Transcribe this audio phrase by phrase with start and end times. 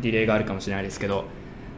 [0.00, 1.24] ディレイがあるかもしれないですけど、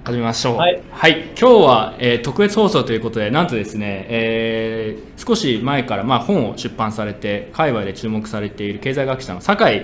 [0.02, 0.56] 始めましょう。
[0.56, 9.82] はい、今日は、えー、特別放送ということで、なんとですね、えー、少し前から、まあ、本を出版されて、海外で注目されている経済学者の酒井、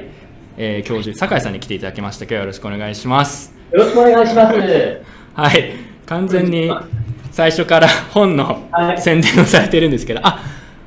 [0.57, 2.25] えー、教授、酒井さんに来ていただきました。
[2.25, 3.55] 今日はよろしくお願いします。
[3.71, 4.57] よろしくお願いします。
[5.35, 5.73] はい、
[6.07, 6.71] 完全に
[7.31, 10.41] 最初から本の宣伝をされてるんですけど、あ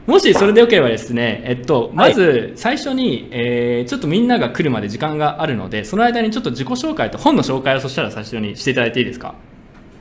[0.10, 9.36] もしそれでよければですね、えっと、まず最初に、はい、えー、ちょっとみんなが来るまで時間があるので、その間にちょっと自己紹介と本の紹介をそしたら最初にしていただいていいですか？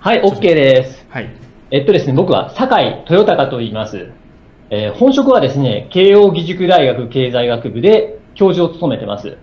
[0.01, 1.07] はい、OK です。
[1.11, 1.29] はい。
[1.71, 4.09] えっとですね、僕は酒井豊隆と言います。
[4.71, 9.37] えー、本職はですね、慶應義塾大学経済学部で教授を務めてます。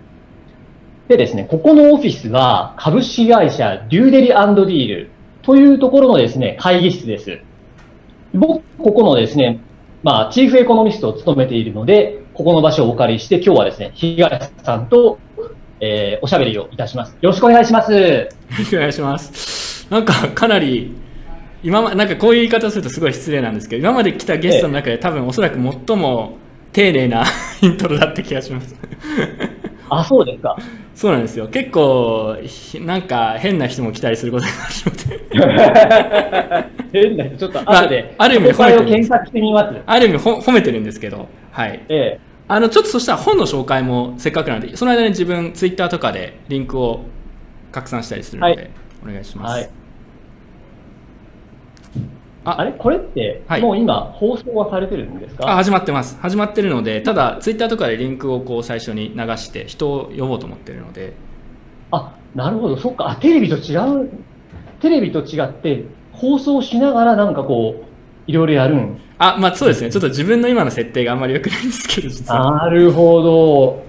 [1.08, 5.12] でですね、ここのオフィスは株式会社デューデリディール
[5.44, 7.40] というところのですね、会議室です。
[8.34, 9.60] 僕、ここのですね、
[10.06, 15.18] まあ、チーフエコノミストを務めているので、ここの場所をお借りして、今日はですね、東さんと、
[15.80, 17.14] えー、おしゃべりをいたします。
[17.14, 17.92] よろしくお願いします。
[17.92, 19.88] よろしくお願いします。
[19.90, 20.96] なんか、かなり、
[21.64, 25.56] 今ま、なんかこういう言い方をするとすごい失礼なんですけど、今まで来たゲストの中で、多分おそらく
[25.88, 26.38] 最も
[26.72, 27.24] 丁寧な
[27.64, 28.76] イントロだった気がします。
[29.90, 30.56] あ、そうですか。
[30.96, 31.50] そうなんですよ。
[31.50, 32.38] 結構、
[32.80, 37.06] なんか変な人も来たりすることがあるので。
[37.06, 39.82] 変な人、ちょっと後で、まあ、ある意味褒めてる検索してみます。
[39.86, 41.84] ある意味褒めてるんですけど、はい。
[41.90, 42.20] ええ。
[42.48, 47.02] あの、ちょっとそしたら本の紹介もせっかくなんで、その間に自分、ツイッターとかでリンクを
[47.74, 48.70] 拡散したりするので、はい、
[49.04, 49.52] お願いします。
[49.52, 49.85] はい
[52.46, 52.72] ああれ？
[52.74, 55.50] これって、はい、もう今、放送はされてるんですか？
[55.52, 56.18] あ始まってます。
[56.22, 61.14] 始まってるので、ただ、ツイッターとかでリンクをこう最初に流して、人を呼ぼうと思ってるので。
[61.92, 64.10] あなるほど、そっかあ、テレビと違う、
[64.80, 67.86] テレビと違って、放送しながらなんかこう、
[68.28, 69.00] いろいろやるん？
[69.18, 69.90] あ、まあそうですね。
[69.92, 72.64] ちょっと自分の今の設定があんまり良くないんですけど、実は。
[72.64, 73.86] なるほど。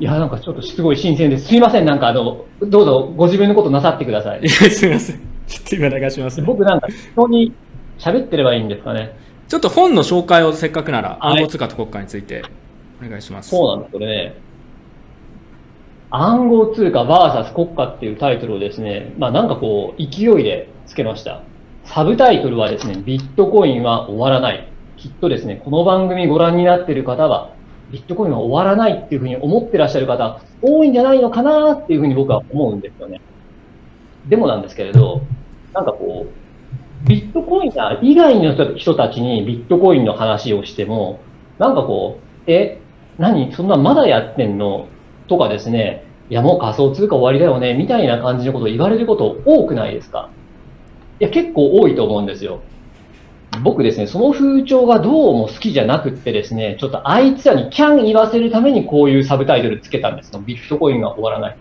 [0.00, 1.48] いや、なんかちょっとすごい新鮮です。
[1.48, 4.40] すいません、なんかあの、どうぞご自分のことなさってください。
[4.40, 5.20] いや、すみません。
[5.46, 7.52] ちょっと今流します、僕なんか人に
[8.00, 9.14] 喋ってればいいんですかね。
[9.48, 12.42] ちょっと本の紹介をせっかくなら、暗号通貨と国家について
[13.04, 13.50] お願いします。
[13.50, 14.34] そうなんです、これね。
[16.10, 21.42] 暗号通貨 VS 国家っていうタイトルをですね、まあなんかこう、勢いでつけました。
[21.84, 24.66] サブタイトルはですね、ビットコインは終わらない。
[24.96, 27.52] きっとですね、この番組ご覧になっている方は、
[27.90, 33.20] ビットコインは終わらないっていうふうに思ってらっしゃる方、多いんじゃないのかなっていうふうに僕は思うんですよね。
[34.28, 35.22] でもなんですけれど、
[35.72, 36.39] なんかこう、
[37.06, 37.72] ビットコイン
[38.02, 41.20] 以外の人たちにビットコインの話をしても、
[41.58, 42.80] なんかこう、え、
[43.18, 43.52] 何？
[43.54, 44.88] そんなまだやってんの？
[45.28, 50.30] とかですね、いやもう仮想通貨終わりだよね、みたいな感じのことを言われること多くないですか？
[51.20, 52.60] いや、結構多いと思うんですよ。
[53.62, 61.56] 僕ですね、その風潮がどうも好きじゃなくってですね、ちょっとあいつらにキャン言わせるためにこういうサブタイトルつけたんですビットコインが終わらない。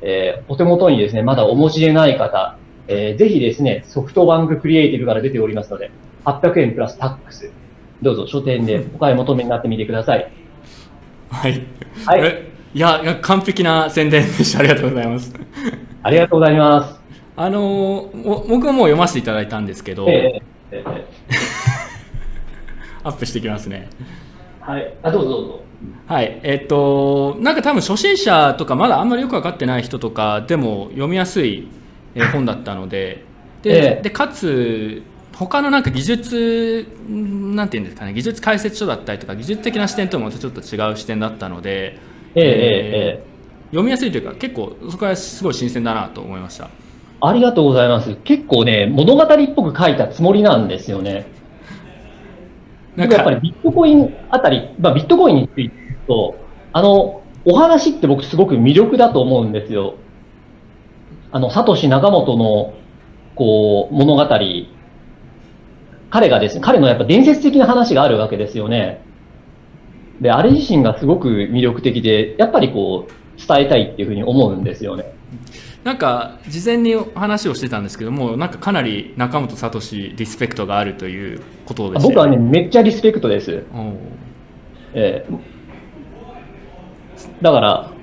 [0.00, 2.58] えー、お手元にですね、まだお持ちでない方、
[2.88, 5.90] えー、ぜひですね、ソフトバンククリエイティブから出ておりますので、
[6.24, 7.50] 800円プラスタックス、
[8.02, 10.30] どうぞ書店でお買い求めになってみてください。
[11.30, 11.66] はい。
[12.04, 12.54] はい。
[12.74, 14.60] いや、完璧な宣伝でした。
[14.60, 15.32] ありがとうございます。
[16.02, 17.00] ありがとうございます。
[17.36, 21.04] あのー、僕はもう読ませていただいたんですけど、えーえー、
[23.02, 23.88] アップしていきますね。
[24.60, 24.94] はい。
[25.02, 25.60] あ、どうぞどうぞ。
[26.06, 26.40] はい。
[26.42, 31.68] えっ、と、なんか多分初心者とか、まだあんまりよく分かってない人とかでも読みやすい
[32.22, 33.24] 本だったので。
[33.62, 35.02] で,、でかつ
[35.32, 38.12] 他のなんか技術なんていうんですかね。
[38.12, 41.98] 技術解説書だったりとか技術的な視点ともまたちょっと違う視点だったので、
[42.34, 46.70] えー、えー、読みやすいというか結構そこはすごい新鮮だなと思いました。
[47.20, 48.16] ありがとうございます。
[48.24, 51.26] 結構ね物語っぽく書いたつもりなんですよね。
[52.96, 56.36] なんかやっぱりビットコインあたり、まあ、ビットコインについてと
[56.72, 59.96] あのお話って僕すごく魅力だと思うんですよ
[61.34, 62.74] あの、サトシ仲本の、
[63.34, 64.24] こう、物語、
[66.10, 69.04] 彼がですね、彼のやっぱ伝説的な話があるわけですよね。
[70.20, 75.06] で、あれ自身がすごく魅力的で、やっぱりこう、伝えたいっていうふうに思うんですよね。
[75.82, 79.80] なんか、事前に話をしてたんですけども、なんかかなり中本聡
[80.16, 83.64] リスペクトがあるということです、ね、僕はね、めっちゃリスペクトです。
[84.94, 85.38] えー、
[87.42, 87.93] だから、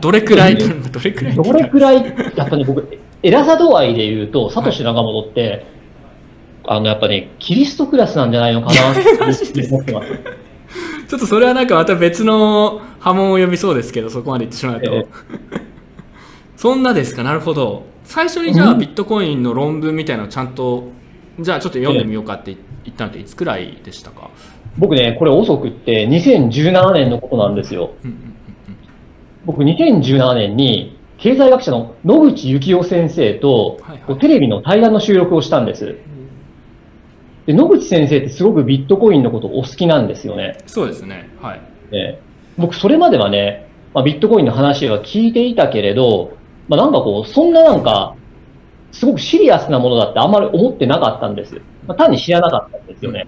[0.00, 0.66] どれくらい、ど
[1.00, 1.34] れくらい？
[1.34, 1.96] どれくらい、
[2.36, 5.66] やっぱね、僕、偉さ度合いで言うと、サトシ仲本って、はい、
[6.78, 9.00] あの、やっぱね、キリストクラスなんじゃないのかなって
[9.70, 10.14] 思ってます。
[11.08, 14.92] ちょっとそれはなんかまた別の波紋を呼びそうですけど、そこまで言ってしまうと。
[14.92, 15.06] えー、
[16.56, 17.84] そんなですか、なるほど。
[18.04, 20.88] 最初にじゃあビットコインの論文みたいなのをちゃんと、
[21.40, 24.30] じゃあちょっと読んでみようかって言ったのっていつくらいでしたか？
[24.76, 27.90] 僕ね、これ遅くって2017年のことなんですよ。
[28.04, 28.27] うんうん
[29.48, 35.96] 僕2017年に、経済学者の野口幸雄先生と、はいはい、テレビの対談の収録をしたんです。
[37.46, 40.58] で野口先生ってすごくビットコインのことお好きなんですよね。
[40.66, 41.30] そうですね。
[41.40, 41.60] はい。
[41.90, 42.20] ね、
[42.58, 46.36] 僕、それまではね、まあ、ビットコインの話は聞いていたけれど、
[46.68, 48.16] まあ、なんかこう、そんななんか、
[48.92, 51.54] すごくシリアスなものだってあんまり思ってなかったんです。
[51.86, 53.26] まあ、単に知らなかったんですよね。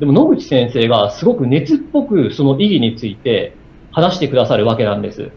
[0.00, 3.54] でも野口先生がすごく熱っぽくその意義について
[3.92, 5.30] 話してくださるわけなんです。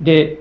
[0.00, 0.40] で、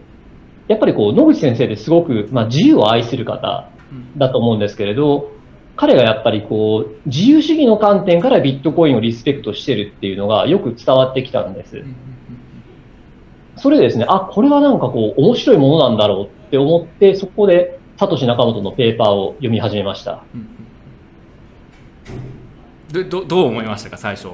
[0.67, 3.69] やっぱりこう野口先生ってすごく、まあ、自由を愛する方
[4.17, 5.31] だと思うんですけれど、
[5.75, 11.83] 彼がやっぱりこう自由主義の観点からビットコインをリスペクトしてるっていうのがよく伝わってきたんです。
[13.57, 20.23] それでですね、あ、これはなんかこう面白いものなんだろうって思って、そこでサトシ仲本のペーパーを読み始めました。
[22.91, 24.29] どどどう思いましたか、最初。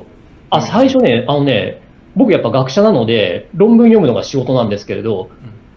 [0.50, 1.82] あ、最初ね、あのね、
[2.16, 5.30] 僕やっぱ学者なので、論文読むのが仕事なんですけれど、うん、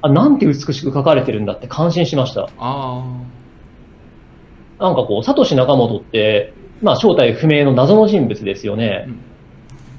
[0.03, 2.49] あ、なんて美しく書かれてるんだって感心しました。
[2.59, 3.05] あ
[4.79, 9.09] なんかこう、サトシ仲本って、まあ正体不明の謎の人物ですよね。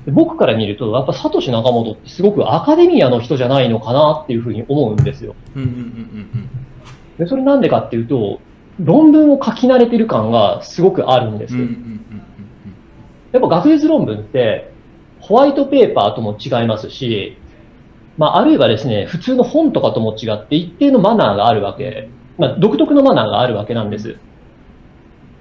[0.08, 5.36] うん、僕から見ると、やっぱサトシ仲本ってすごくアカデミアの人じゃないのかなっていうふうに思うんですよ。
[7.20, 8.40] でそれなんでかっていうと、
[8.80, 11.56] 論文を書き慣れてる感がすごくあるんです。
[13.32, 14.72] やっぱ学術論文って、
[15.20, 17.38] ホワイトペーパーとも違いますし、
[18.18, 24.18] まあ、あるいはですね、普通の本とかとも違って一定のマナーがあるわけ、まあ、独特のマナーがあるわけなんです。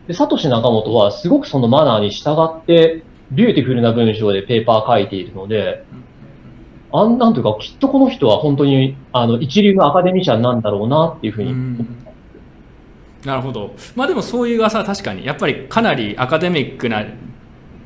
[0.07, 3.03] で、サトシ・ナカモトはすごくそのマナーに従って、
[3.33, 5.85] ビューティフルな文章でペーパー書いているので、
[6.93, 11.55] あんなんというか、きっとこの人は本当に、あの、一流のアカデミシャンなんだろうなっていうふうに
[13.25, 13.75] なるほど。
[13.95, 17.05] まあでもそういう噂は確かに、やっぱりかなりアカデミックな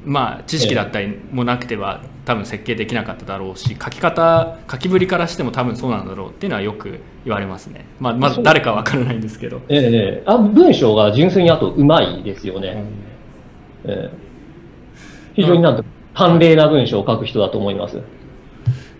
[0.04, 12.84] まあ、知識だったりもなくては多分設計できなかっただろうし書き方書きぶりからしても多分そうなんだろうっていうのはよく言われますね、まあ、まず誰かは分からないんですけど、ええあ文章が純粋にあとうまいですよね、
[13.84, 14.10] うん、え
[15.34, 15.84] 非常になんと
[16.14, 18.00] 淡麗な文章を書く人だと思います。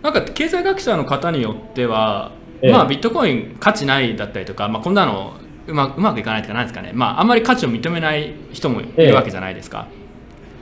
[0.01, 2.31] なんか経済学者の方によっては、
[2.61, 5.33] まあ、ビットコイン価値ないだったりとか、まあ、こんなの
[5.67, 9.87] うまうまくいかないとかなんですかね、まあ、あんまり価値を認めない人もいるわけじゃないですか、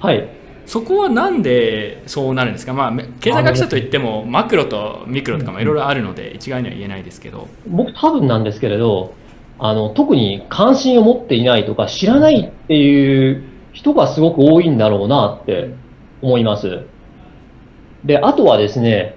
[0.04, 0.28] はい、
[0.66, 7.48] そこはなんでそうなるんですか、まあ、経済学者といってもマクロとミクロとかもいろいろあるので一概には言えないですけど。
[7.68, 9.14] 僕多分なんですけれど
[9.60, 15.74] あの特に関心を持っていないとか知らないっていう人がすごく多いんだろうなって
[16.22, 16.82] 思います。
[18.04, 19.16] であとはですね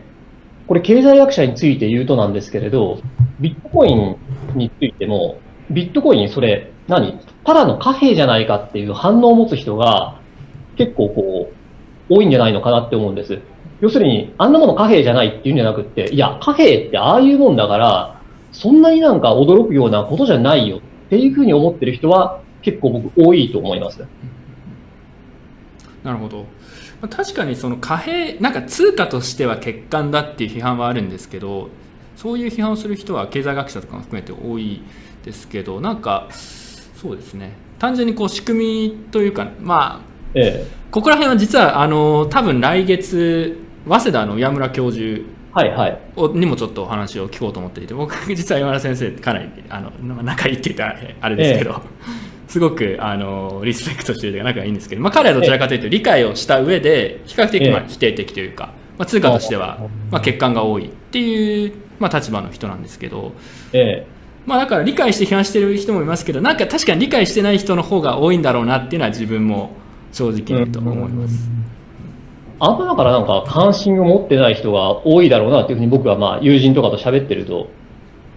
[0.69, 3.01] これ経済学者について言うとなんですけれど
[3.41, 4.17] ビットコイン
[4.55, 7.19] についてもビットコインそれ何？
[7.45, 10.16] ただの貨幣じゃないかっていう反応を持つ人が
[10.77, 11.53] 結構こ
[12.09, 13.41] う、多いんじゃないのかなって思うんです。
[13.81, 18.21] 要するに、あんなもの貨幣じゃないっていうんじゃなくて、いや、貨幣ってああいうもんだから、
[18.53, 20.81] そんなになんか驚くようなことじゃないよっ
[21.11, 24.07] ていうふうに思ってる人は結構僕多いと思います。
[26.03, 26.47] なるほど。
[27.11, 31.69] 確かにその貨幣、なんか通貨としては欠陥だっていう批判はあるんですけど、
[32.17, 34.81] そういう批判をする人は経済学者とかも含めて多い
[35.25, 37.53] ですけど、なんか、そうですね。
[37.79, 45.23] 単純にこう仕組みというか、まあ、ええ、ここら辺は実はあの多分来月早稲田の岩村教授
[45.53, 45.99] はいはい、
[46.35, 49.91] にもちょっとお話を聞こうと思っていて僕実は岩村先生かなりあの
[50.23, 51.75] 仲いいって言ったらあれですけど、え
[52.47, 59.79] え、すごくあのリスペクトしてるというか仲がいいんですけど、まあ、彼はどちらかというと理解をした上で比較的まあ否定的というか、まあ、通貨としては
[60.11, 63.33] まあ欠陥が多いっていうまあ立場の人なんですけど、
[63.73, 64.17] ええ。
[64.45, 69.71] まあ、だから理解して批判してる人もいますけどなんか確かに理解してない人の方が多いんだろうなっていうのは自分も
[70.17, 71.51] 正直にと思います。
[72.59, 77.69] あんまだからなんか関心を持ってない人が多いだろうなっていうふうに僕はまあ友人とかと喋ってると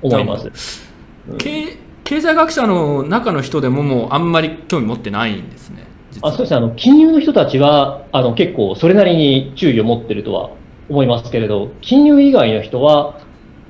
[0.02, 0.84] 思います。
[1.30, 5.88] うん、経経済学者の中の人でももうあんまり興味持ってないんですね。
[6.22, 10.50] あそうですねあの金融の人たちはあの結構それなりに注意を持ってるとは
[10.90, 13.22] 思いますけれど、金融以外の人は、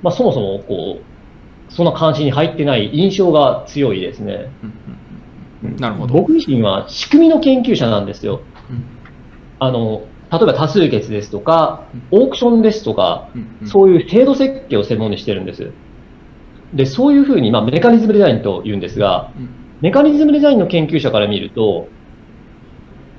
[0.01, 4.49] まあ、そもそもこうその関心に入ってない印象が強いですね。
[4.63, 4.88] うん
[5.61, 8.41] なるほど僕自身は仕組みの研究者なんですよ。
[8.69, 8.83] うん、
[9.59, 13.29] あの例えば多数決ですとか、オークションですとか、
[13.65, 15.71] そういう制度設計を専門にしてるんです。
[16.73, 19.31] で、そういうふうに、まあ、メカニズムデザインと言うんですが、
[19.81, 21.87] メカニズムデザインの研究者から見ると、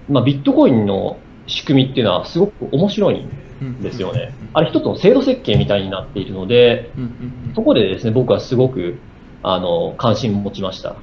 [0.09, 1.19] まあ、ビットコインの
[1.49, 3.27] 仕組みっていうのはすごく面白い
[3.65, 4.33] んですよね。
[4.53, 6.93] あれ一つの制度設計みたいになっているので、
[7.57, 8.99] そこでですね、僕はすごく、
[9.43, 10.95] あの、関心を持ちました。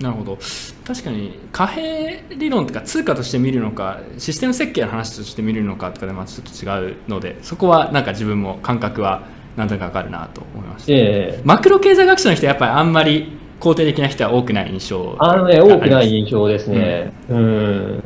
[0.00, 0.38] なるほど。
[0.86, 17.40] 確かに貨幣理論とか通貨として見るのかシステム設計の話として見るのかとかでまあちょっと違うのでそこはなんか自分も感覚はなんとなくわかるなと思いました、えー、マクロ経済学者の人はやっぱりあんまり肯定的な人は多くない印象あのね多くない印象ですね、うん、う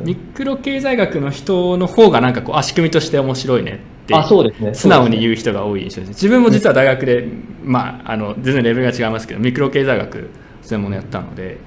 [0.00, 0.04] ん。
[0.04, 4.75] ミクロ経済学の人の方がなんかこうあ仕組みとして面白いねってあそうですね。
[4.75, 6.09] 素直に言う人が多い印象です。
[6.11, 7.28] 自分も実は大学で、
[7.62, 10.30] まああの全然レベルが違いますけどミクロ経済学
[10.62, 11.59] 専門でやったので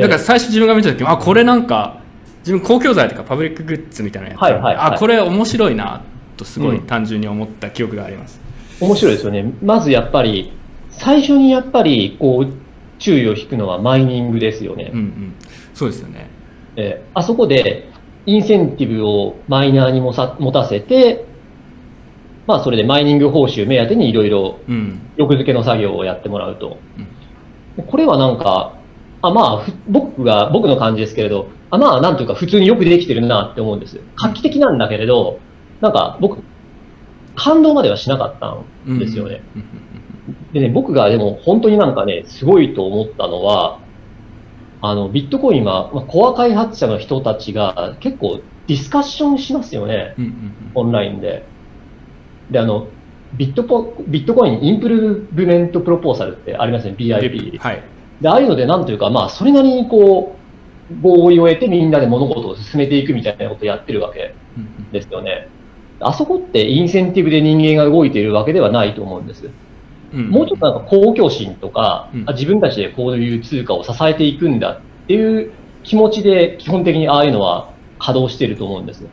[0.00, 2.00] だから最初自分が見た時あこれなんか
[2.40, 6.02] 自分公共財とかパブリックグッズみたいなやつ、はいはいはい、あこれ面白いな
[6.36, 8.40] とすごい単純に思った記憶があります、
[8.80, 9.52] うん、面白いですよね。
[9.62, 10.52] まずやっぱり
[10.90, 12.52] 最初にやっぱりこう
[12.98, 15.34] 注意を引くのはマイニングですよね、うんうん、
[15.74, 16.30] そうですよね、
[16.76, 17.90] えー、あそこで
[18.24, 21.26] インセンティブをマイナーにもさ持たせて
[22.46, 24.58] まあそれでマイニング報酬目当てにいろいろ
[25.16, 26.78] 欲付けの作業をやってもらうと、
[27.78, 28.75] うん、これはなんか
[29.22, 34.00] あまあ、僕が、僕の感じですけれど、あまあ、なんというか普通によくできてるなって思うんです。
[34.16, 35.40] 画期的なんだけれど、
[35.80, 36.42] なんか僕、
[37.34, 38.56] 感動まではしなかった
[38.90, 39.42] んですよね。
[40.52, 43.80] でね、僕がでも本当になんかね、すごいと思ったのは、
[44.80, 50.14] あの、ビットコインは、まあ、コア開発者の人たちが結構ディスカッションしますよね。
[50.74, 51.46] オンラインで。
[52.50, 52.88] で、あの、
[53.36, 57.58] ビットポ、ビットコインインプルブメントプロポーサルってありますね、BIP。
[57.58, 57.82] はい。
[58.20, 60.36] で、ああいうので、なんというか、まあ、それなりにこう、
[61.02, 64.34] 合意を得てみんなで物事を進めていくみたいなことをやってるわけ
[64.92, 65.48] ですよね。
[65.98, 69.50] あそこってインセンティブで人間が動いているわけではないと思うんです。
[70.12, 79.04] うん、もうちょっとなんか公共心とか、うん、自分たちでこういう通貨を支えていくんだっていう気持ちで基本的にああいうのは稼働していると思うんです。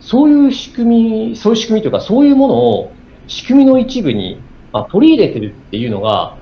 [0.00, 2.92] そういう仕組み、そういう仕組みというか、そういうものを
[3.26, 4.40] 仕組みの一部に、
[4.72, 6.37] まあ、取り入れてるっていうのが、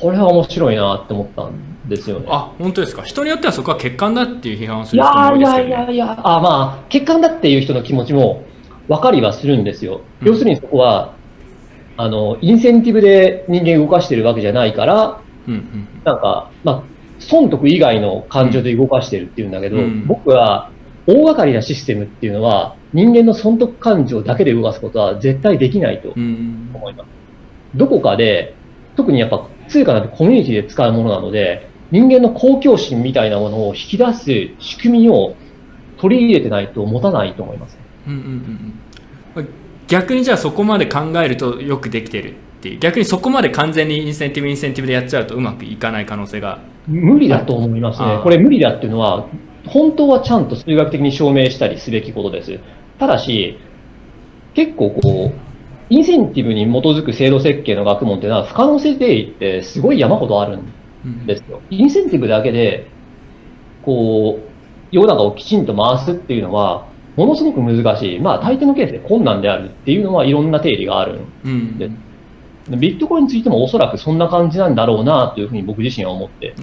[0.00, 2.26] これは面白いなって思ったんですよね。
[2.28, 3.02] あ、本当ですか？
[3.02, 8.44] 人によってはそこは欠陥だっていう批判をする人も多いですけど、ね、いやいやいやあ、まあ、欠陥だっていう人の気持ちも
[8.88, 10.00] 分かりはするんですよ。
[10.22, 11.14] 要するにそこは、
[11.96, 16.82] あの、インセンティブで人間動かしてるわけじゃないから、うんうん、なんか、まあ、
[17.18, 20.70] 損得以外の感情で動かしてるっていうんだけど、うん、僕は
[21.06, 27.06] 大掛かりなシステムっていうのは人間の損得感情だけで動かすことは絶対できないと思います。
[27.74, 28.54] うん、どこかで、
[28.96, 34.24] 特にやっぱ通貨なんてコミュニティで使うものなので、人間の公共心みたいなものを引き出す
[34.58, 35.36] 仕組みを
[35.98, 37.78] 取り入れてないと持たないと思います。
[38.06, 38.20] うんうん
[39.36, 39.48] うん、
[39.88, 48.20] 逆にじゃあそこまで考えるとよくできてるっていう逆にそこまで完全にインセンティブインセンティブでやっちゃうとうまくいかない可能性が無理だと思いますね。
[48.22, 49.28] これ無理だっていうのは
[49.66, 52.58] 本当はちゃんと数学的に証明したりすべきことです。
[52.98, 53.58] ただし
[54.54, 55.45] 結構こう
[55.88, 61.60] インセンティブに基づく制度設計の学問っていうのは不可能性定義ってすごい山ほどあるんですよ。
[61.70, 62.88] うん、インセンティブだけで、
[63.82, 64.48] こう、
[64.90, 68.18] 世の中をきちんと回すっていうのは、ものすごく難しい。
[68.20, 71.86] まあ、大抵のケースで困難であるっていうのはいろんな定理があるんで、
[72.70, 76.54] うん、ビットコインについてもおそらくそんな感じなんだろうなというふうに僕自身は思って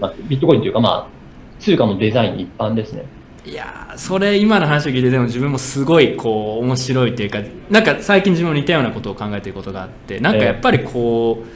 [0.00, 3.04] まビットコインというか、まあ、通貨のデザイン一般ですね。
[3.48, 7.40] いやそれ今の話を聞いてでも自分もすごいこう面白いというか
[7.70, 11.46] なんか最近自分も似たようなことを考えていることがあってなんかやっぱりこう、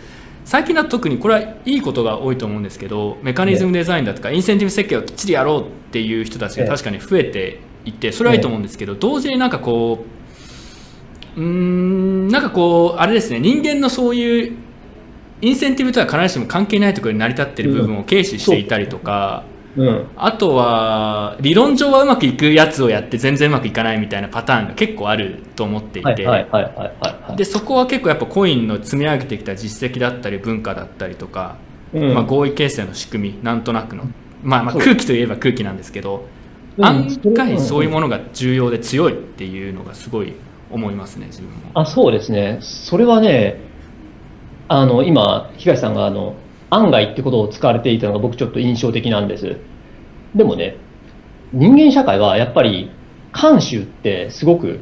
[0.46, 10.06] 最近だと特にこれはいいことが多いと思うんですけどメカニズムデザインだとかインセンティブ設計をきっちりやろうっていう人たちが確かに増えていてそれはいいと思うんですけど同時になんかこ
[11.36, 14.56] ううんなんかこうあれですね人間のそういう
[15.42, 19.44] インセンティブとは必ずしも関係ないところに成り立っている部分を軽視していたりとか、
[19.74, 26.28] うん、あとは理論上はうまくいくやつをやって全然うまくいかないみたいなパターンが結構あると思っていて。
[27.36, 31.56] でそこは結構やっぱコインの積み上げてきた実績だったり文化だったりとか、
[31.94, 34.04] うん、まあ、合意形成の仕組みなんとなくの、
[34.42, 36.26] まあ、まあ空気といえば空気なんですけど、
[36.80, 40.34] 案外そういうものが重要で強いっていうのがすごい
[40.70, 41.56] 思いますね自分も。
[41.74, 42.58] あそうですね。
[42.60, 43.58] それはね
[44.68, 46.34] あの今東さんがあの
[46.72, 49.58] 案外ってことを使われていたのが僕ちょっと印象的なんです。
[50.34, 50.76] でもね、
[51.52, 52.90] 人間社会はやっぱり
[53.32, 54.80] 慣習ってすごく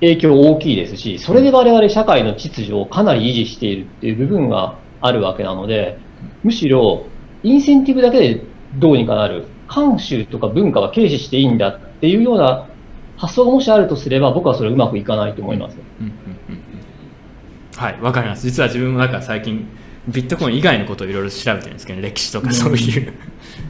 [0.00, 5.98] 影響大きいですし、それで我々社会の秩序をかなり維持しているっていう部分があるわけなので、
[6.44, 7.06] むしろ
[7.42, 8.42] インセンティブだけで
[8.78, 12.68] どうにかなる、慣習とか文化は軽視していいんだっていうような
[13.16, 15.78] 発想がもしあるとすれば、僕はそれうまくいかないと思います。
[16.00, 16.06] うん。
[16.06, 16.12] うん。
[16.12, 18.46] うん、はい、わかります。
[18.46, 19.66] 実は自分もなんか最近、
[20.08, 23.14] ビットコイン以外のことをいろいろ調べてるんですけど、ね、歴史とかそういう、うん、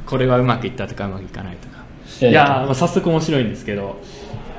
[0.07, 1.85] これはうまくいったとかうまくいかないとか、
[2.27, 3.97] いやまあ、早速面白いんですけど、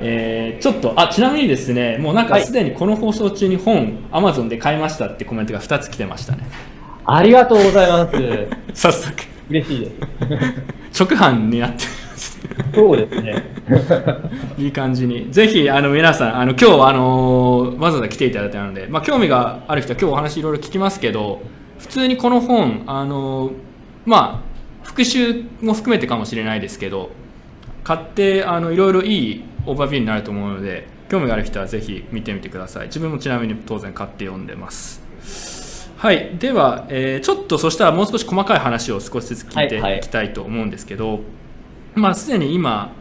[0.02, 6.48] えー、ちょっとあちなみにですねもうなんかすでにこの放送中に本、アマゾンで買いましたってコメントが2つ来てましたね。
[7.06, 8.48] ありがとうございます。
[8.92, 9.24] 早速。
[9.50, 9.94] 嬉しいです。
[11.06, 11.80] 直販になって
[12.18, 12.40] す。
[12.74, 13.44] そうですね。
[14.58, 15.28] いい感じに。
[15.32, 21.42] ぜひ、あの、皆さん、あの、今日、あのわざわざ来ていただいたので、まあ、興味がある人は今日お話いろいろ聞きますけど、
[21.80, 23.52] 普通にこの本、あの
[24.06, 27.12] まあ、復習も含めてかもしれないですけど、
[27.84, 32.88] 買って、あの、いろいろいいオーバービューになると思うので、興味がある人はぜひ見てみてください。
[32.88, 35.08] 自分もちなみに当然買って読んでます。
[35.98, 42.94] はい、では、えー、ちょっとそしたらもう少し細かい話を少しずつ聞いていきたいと思うんですけど、はいはい、まあ、すでに今、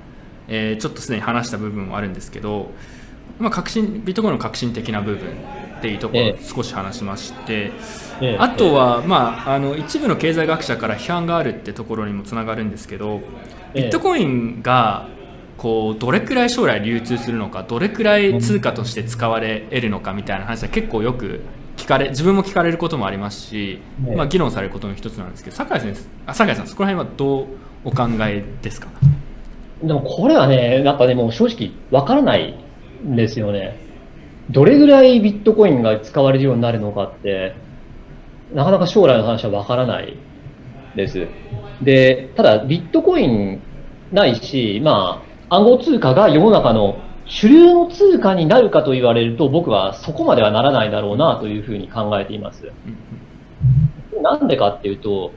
[0.49, 2.71] えー、ちょっとすでに話した部分もあるんですけど、
[3.39, 5.29] まあ、革新ビットコインの革新的な部分
[5.79, 8.06] っていうところを少し話しまして、えー、
[8.39, 13.21] あとは、まあ、あの一部の経済学者から批判があるってところにもつながるんですけど
[13.75, 15.09] ビットコインが
[15.59, 21.41] こうどれくらい将来流通するのかどれくらい通貨として使われ得るのかみたいな話は結構よく
[21.77, 23.81] 聞かれ自分も聞かれることもありますし、
[24.17, 27.47] まあ、議論されることの一つなんですけど酒井先生あ酒井さんそこら辺はどう
[27.85, 28.89] お考えですか？
[29.83, 32.59] でもこれはねなんかねもう正直わからない
[33.05, 33.79] んですよね。
[34.51, 37.55] どれぐらいビットコインが使われるようになるのかって
[38.53, 40.17] なかなか将来の話はわからない
[40.95, 41.27] です。
[41.83, 43.61] でただビットコイン
[44.13, 46.99] ないしまあ暗号通貨が世の中の
[47.29, 52.71] 主流の通貨になるかと言われると、僕はそこまではならないだろうなというふうに考えています。
[54.23, 55.33] なんでかっていうと、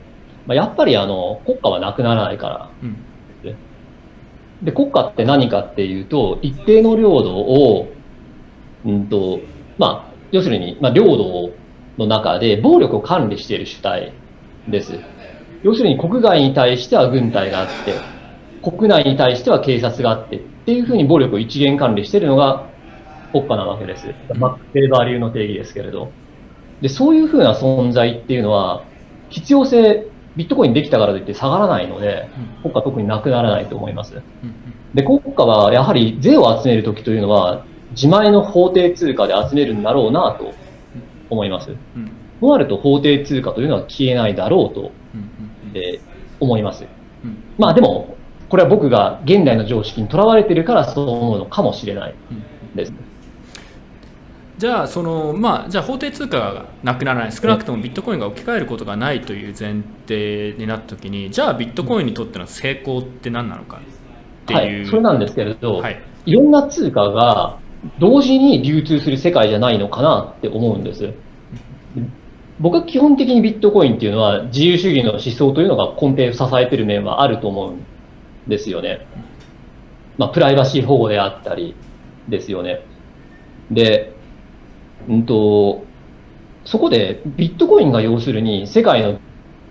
[0.46, 2.70] まあ、やっぱりあの国家はなくならないから。
[3.44, 3.56] で
[4.64, 7.88] で、国家って何かっていうと、一定の領土を、
[8.86, 9.40] うんと
[9.78, 11.52] まあ、要するに、まあ、領土
[12.00, 14.14] の中で暴力を管理している主体
[14.68, 15.00] です。
[15.64, 17.94] 要するに国外に対しては軍隊があって、
[18.64, 22.66] 国内に対しては警察があってっていうふうに暴力を一元管理しているのが
[23.32, 24.08] 国家なわけです。
[24.36, 26.10] マック・フェーバー流の定義ですけれど。
[26.82, 28.84] で、そういうふうな存在っていうのは、
[29.30, 32.30] 必要性、ビットコインできたからといって下がらないので、
[32.62, 34.22] 国家特になくならないと思います。
[34.94, 40.54] で、国家はやはり税を集めるときというのは、自前の法定通貨で集めるんだろうなと
[41.30, 41.76] 思います。
[42.40, 44.92] となると法定通貨というのは消えないだろうと、
[45.74, 46.00] え
[46.40, 46.86] 思います。
[47.58, 48.16] まあでも、
[48.50, 52.16] これは僕が現代の常識にとらわれてるからそう思うのかもしれない
[52.76, 52.92] です。
[52.92, 52.98] うん、
[54.58, 57.32] じゃあその、まあ、じゃあ法定通貨がなくならない。
[57.32, 67.60] 少なくともビットコインが置き換えることがないという前提になった時にじゃあビットコインにとっての成功って何なのかっていう、はい、それなんですけれど、はい、いろんな通貨が
[68.00, 71.14] 同時に流通する世界じゃないのかなって思うんです。
[72.60, 77.80] 僕は基本的にビットコインっていうのは自由主義の思想というのが根底を支えてる面はあると思うん
[78.50, 79.08] ですよね。
[80.18, 81.76] まあ、プライバシー保護であったり
[82.28, 82.82] ですよね。
[83.72, 84.14] で、
[85.08, 85.86] うんと、
[86.66, 89.20] そこでビットコインが要するに世界の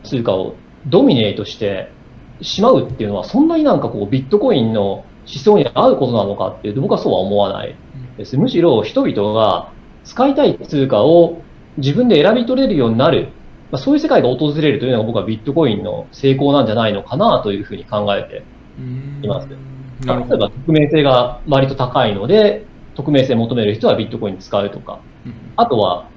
[0.03, 0.55] 通貨を
[0.87, 1.92] ドミネートして
[2.40, 7.77] しまうっていうのは、そんなになんかこうビットコインの思想に合うことなのかっていうと僕はそうは思わない
[8.19, 8.37] です。
[8.37, 9.73] むしろ人々が
[10.05, 11.41] 使いたい通貨を
[11.79, 13.29] 自分で選び取れるようになる、
[13.71, 18.43] まあ、そういう世界が訪れるというのが僕はビットコインの成功なんじゃないのかなというふうに考えて
[19.25, 19.49] います。
[19.49, 25.01] 例えば匿名性が割と高いので、匿名性求める人はビットコイン使うとか、
[25.57, 26.09] あとは、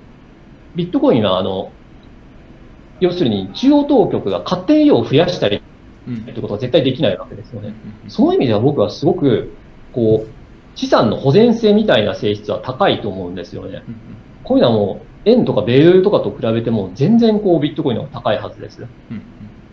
[0.76, 1.72] ビットコインはあの、
[3.00, 7.74] 要するに中央当局が勝手に量を増やしたりってことは絶対できないわけですよね。
[8.08, 9.52] その意味では僕はすごく、
[9.92, 10.41] こう、
[10.76, 13.84] 資産の保全性みたいな性質は高いと思うんですよね。
[14.44, 18.86] こういうのはもう、円とか米ドルとかと比べても全然こうビットコインの方が高いはずです。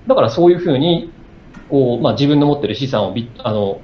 [0.06, 1.12] だからそういうふうに
[1.70, 3.80] こう、まあ、自分の持ってる資産をビあの、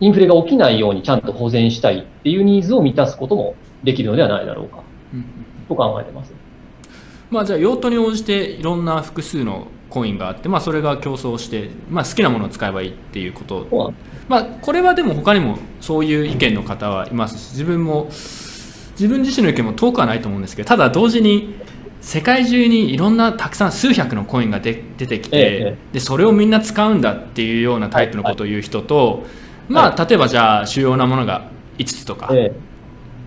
[0.00, 5.24] インフレが起きないようにちゃんと保全したいっていうニーズを満たすこともできるのではないだろうか、うん、
[5.68, 6.32] と考えてます。
[7.30, 13.94] まあ、じゃあ用途に応じていろんな複数のコインがあって、まあ、それが競争して、まあ、好きなものを使えばいいっていうこと。
[14.28, 18.08] まあ、これはでも他にもそういう意見の方はいますし自分も
[18.92, 21.54] 自分自身の意見も遠くはないと思うんですけどただ同時に
[22.00, 29.24] 世界中にいろんなたくさん数百のコインが出てきて、ええ、でそれをみんな使うんだっていうようなタイプのことを言う人と、
[29.68, 32.52] まあ例えばじゃあ主要なものが5つとか、え、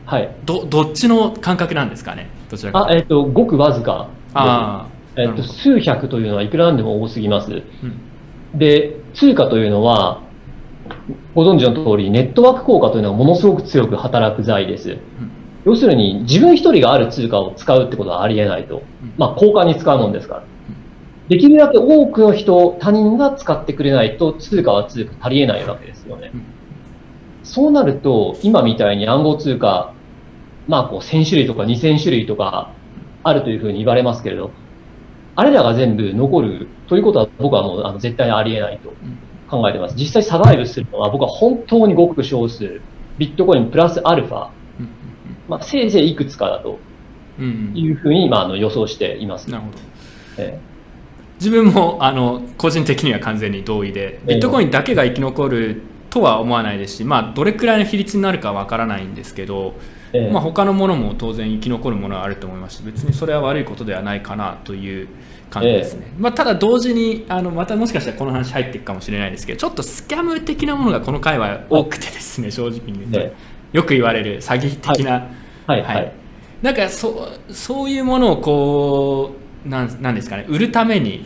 [0.06, 2.30] はい、どどっちの感覚なんですかね？
[2.50, 4.10] どちらかあ、えーと、ごくわずか。
[4.34, 10.22] あ、えーと、と数百というのはいくらなんでも多すぎます、うん、で通貨というのは
[11.36, 15.00] ご存知の通りネットワーク効果というのはものすごく強く働く財です、うん。
[15.66, 18.84] 要するに自分一人がある通貨を使うってことはありえないと。
[19.18, 20.44] まあ、交換に使うもんですから。
[21.28, 26.32] できるだけ多くの人、他人が使ってくれないと通貨は通貨足りえないわけですよね。
[27.44, 29.94] そうなると、今みたいに暗号通貨、
[30.68, 32.72] まあこう1000種類とか2000種類とか
[33.24, 34.52] あるというふうに言われますけれど、
[35.38, 38.92] あれらが全部残るということは僕はもうあの絶対にありえないと
[39.48, 39.96] 考えてます。
[39.96, 42.82] 実際サバイブするのは僕は本当にごく少数、
[43.20, 44.50] ビットコインプラスアルファ、
[45.48, 46.80] まあ、せいぜいいくつかだと
[47.40, 49.52] いうふうに、まあ、あの予想しています。
[49.52, 49.78] なるほど。
[50.40, 50.60] ええ。
[51.40, 59.76] 自分もあの個人的には完全に同意でビットコインだけが生き残るとは思わないですし、まあ、どれくらいの比率になるかわからないんですけど、
[60.14, 65.08] ええ、まあ、他のものも当然生き残るものはあると思いますし別にそれは悪いことではないかなという
[65.50, 73.36] 感じですね、え、まあ、ただ同時にあのまたもしかしたらこの話入っていくかもしれないですけどちょっとスキャム的なものがこの回は多くてですね正直に言うと、
[73.72, 75.30] よく言われる詐欺的な、
[75.66, 76.14] はい、はい、はい、
[76.62, 81.26] なんかそそういうものをこうなんなんですかね売るために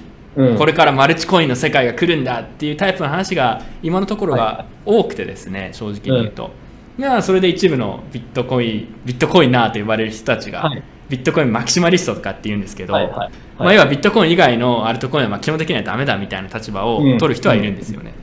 [0.58, 6.52] これからマルチコインの世界が来るんだっていうタイプの話が今のところが多くてですね、はい、正直に言うと、
[6.98, 18.14] うん、それで一部のビットコインビットコインなーと呼ばれる人たちが、はい、ビットコインマキシマリストとかって言うんですけど、はいはい、まあ、要はビットコイン以外のアルトコインはまあ基本的にはダメだみたいな立場を取る人はいるんですよね、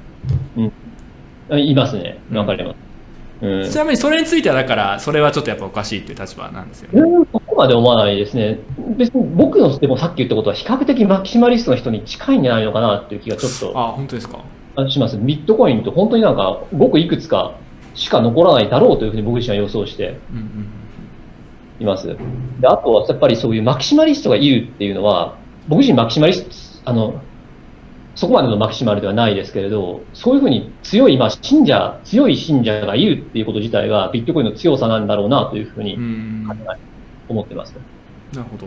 [0.56, 0.72] うん。
[1.50, 2.18] うん、いますね。
[2.32, 2.74] わかりま
[3.64, 7.26] す、ちなみにそれについてはだからそれはちょっとやっぱおかしいっていう立場なんですよね。
[7.32, 8.58] そこまで思わないですね。
[8.96, 14.40] 別に僕のでもさっき言ったことは比較的マキシマリストの人に近いんじゃないのかなっていう気がちょっとあ本当ですか？
[14.88, 15.18] します。
[15.18, 17.54] ビットコインと本当になんかごくいくつか
[17.98, 20.18] しか残らないだろうというふうに僕自身は予想して
[21.80, 22.06] います。
[22.60, 27.20] であとはやっぱりそういうマキシマリストがいるっていうのは僕自身マキシマリストあの
[28.14, 35.96] そこまでのマキシマルではないですけれど、そういうふうに強い、まあ、信者、強い信者がいるっていうこと自体がビットコインの強さなんだろうなというふうに
[37.28, 37.76] 思ってます。
[38.32, 38.66] なるほど。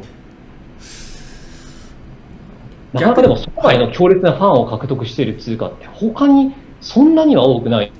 [2.93, 7.91] なかなかでもそこまでの強烈なファンを獲得している通貨って他にそんなには多くない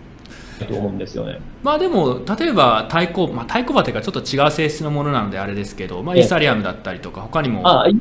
[0.66, 1.40] と思うんですよね。
[1.64, 7.94] まあでも例えば対抗、まあ、対抗馬というかちょっと違う性質のものなのであれですけど、まあ、イーサリアムだったりとか他にもある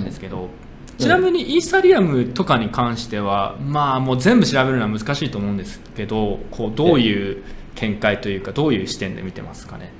[0.00, 0.48] んですけど。
[0.98, 7.42] ちなみにイーサリアムとかに関しては、まあもう全部調べるのは難しいと思うんですけどこうどういう
[7.74, 9.92] 見解というかどういう視点で見てますかね？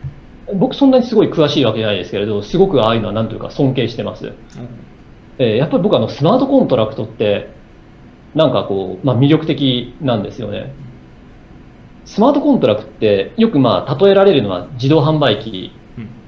[0.55, 4.35] 僕そんなにすごい詳しいわけじゃないですけれどすごくああいうのは何というか尊敬してます、うん、
[5.39, 7.51] えー、やっぱり僕あのスマートコントラクトって
[8.35, 10.73] なんかこう、まあ、魅力的なんですよね
[12.07, 15.73] スマートコントラクトってよくまあ例えられるのは自動販売機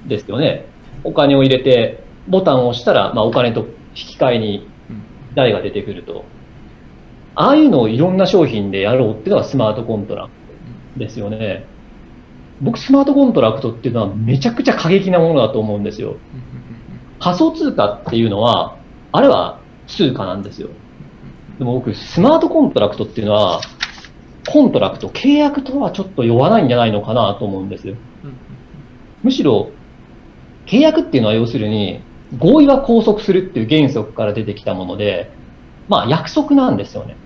[0.07, 0.67] ですよね、
[1.05, 3.61] お金を入れてボタンを押したら、まあ、お金と
[3.95, 4.69] 引き換えに
[5.35, 6.25] 台が出てくると、
[7.35, 10.31] ああいうのをいろんな商品でやろうっていうのがスマートコントラク
[10.95, 11.65] トですよね。
[12.61, 16.17] 僕、スマートコントラクトっていうのはめちゃくちゃ過激なものだと思うんですよ。
[17.21, 18.77] 仮想通貨っていうのは、
[19.13, 20.69] あれは通貨なんですよ。
[21.59, 23.61] でも僕、スマートコントラクトっていうのは、
[24.47, 27.97] コントラクト、契約とはちょっと言わないんじゃないのかなと思うんですよ。
[29.23, 29.71] むしろ、
[30.67, 32.01] 契約っていうのは要するに、
[32.39, 35.31] 合意は拘束するっていう原則から出てきたもので、
[35.89, 37.17] まあ約束なんですよね。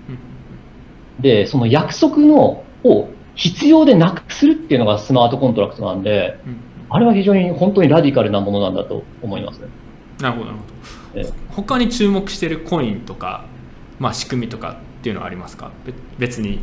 [1.19, 6.37] で、その約束のを必要でなくするっていうのがスマートコントラクトなんで、
[6.89, 9.61] あれは非常に本当にラディカルなものなんだと思います、
[10.21, 10.57] なるほど、なる
[11.13, 11.35] ほど。
[11.49, 13.45] 他に注目しているコインとか、
[13.99, 15.69] まあ、仕組みとかっていうのはありますか？
[16.17, 16.61] 別に。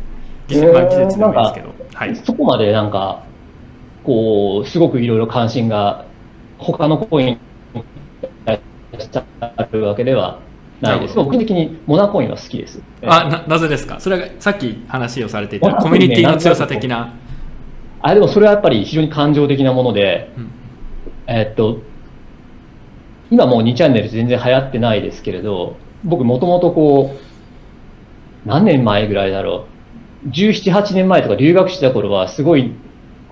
[0.48, 3.22] 技術、まあ、技術でもいいですけど、はい、そこまでなんか
[4.02, 6.06] こうすごくいろいろ関心が
[6.56, 7.38] 他のコイン
[8.46, 10.40] あるわけでは
[10.80, 11.16] ないです。
[11.16, 12.80] 僕的にモナコインは好きです。
[13.04, 14.00] あななぜですか？
[14.00, 17.12] それがさっき話をされていたコミュニティの強さ的な。
[18.00, 20.50] あでもそれはやっぱり非常に感情的なもので、うん、
[21.26, 21.82] えっと、
[23.30, 27.31] 今もう2チャンネル全然流行ってないですけれど、僕もともとこう、
[28.44, 29.66] 何年前ぐらいだろ
[30.26, 32.72] う、17、8年前とか留学してた頃はすごい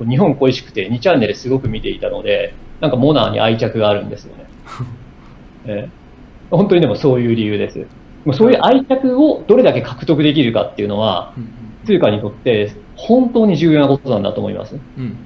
[0.08, 4.46] 日本恋しくて2チャンネルすごく見ていたので、なんかモナーに愛着があるんですよね。
[5.66, 7.86] えー、本当にでもそういう理由です。
[8.24, 11.32] もうそういう愛着をどれだけ獲得できるかっていうのは、
[11.86, 14.76] 通貨にとって本当に重要なことなんだと思います。
[14.98, 15.16] うん、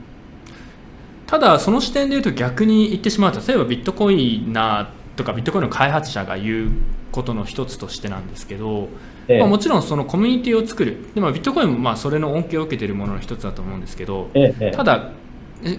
[1.26, 6.70] ただ、その視点で言うと逆に言ってしまうと、例えばビットコインなとかビットコインの開発者が言う
[7.12, 8.88] ことの一つとしてなんですけど、
[9.28, 11.06] ええ、まあ、もちろんそのコミュニティを作る。
[11.14, 15.12] でもビットコインもまあそれの恩恵を受けているものの一つだと思うんですけど、え、ただ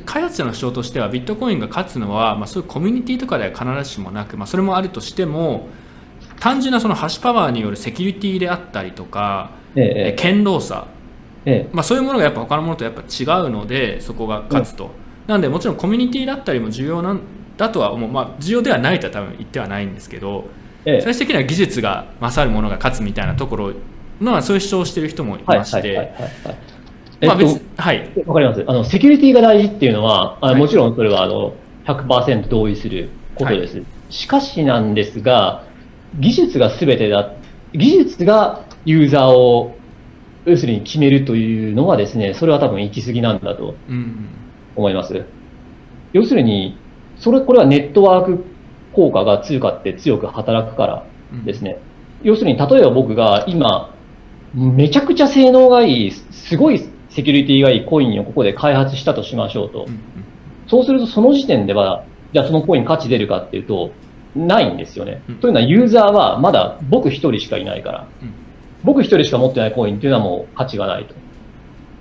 [0.05, 5.67] 開発者の主張としてはビットコインが勝つのは、まあ、そういうコミュニティとかでは必ずしもなく、まあ、それもあるとしても
[6.39, 10.87] 単純なそのハッシュパワーによるセキュリティであったりとか、ええ、堅牢さ、
[11.45, 11.69] ええ。
[11.71, 14.91] まあ、そういうものがやっぱ他のものとやっぱ違うのでそこが勝つと、
[15.27, 17.21] なんでもちろんコミュニティだったりも重要なん
[17.57, 20.45] だとは思う、まあ、重要ではないとは多分言ってはないんですけど、
[20.85, 23.73] 最終的には技術が勝るものが勝つみたいなところ
[24.21, 26.13] のはそういう主張をしている人もいまして。
[27.21, 28.11] まあ別はい。
[28.25, 28.63] わかります。
[28.67, 31.53] あの、セキュリティが大事っていうのは、あもちろんそれは、あの、
[31.85, 33.77] 100%同意することです。
[33.77, 35.63] はい、しかしなんですが、
[36.19, 37.33] 技術が全てだ、
[37.73, 39.75] 技術がユーザーを、
[40.45, 43.75] 要するに決めるというのはですね、それは多分行き過ぎなんだと
[44.75, 45.25] 思います。
[46.13, 46.77] 要するに、
[47.17, 48.43] それ、これはネットワーク
[48.93, 51.03] 効果が通貨って強く働くから
[51.45, 51.77] ですね。
[52.23, 53.93] 要するに、例えば僕が今、
[54.53, 59.85] めちゃくちゃ性能がいい、すごいセキュリティがいいコインをここで開発したとしましょうと。
[60.67, 63.91] そうすると、その時点では、じゃあそのコイン価値出るかっていうと、
[64.35, 65.21] ないんですよね。
[65.41, 68.07] というのは、ユーザーはまだ僕一人しかいないから。
[68.83, 71.15] 僕一人しか持ってないコインっていうのはもう価値がないと。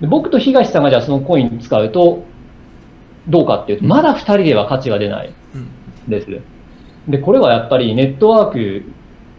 [0.01, 2.23] で僕と東さんがじゃあそのコイン使うと、
[3.27, 5.33] どうかっていうと、まだ二人では価値が出ない
[6.07, 6.41] です。
[7.07, 8.83] で、これはやっぱりネットワーク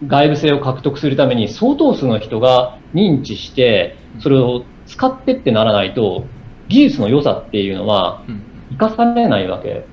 [0.05, 6.25] 外部性を獲得するために相当数の人が認知して、それを使ってってならないと、
[6.67, 8.23] 技術の良さっていうのは
[8.71, 9.85] 生かされないわけ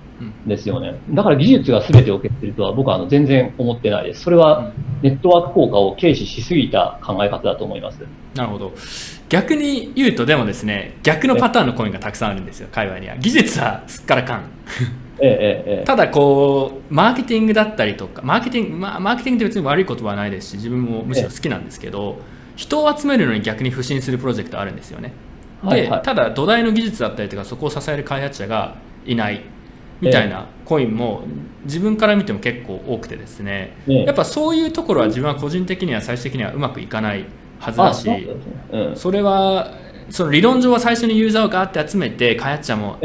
[0.47, 0.99] ですよね。
[1.11, 4.23] だから技術が全てを決するとは僕はあの全然思ってないです。
[4.23, 4.73] それは
[5.03, 8.01] ネットワーク効果を軽視しすぎた考え方だと思います。
[8.35, 8.73] なるほど。
[9.29, 13.17] 逆に言うとでもですね、逆のパターンのコインがたくさんあるんですよ、界隈には。
[13.17, 14.51] 技術はすっからかん。
[15.21, 22.19] えええ、 ただこうマーケティングだったりとかマーケティング、まあ、マーケティングって別に悪いことはないですし自分もむしろ好きなんですけど、
[22.57, 25.13] 人を集めるのに逆に不信するプロジェクトあるんですよね
[25.63, 29.43] で、はいはい、ただ土台の技術だったりとかそこを支える開発者がいない
[30.01, 31.23] みたいなコインも
[31.65, 37.25] 自分から見ても結構多くてですね、やっぱそういうところは自分は個人的には最終的にはうまくいかない
[37.59, 38.09] はずだし、
[38.95, 39.73] それは
[40.11, 42.99] その理論上は最初にユーザーをガーって集めて開発者も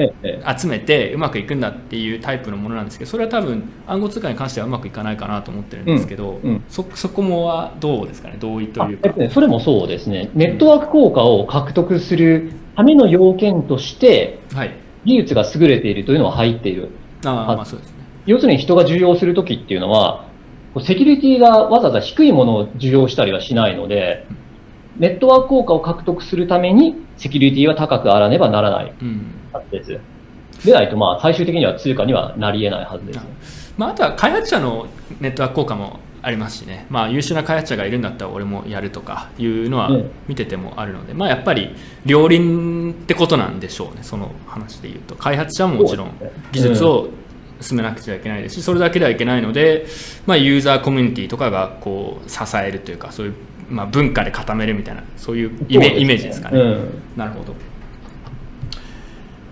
[0.57, 8.35] 集めてうまくいくんだっていうタイプのものなんですけどそれは多分暗号通貨に関してはうまくいかないかなと思ってるんですけど、うんうん、そそこもはどうですかね？
[8.37, 10.29] 同意というか、それもそうですね。
[10.33, 14.75] ネットワーク効果を獲得するための要件として、はい、
[15.05, 16.89] 技術が優れているというのは入っている
[17.25, 20.29] あまあそうです、ね、要するに人が重要するときっていうのは
[20.81, 24.27] セキュリティがわざわざ低いものを受容したりはしないので、
[24.97, 28.93] ネットワーク効果を獲得するために、セキュリティは高くあらねばならない
[29.51, 29.93] はずです。
[29.93, 33.73] うん、でないと、まあ、最終的には通貨にはなり得ないはずです。
[33.77, 34.87] まあ、あとは開発者の
[35.19, 39.89] ネットワーク効果もありますしね、まあ、優秀な開発者がいるんだったら俺もやるとかいうのは
[40.27, 45.15] 見ててもあるので、まあ、やっぱり両輪ってことなんでしょうね、その話で言うと。
[45.15, 46.11] 開発者ももちろん
[46.51, 47.09] 技術を
[47.61, 49.85] 進めなくちゃいけないですし、それだけではいけないので、
[50.25, 53.33] まあ、ユーザーコミュニティとかがこう支えるというか、そういう
[53.69, 57.53] まあ、文化で固めるみたいなそういうイメ,、ージですかね、うん、なるほど。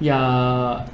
[0.01, 0.88] いや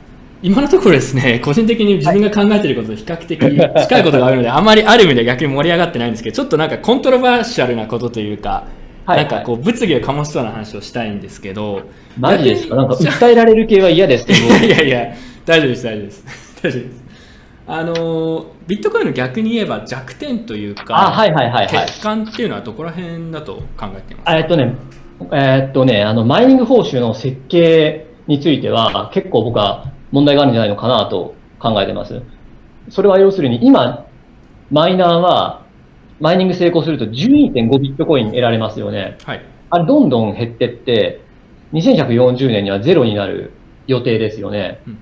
[0.43, 8.65] 今のところですね 個人的に自分が考えていることと比較的近いことがあるので、あまりある意味で逆に盛り上がってないんですけどちょっとなんかコントロバーシャルなことというか
[9.05, 11.81] はい、なんかこう物議を醸しそうな話をしたいんですけど、
[12.17, 12.75] マジですか？
[12.77, 14.39] なんか訴えられる系は嫌ですけど。
[14.65, 15.07] いやいや、
[15.45, 16.25] 大丈夫です、大丈夫です。
[16.63, 17.03] 大丈夫です。
[17.67, 24.37] あのビットコインの逆に言えば弱点というか、はいはいはいはい、欠陥っていうのはどこら辺だと考えています？
[24.37, 24.75] えっとね、
[25.33, 32.21] えー、っとね、あの、マイニング報酬の設計については、結構僕は問題があるんじゃないのかなと考えてます。
[32.89, 34.05] それは要するに、今、
[34.71, 35.65] マイナーは、
[36.21, 39.17] マイニング成功すると12.5ビットコイン得られますよね。
[39.25, 39.45] はい。
[39.69, 41.21] あれ、どんどん減ってって、
[41.73, 43.51] 2140年にはゼロになる
[43.87, 44.81] 予定ですよね。
[44.87, 44.97] うん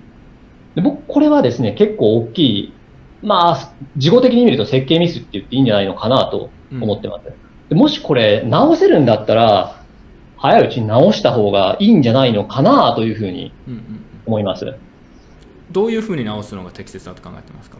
[0.75, 2.73] で僕、これはですね、結構大きい、
[3.21, 7.27] まあ、事後的に見ると設計ミスって言っていいんじゃないのかなと思ってます。
[7.69, 9.83] うん、もしこれ直せるんだったら、
[10.37, 13.53] 早いうちに直した方がいいんじゃないのかなというふうに
[14.25, 14.65] 思います。
[14.65, 14.77] うんうん、
[15.71, 17.77] どういうふうに直すのが適切だと考えてますか？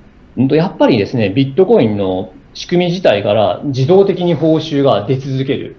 [0.56, 5.76] やっぱりですね、ビットコインの仕組み自体から自動的に報酬が出続ける。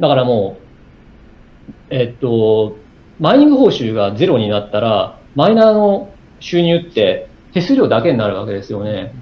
[0.00, 0.56] だからも
[1.90, 2.76] う、えっと、
[3.20, 9.14] マイニング報酬がゼロになったら、マイナーの収入って手数料だけになるわけですよね。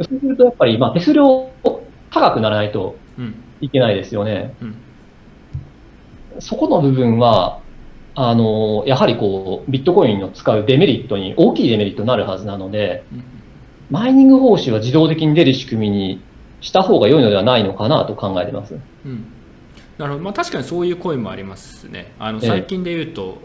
[0.00, 1.50] そうするとやっぱり、まあ、手数料
[2.10, 2.96] 高くならないと
[3.60, 4.54] いけないですよね。
[4.60, 4.68] うん
[6.34, 7.60] うん、そこの部分は、
[8.16, 13.04] あの、やはりこう、ビットコインを使うデメリットに、大きいデメリットになるはずなので、
[13.90, 16.22] マイニング報酬は自動的に出る仕組みに
[16.60, 18.74] した方が良いのではないのかなと考えてます。
[19.04, 19.26] うん、
[19.98, 22.14] なるほど、まあ、確かにそういう声もありますね。
[22.18, 23.38] あの最近で言うと、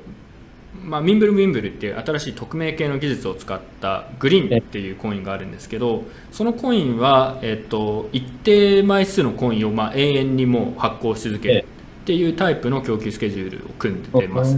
[0.81, 11.65] まあ、ミンブル・ミンブルっていう新しい匿名系の技術を使ったグリーンっていうコインがあるんですけどそのコインは、えっと、一定枚数のコインをまあ永遠にも発行し続ける
[12.01, 14.57] っていうタイプの供給スケジュールを組んでます。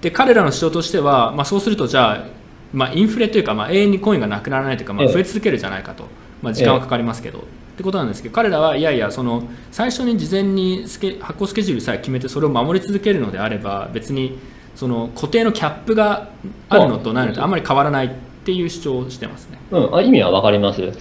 [0.00, 2.26] で彼らの主張としては、まあ、そうするとじゃあ、
[2.72, 6.04] まあ、インフレというか、まあ、永遠にコインがなくならないというか、まあ、増え続けるじゃないかと、
[6.42, 7.42] まあ、時間はかかりますけど、っ
[7.76, 14.38] てことなんですけど彼らはいやいやその最初に事前にスケ発行スケジュールさえ決めてそれを守り続けるのであれば別に
[14.74, 16.30] その固定のキャップが
[16.68, 18.10] あるのとないのとあんまり変わらないっ
[18.46, 19.58] ていう主張をしてますね。
[19.72, 20.80] うん、あ意味は分かります。
[20.80, 20.92] うん、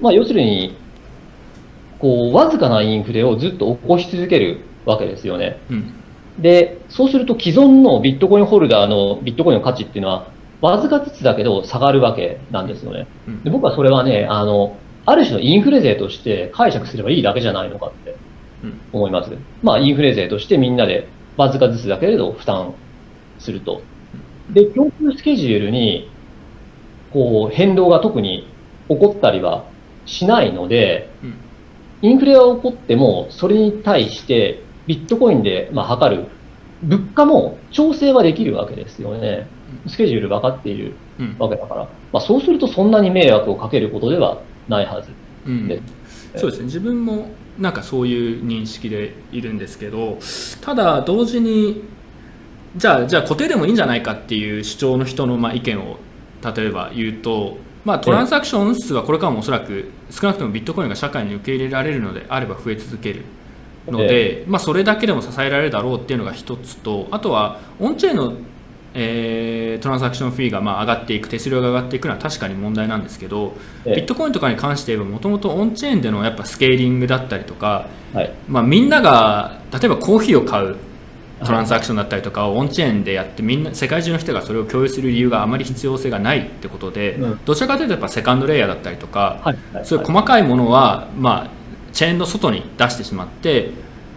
[0.00, 0.76] まあ、要するに、
[1.98, 5.58] こう、わずかなインフレをずっと起こし続けるわけですよね。
[5.70, 5.94] うん
[6.38, 10.28] で、そうすると既存のビットコインホルダーのビットコインの価値っていうのは、
[10.62, 13.06] わずかずつだけど下がるわけなんですよね。
[13.28, 18.16] うんで僕はそれはね、あの、ある種のインフレ税として解釈すればいいだけじゃないのかって
[18.64, 19.36] うん思います。
[19.62, 22.74] まあ、インフレ税としてみんなでわずかずつだけれど負担
[23.38, 23.82] すると。
[24.50, 26.08] で、供給スケジュールに、
[27.12, 28.46] こう、変動が特に
[28.88, 29.64] 起こったりは
[30.06, 31.34] しないので、うん
[32.04, 36.26] インフレが起こっても、それに対してビットコインで、まあ、測る
[36.82, 39.46] 物価も調整はできるわけですよね。
[39.86, 41.36] スケジュール分かっているうん。
[41.38, 45.10] わけだから、まあ、そうするとそんなに迷惑をかけることではないはず。
[45.46, 45.68] うん。
[45.68, 45.80] で
[46.36, 46.66] そうですね。
[46.66, 50.18] 自分もなんかそういう認識でいるんですけど
[50.62, 51.84] ただ同時に
[52.76, 55.98] じゃあじゃあ固定でもいいんじゃないかっていう主張の人のまあ意見を
[56.42, 63.24] 例えば言うと、まあ、トランザクション数はこれからもおそらく少なくともビットコインが社会に受け入れられるのであれば増え続ける
[63.88, 68.34] ので、まあ、それだけでも支えられるだろうっていうのが一つとあとはオンチェーンの、
[68.94, 78.32] えートランザクションフィーがまあ上がっていく手数料が上がっていくのは確かに問題なんですけどええビットコインとかに関して言えばもともとオンチェーンでのやっぱスケーリングだったりとか、はい。
[78.48, 80.76] まあ、みんなが例えばコーヒーを買う
[81.44, 89.74] トランザクションだったりとかをオンチェーンでやってみんな世界中の人がそれを共有する理由があまり必要性がないってことで、うんどちらかというとやっぱセカンドレイヤーだったりとか、はい。
[89.74, 91.61] はいそういう細かいものは、まあ、
[91.92, 93.70] チェーンの外に出してしまって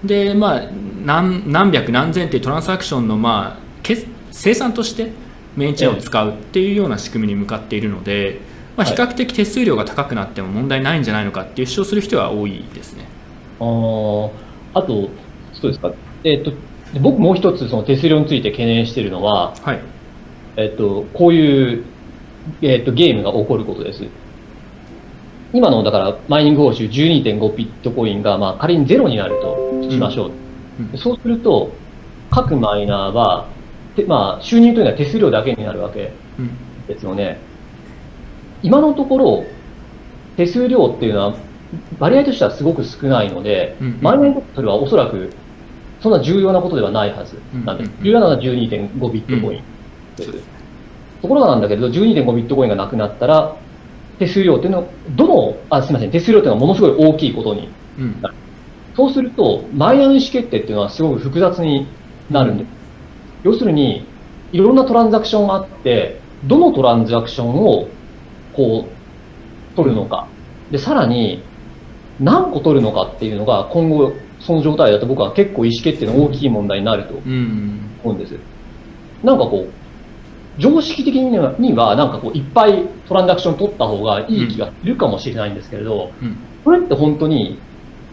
[0.03, 0.61] で、まあ、
[1.03, 3.97] 何何百何千っていうトランザクションの、まあ、け
[4.31, 5.11] 生産として
[5.55, 8.41] メインチェーンを使うっていうような仕組みに向かっているので、
[8.75, 13.05] まあ、はい比較的手数料が高くなっても問題ないんじゃないのかっていう主張する人は多いですね。
[13.59, 14.31] あー
[14.73, 15.09] あと、
[15.53, 15.93] そうですか。
[16.25, 16.51] えっ、と、
[16.93, 19.81] で僕もう一つその手数料について懸念しているのは、はい、
[20.57, 21.85] えっ、と、こういう、
[22.61, 24.03] えっ、と、ゲームが起こることです。
[25.55, 30.31] 今の、だから、マイニング報酬12.5ビットコインが、まあ、仮にゼロになるとしましょう。
[30.79, 30.91] うん。
[30.91, 31.71] でそうすると、
[32.29, 33.47] 各マイナーは、
[33.95, 36.11] てまあ、収入というのは手数料だけになるわけ。
[36.37, 36.51] うん。
[36.87, 37.39] ですよね。
[38.63, 39.45] 今のところ、
[40.35, 41.35] 手数料っていうのは、
[41.99, 43.99] 割合としてはすごく少ないので、うん。
[44.01, 45.31] マイナーにとってそれはおそらく、
[46.01, 48.03] そんな重要なことではないはずなんですうん。
[48.03, 49.63] 重要なのは12.5ビットコイン
[50.17, 50.31] です。
[51.21, 53.55] ところがなんだけど、12.5ビットコインがなくなったら、
[54.19, 54.83] 手数料っていうのは、
[55.15, 57.69] どの、あ、すみません、手数料っていうのはものすごい大きいことに。
[57.99, 58.21] うん
[58.95, 61.85] そうすると、マイナーの意思決定っていうのはすごく複雑に
[62.29, 62.69] なるんです。
[63.43, 64.05] 要するに、
[64.53, 67.89] いろんなトランザクションがあって、どのトランザクションを、
[68.53, 70.27] こう、取るのか。
[70.71, 71.43] で、さらに、
[72.21, 78.35] 何個取るのかっていうのが、今後、その状態だと僕は結構意思決定の大きい問題になるとうん思うんです。
[79.23, 79.84] なんかこう、
[80.57, 86.37] 常識的には、にはなんかこう、いっぱいトランザクション取った方がいい気がするかもしれないんですけれど、うん。
[86.63, 87.59] これって本当に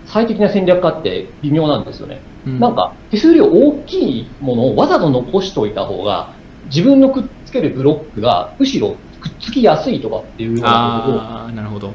[0.07, 2.21] 最適な戦略かって微妙なんですよね。
[2.47, 2.61] うん。
[2.61, 6.33] なんか手数料大きいものをわざと残しておいた方が、
[6.67, 11.89] 自分のくっつけるブロックがむしろくっつきやすいとかっていうようなああなるほど。
[11.89, 11.93] こ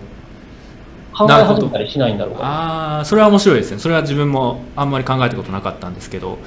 [1.17, 2.41] とを考え始めたりしないんだろうか。
[2.43, 3.79] ああそれは面白いですね。
[3.79, 6.37] それは自分もあんまり考えたことなかったんですけど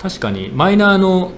[0.00, 1.32] 確かにマイナーの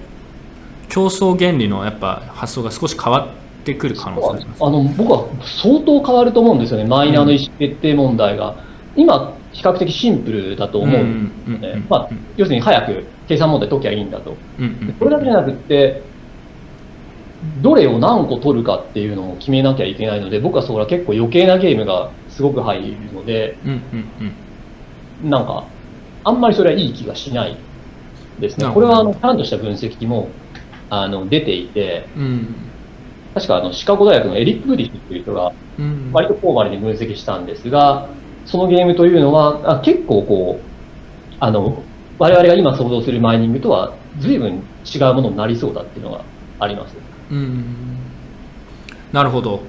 [0.91, 4.63] 競争原理のやっぱ発想が少し変わってくる可能性があります。
[4.63, 5.25] あの僕は
[5.63, 8.55] 相当変わると思うんですよね、マイナーの意思決定問題が。
[8.97, 14.35] 今、比較的シンプルだと思うんでまあ、要するに早く計算問題解きゃいいんだと。
[14.59, 14.93] うんうん。
[14.99, 16.01] これだけじゃなくって、
[17.61, 24.05] どれを何個取るかっていうのを決めなきゃいけないので、僕はそれは結構余計なゲームがすごく入るので、うんうん
[25.23, 25.29] うん。
[25.29, 25.63] なんか、
[26.25, 27.55] あんまりそれはいい気がしない
[28.41, 28.69] ですね。
[28.73, 30.27] これはあの、ちゃんとした分析も、
[30.91, 32.55] あの、出ていて、うん。
[33.33, 36.09] 確かあの、シカゴ大学のエリック・ブリッシュっていう人が、うん。
[36.11, 38.09] 割とフォーマルに分析したんですが、
[38.45, 41.81] そのゲームというのは、あ結構こう、あの、
[42.19, 46.25] 我々が今想像するマイニングとは随分違うものになりそうだっていうのが
[46.59, 46.95] あります。
[47.31, 47.63] うん。
[49.13, 49.63] なるほど、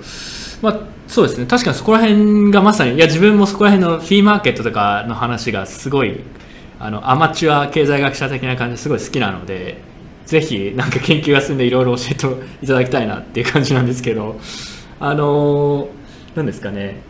[0.61, 1.46] まあ、そうですね。
[1.46, 6.20] 確かにそこら辺がまさにいや自分もそこら辺のフィーマーケットとかの話がすごい
[6.80, 9.91] あのアマチュア経済学者的な感じですごい好きなので
[10.33, 12.26] ぜひなんか研究が進んでいろいろ教えて
[12.62, 14.40] いただきたいなっていう感じなんですけど。
[15.04, 15.88] あの
[16.37, 17.02] なんですかね、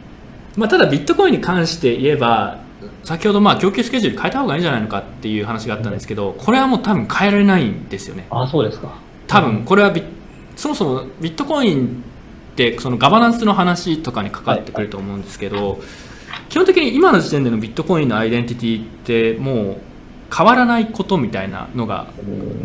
[0.57, 2.59] まあ、ただビットコインに関して言えば
[3.05, 8.27] 先ほどまあ供給スケジュール変えた方がいいんじゃないのかっていう話があったんですけどこれはもう多分変えられないんですよね。
[8.31, 8.99] あ、そうですか。
[9.27, 10.03] 多分これはビ
[10.57, 12.03] そもそもビットコイン
[12.53, 15.79] ってそのガバナンスの話とかにかかってくると思うんですけど、
[16.49, 18.87] 基本的に今の時点でのビットコインのアイデンティティっ
[19.35, 19.77] てもう
[20.35, 22.07] 変わらないことみたいなのが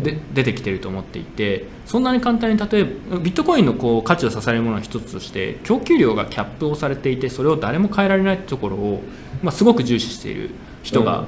[0.02, 9.02] で出てきてると思っていてそんなに簡単に例えばビットコインのこう価値を支えるものの一つとして供給量がキャップをされていてそれを誰も変えられないところを、
[9.42, 10.50] まあ、すごく重視している
[10.82, 11.26] 人が、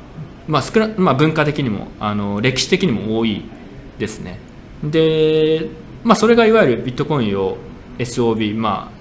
[0.49, 3.45] まあ少なまあ、文化的にもあの歴史的にも多い
[3.99, 4.38] ですね。
[4.82, 5.68] で、
[6.05, 7.59] まあ、それがいわゆるビットコインを
[7.99, 9.00] SOB、まあ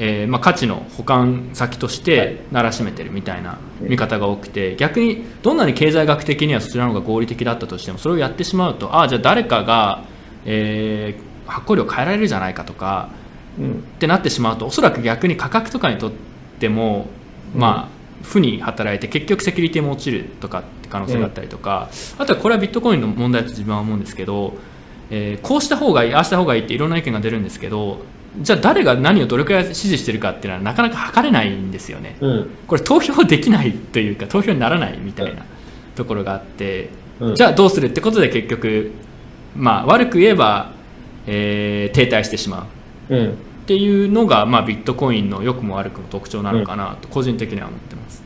[0.00, 10.04] えーまあ、価値の保管先としてならしめてるみたいな見方が多くて逆にどんなに経済学的にはそちらの方が合理的だったとしてもそれをやってしまうとああじゃあ誰かが、
[10.44, 13.10] えー、発行量変えられるじゃないかとか、
[13.58, 16.12] うん、ってなってしまうとおそらく逆に価格とかにとっ
[16.60, 17.06] ても、
[17.54, 21.88] まあ負に働いて結局セキュリティも落ちるとかって可能性があったりとか、
[22.18, 24.54] あとはこれはビットコインの問題と自分は思うんですけど、
[25.10, 28.00] えー、こうした方がいいああした方がいいっていろんな意見が出るんですけど
[28.40, 35.44] じゃあ誰が何をどれくらい支持してるかっていうのはなかなか測れないんですよね、うん、これ投票できないというか投票にならないみたいな
[35.96, 38.92] ところがあって、うん、じゃあどうするってことで結局
[39.56, 40.72] まあ悪く言えば、
[41.26, 42.68] えー、停滞してしま
[43.10, 43.34] う、うん、っ
[43.66, 48.22] ていうのが、まあ、ビットコインの良くも悪くも特徴なのかなと個人的には思ってます。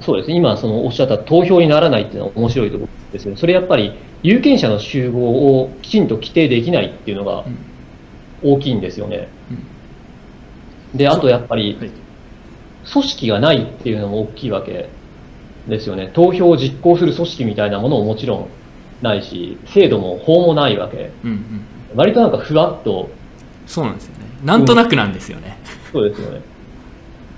[0.00, 3.36] そうです今そのおっしゃった投票にならないっていうのは面白いところですね。
[3.36, 7.44] それやっぱり有権者の集合をきちんと規定できないっていうのが
[8.42, 9.28] 大きいんですよね。
[10.94, 11.76] で、あとやっぱり、
[12.92, 14.88] 組織がないっていうのも大きいわけ
[15.68, 16.10] ですよね。
[16.12, 18.48] 投票を実行する組織みたいなものももちろん
[19.02, 21.10] ないし、制度も法もないわけ。
[21.24, 21.66] うんうん、
[21.96, 23.10] 割となんかふわっと。
[23.66, 24.24] そうなんですよね。
[24.44, 25.58] なんとなくなんですよね。
[25.86, 26.40] うん、そうですよね。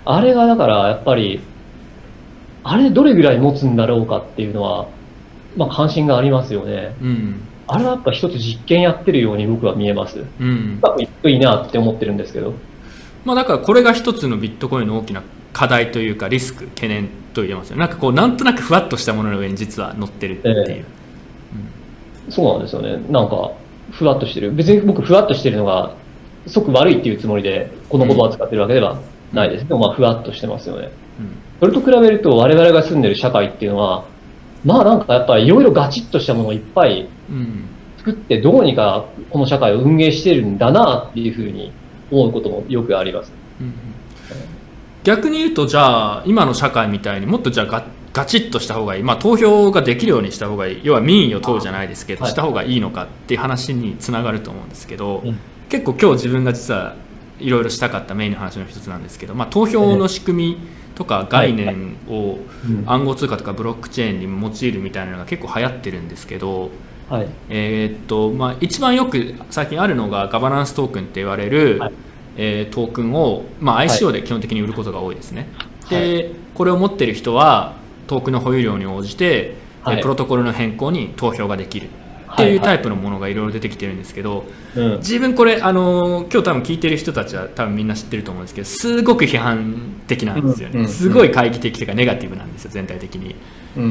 [0.04, 1.40] あれがだからやっぱり、
[2.64, 4.88] あれどれぐらい持つんだろうかっていうのは、
[5.56, 6.94] まあ関心がありますよね。
[7.00, 10.24] うん、あれはやっぱ一つ実験やってるように僕は見えます。
[10.40, 10.80] うん。
[10.98, 12.54] いくといいなって思ってるんですけど。
[13.26, 15.22] まあ、だからこれが一つのビットコインの大きな
[15.52, 23.04] 課題というかリスク懸念と言えますよなんかこうなんとなくふわっとしたものの上に実は乗ってるっていう、えーうん、そうなんですよね。
[23.10, 23.52] なんか
[23.90, 24.52] ふわっとしてる。
[24.52, 25.94] 別に僕ふわっとしてるのが
[26.46, 29.00] 即悪いっていうつもりでこの言葉を使ってるわけでは
[29.32, 29.64] ないです。
[29.64, 34.04] けど、うん、まあふわっとしてますよね、うん、それと比べると我々が住んでる社会っていうのは
[34.64, 37.08] まあなんかやっぱりいろいろガチッとしたものをいっぱい
[37.98, 41.72] 作ってどうにかこの社会を運営してるんだなっていうふうに
[42.10, 43.32] 思うこともよくあります。
[43.60, 43.72] うん
[45.06, 50.80] 逆に言うとじゃあ今の社会みたいにもっとじゃあガガチッとした方がいい、まあ、投票ができるようにした方がいい。
[50.82, 55.38] 要は民意を問うじゃないですけど、はい、した方がいいのかっていう話につながると思うんですけど、うん、
[55.68, 56.96] 結構今日自分が実は
[57.38, 60.58] いろいろしたかったメインの話の一つなんですけど、まあ、投票の仕組み
[60.96, 62.38] とか概念を
[62.86, 66.70] 暗号通貨とかブロックチェーンに用いるみたいなのが結構流行ってるんですけど、
[67.08, 71.92] はい、えー、っとまあ、一番よく最近あるのがガバナンストークンって言われる、はい。
[72.36, 75.48] えー、トークンを、まあ、ICO で基本的に売ることが多いですね、
[75.84, 77.76] はい、でこれを持ってる人は
[78.06, 81.88] トークンの保有量に応じて、はい、プロトコルの変更に投票ができる
[82.36, 93.34] っていうタイプのものがいろいろ出てきてるんですけど、はいはい、自分これあの今日多分聞いてる人たちは多分みんな知ってると思うんですけどすごく批判的なんですよね、すごい懐疑的というかネガティブなんですよ全体的に。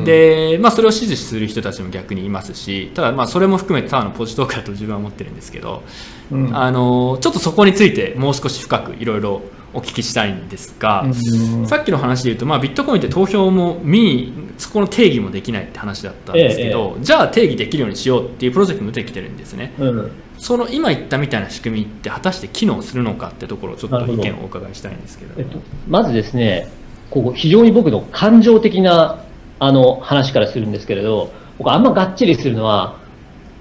[0.03, 5.83] で、まあ、それを支持する人たちも逆にいますしただまあそれも含めてただのポジトークだと自分は思ってるんですけど、
[6.31, 9.41] うん、あのちょっとそこについてもう少し深くいろいろ
[9.75, 26.69] お聞きしたいんですが、うん、さっきの話で言うと、まあ、ビットコインって投票も見そこの定義もできないって話だったんですけど、ええ、じゃあ定義できるようにしようっていうプロジェクトも出てきてるんですね、うん、その今言ったみたいな仕組みって果たして機能するのかってところをちょっと意見をお伺いしたいんですけど、えっと、まずですね
[27.09, 29.25] ここ非常に僕の感情的な
[29.59, 32.99] あの話からするんですけれど、僕あんまがっちりするのは、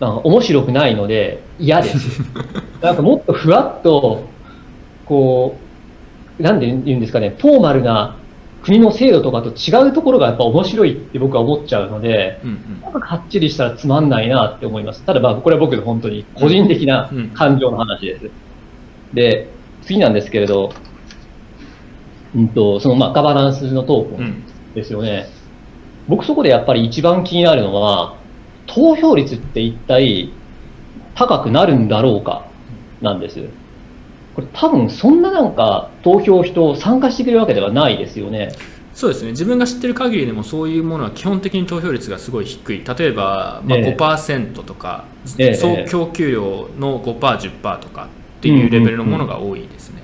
[0.01, 2.23] まあ、面白くないので嫌です。
[2.83, 4.25] なんかもっとふわっと、
[5.05, 5.64] こう、
[6.39, 8.16] なんで言うんですかね、フォーマルな
[8.62, 15.03] 国の制度とかと違うところがやっぱ面白いって僕は思っちゃうので、うんうん、なんかかっちりしたらつまんないなって思います。
[15.05, 18.30] ただまあこれは僕の本当に個人的な感情の話です。
[19.12, 19.51] で、
[19.82, 20.72] 次なんですけれど、
[22.35, 25.26] うんと、そのまあガバナンスのトークンですよね。
[25.39, 25.45] うん
[26.09, 28.16] 僕そこでやっぱり一番気になるのは、
[28.66, 30.32] 投票率って一体
[31.14, 32.47] 高くなるんだろうか
[33.01, 33.49] なんです。
[34.35, 38.53] これ多分そんななんか投票人参加してくれるわけではないですよね。
[38.95, 39.30] そうですね。
[39.32, 42.85] 自分が知ってる限りでもそういうものは基本的に投票率がすごい低い。
[42.85, 45.05] 例えば、まあ、5%とか、
[45.39, 48.09] えー、総供給量の 5%10% とか
[48.39, 50.03] っていうレベルのものが多いですね、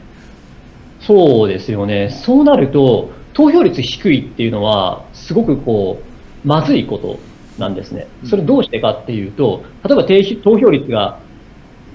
[1.08, 1.22] うんうん。
[1.22, 2.10] うん、そうですよね。
[2.10, 6.02] そうなると投票率低いっていうのはすごくこ
[6.44, 7.18] う、まずいこと
[7.58, 8.08] なんですね。
[8.24, 10.04] それどうしてかっていうと、例えば
[10.42, 11.20] 投票率が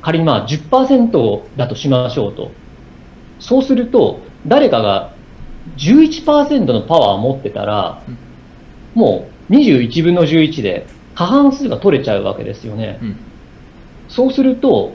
[0.06, 2.52] 仮にまあ10%だとしましょうと。
[3.40, 5.16] そうすると、誰かが
[5.78, 8.04] 11%のパワーを持ってたら、
[8.94, 10.86] もう21分の11で
[11.16, 13.00] 過半数が取れちゃうわけですよね。
[13.02, 13.18] うん、
[14.08, 14.94] そうすると、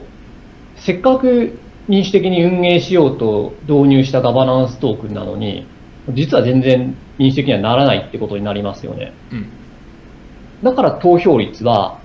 [0.77, 1.59] せっかく
[1.89, 5.67] 民主的に運営しようと導入したガバナンストークンなのに、
[6.13, 9.11] 実は全然民主的にはならないってことになりますよね。
[9.33, 9.49] うん、
[10.63, 11.99] だから投票率は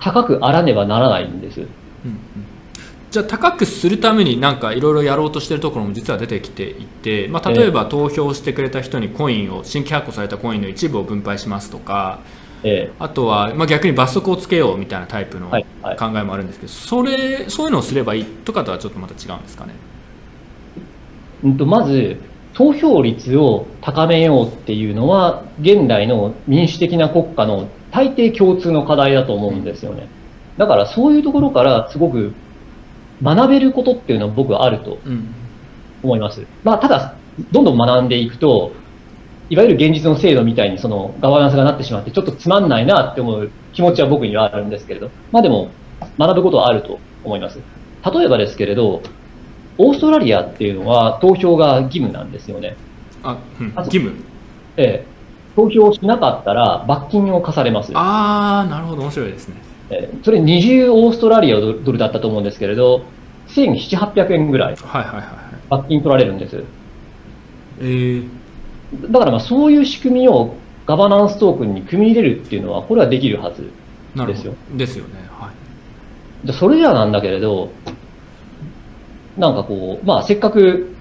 [0.00, 1.66] 高くあらねばならないんです。
[2.06, 2.18] うんうん
[3.08, 12.20] じゃあ高くするためになんかいろいろやろうとしてるところも実は出てきていて、まあ、例えば投票してくれた人にコインを新規発行されたコインの一部を分配しますとか、
[12.62, 15.58] えあとは、まあ、逆に罰則をつけようみたいなタイプの考
[16.16, 19.74] えもあるんですけど、それそういうのをすればいいとかとはちょっとまた違うんですかね？
[21.44, 22.20] うんとまず
[22.54, 30.08] 投票率を高めようっていうのは現代の民主的な国家の大抵共通の課題だと思うんですよね。
[30.56, 32.32] だからそういうところからすごく
[33.22, 34.98] 学べることっていうのは僕はあると
[36.02, 36.40] 思います。
[36.40, 37.14] うん、まあ、ただ、
[37.52, 38.72] どんどん学んでいくと、
[39.48, 45.70] いわゆる現実の制度みたいにそのガバナンスがなってしまって、ちょっとつまんないなって思う気持ちは僕にはあるんですけれど、まあでも、
[46.18, 47.58] 学ぶことはあると思います。
[48.04, 49.02] 例えばですけれど、
[49.78, 52.76] オーストラリアっていうのは投票が義務なんですよね。
[53.22, 54.14] あ、うん、義務？
[54.76, 55.06] ええ。
[55.54, 57.92] 投票しなかったら罰金を課されます。
[57.94, 59.56] ああ、なるほど、面白いですね。
[59.90, 63.02] えそれ20オーストラリアドルだったと思うんですけれど、
[63.48, 64.76] 1700、800円ぐらい
[65.68, 66.64] 罰金取られるんです。
[67.80, 68.28] えー、
[69.10, 70.54] だからまあそういう仕組みを
[70.86, 73.70] ガバナンストークンに組み入れるっていうのは、これはできるはず
[74.26, 74.54] ですよ。
[74.76, 75.14] ですよね。
[75.30, 75.50] は
[76.44, 76.52] い。
[76.52, 77.70] それじゃなんだけれど、
[79.36, 80.94] なんかこう、まあせっかく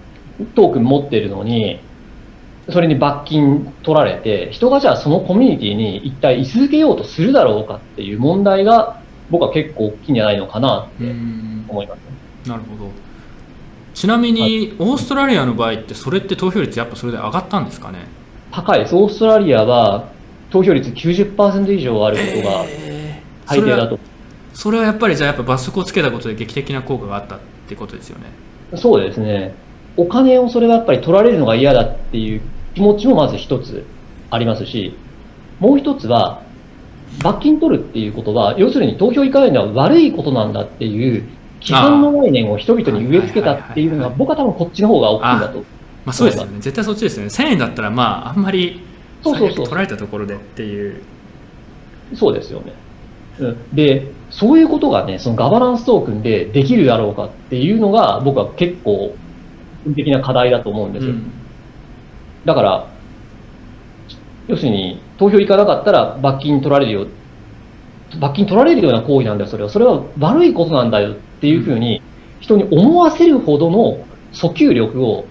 [0.55, 1.79] トークン持ってるのに、
[2.71, 11.03] それに罰金取られて、人がじゃあそのコミュニティに一体居続けようとするだろうかっていう問題が、僕は結構大きいんじゃないのかなって
[11.67, 12.91] 思います、なるほど。
[13.93, 17.99] ちなみに、オーストラリアの場合って、それって投票率やっぱそれで上がったんですかね？
[18.51, 18.95] 高いです。
[18.95, 20.09] オーストラリアは
[20.49, 22.65] 投票率90%以上あることが
[23.45, 23.99] 最低だと、えー、
[24.53, 28.25] それはやっぱりじゃあやっぱ罰則をつけたことで劇的な効果があったってことですよね？
[28.77, 29.53] そうですね。
[29.97, 32.41] お金をそれはやっぱり取られるのが嫌だっていう
[32.75, 33.85] 気持ちもまず一つ
[34.29, 34.95] ありますし、
[35.59, 36.43] もう一つは、
[37.23, 41.23] 罰金取るっていうことは、要するに投票行かないのは悪いことなんだっていう、
[41.61, 45.59] 規範の概念を人々に植え付けたっていうのが、僕は多分こっちの方が大きいんだと。
[45.59, 45.63] ま
[46.07, 46.59] あ、そうですよね。
[46.59, 47.29] 絶対そっちですよね。
[47.29, 48.81] 1000円だったら、まあ、あんまり、
[49.23, 49.65] そうそうそう。
[49.65, 51.01] 取られたところでっていう。
[52.13, 52.73] そうですよね。
[53.39, 59.15] うん、で、そういうことがね、そのガバナンストークンでできるだろうかっていうのが、僕は結構、
[59.95, 61.13] 的な課題だと思うんですよ。
[61.13, 61.31] うん
[62.45, 62.87] だから、
[64.47, 67.07] 要するに、投票行かなかったら罰金取られるよ。
[68.19, 69.69] 罰金取られるような行為なんだよ、それは。
[69.69, 72.01] それは悪いことなんだよっていうふうに、
[72.39, 75.25] 人に思わせるほどの訴求力を、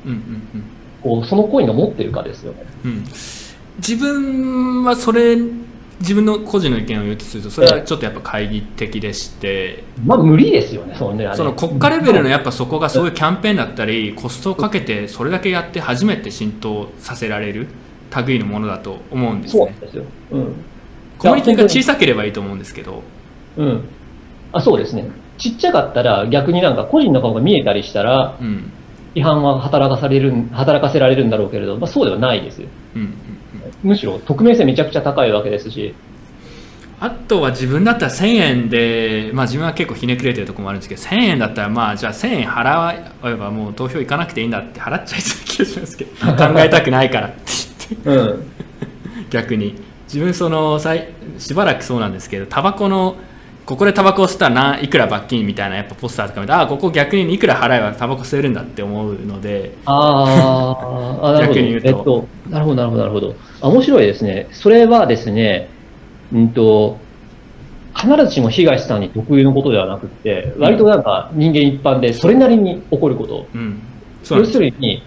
[1.03, 2.65] こうその行為が持ってるかですよね。
[2.85, 3.05] うん、
[3.77, 5.37] 自分はそれ
[6.01, 17.69] 自分の個人の意見を言うとするとそれはちょっとやっぱ懐疑的でして、まあ無理ですよねそのねその国家レベルのやっぱそこがそういうキャンペーンだったりコストをかけてそれだけやって初めて浸透させられる
[18.27, 19.75] 類のものだと思うんですね。
[19.81, 20.65] そうですよ、うん、
[21.19, 23.03] コミュニティが小さければいいと思うんですけど。
[23.57, 23.89] うん。
[24.53, 25.11] あそうですね。
[25.39, 28.71] ちっちゃかったら逆になんか個人の顔が見えたりしたら、うん、
[29.15, 33.15] 違反は働かされる働かせられるんだろうけれど、まあ、そうではないですよ、うん
[33.85, 35.95] むしろ匿名性めちゃくちゃ高いわけですし。
[37.01, 46.11] あとは自分だったら1000円で、まあ、自分は結構ひねくれてるところもあるんですけど1000円だったらまあじゃあ1000円払えばもう投票行かなくていいんだって払っちゃいそうな気がしますけど
[46.55, 47.37] 考えたくないからって
[48.07, 48.47] 言って、うん、
[49.28, 49.74] 逆に。
[50.07, 50.80] 自分その
[51.39, 53.16] しばらくそうなんですけどタバコの
[53.67, 60.77] ここでタバコを吸ったらいくら罰金みたいなやっぱポスターとか見てああここ逆にいくら払えばタバコ吸えるんだって思うのであ
[61.23, 63.35] あ逆に言うと、えっと、なるほどなるほどなるほど。
[63.62, 64.49] あ面白いですね。
[64.53, 65.71] それはですね
[66.33, 66.99] うんと
[67.97, 73.81] 必ずしも東さんに特有のことではなくて割となんか人間一般でそれなりに起こること、うん、
[74.31, 75.03] 要するに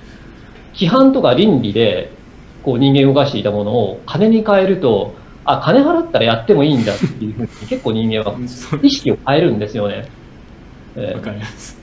[0.74, 2.12] 規範とか倫理で
[2.64, 5.16] こう人間を動かしていたものを金に変えると
[5.48, 8.38] あ、金払ったらやってもいいんだっていうふうに結構人間は
[8.82, 9.98] 意識を変えるんですよね。
[9.98, 10.04] わ、
[10.96, 11.78] えー、かります。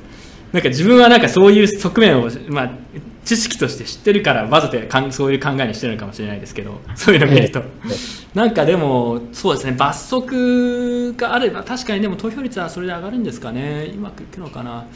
[0.53, 2.71] なんか自分はなんかそういう側面を、まあ、
[3.25, 4.79] 知識として知ってるからわざと
[5.11, 7.62] そういう考えにしてるのかもしれないですけど そういうのを見ると、
[8.35, 14.87] なんかでもそうですね罰則があれば確かにでも投票率はそれで上がるんですかねうまくいくのかな、ま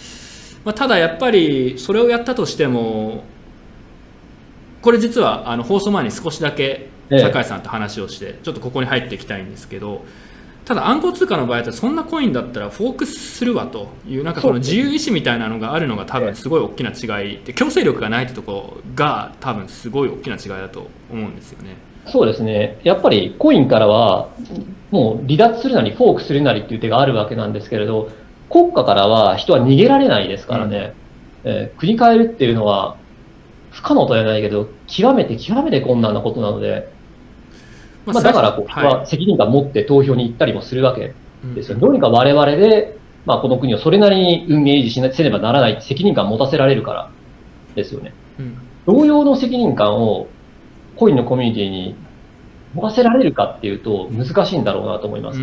[0.66, 3.24] あ、ただやっぱりそれをやったとしても
[4.80, 10.04] これ実はあの放送前に少しだけ酒井さんと話をしてちょっとここに入っていきたいんですけど
[10.64, 21.76] ただ暗号通貨の場合ってそんなコインだったらフォークスするわというなんかその自由意志みたいなのがあるのが多分すごい大きな違いで強制力がないってとこが多分すごい大きな違いだと思うんですよね。
[22.10, 22.78] そうですね。
[22.84, 24.28] やっぱりコインからは、
[24.90, 28.10] もう離脱するなり、フォークするなりっていう手があるわけなんですけれど、
[28.50, 30.94] 国家からは人は逃げられないですからね。
[31.44, 32.96] うん、えー、国変えるっていうのは、
[33.70, 36.90] 不可能とは言えないけど、極めて極めて困難なことなので、
[38.12, 41.14] まあ、だからこう、は責任感を持って投票に行ったりもするわけ
[41.54, 41.74] ですよ。
[41.74, 47.10] うん、どうにか我々で、まあ、この国をそれなりに運営維持しなせねばならない責任感を持たせられるから
[47.74, 48.12] ですよね。
[48.38, 48.56] うん、
[48.86, 50.28] 同様の責任感を
[50.96, 51.94] コインのコミュニティに
[52.74, 55.40] 持たせられるかっていうと難しいんだろうなと思います。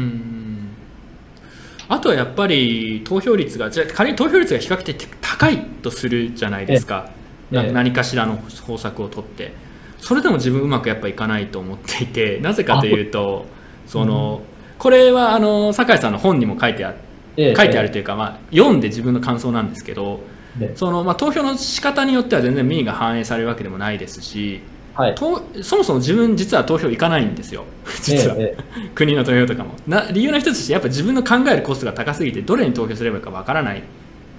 [1.88, 7.12] あとはやっぱり投票率がじゃ仮に投票率が比較的高いとするじゃないですか、
[7.52, 9.54] 何かしらの方策を取って
[10.06, 13.48] それでも自分うまくやっぱいかないと思っていてなぜかというと
[13.88, 16.94] その、うん、これはあの酒井さんの本にも書いてあ
[17.36, 20.22] 書いてあるというか、まあ、読んで自分の感想なんですけど、
[20.76, 24.62] そのまあ、投票の仕方によっては全然民意が反映されるわけでもないですし、
[24.94, 27.66] はい、とそもそも自分実は投票行かないんですよ。
[28.04, 29.72] 実は、ええ、国の投票とかも。
[29.88, 33.82] な理由の一つとしてやっぱ自分の考えるコストが高すぎてどれに投票すればいいかわからない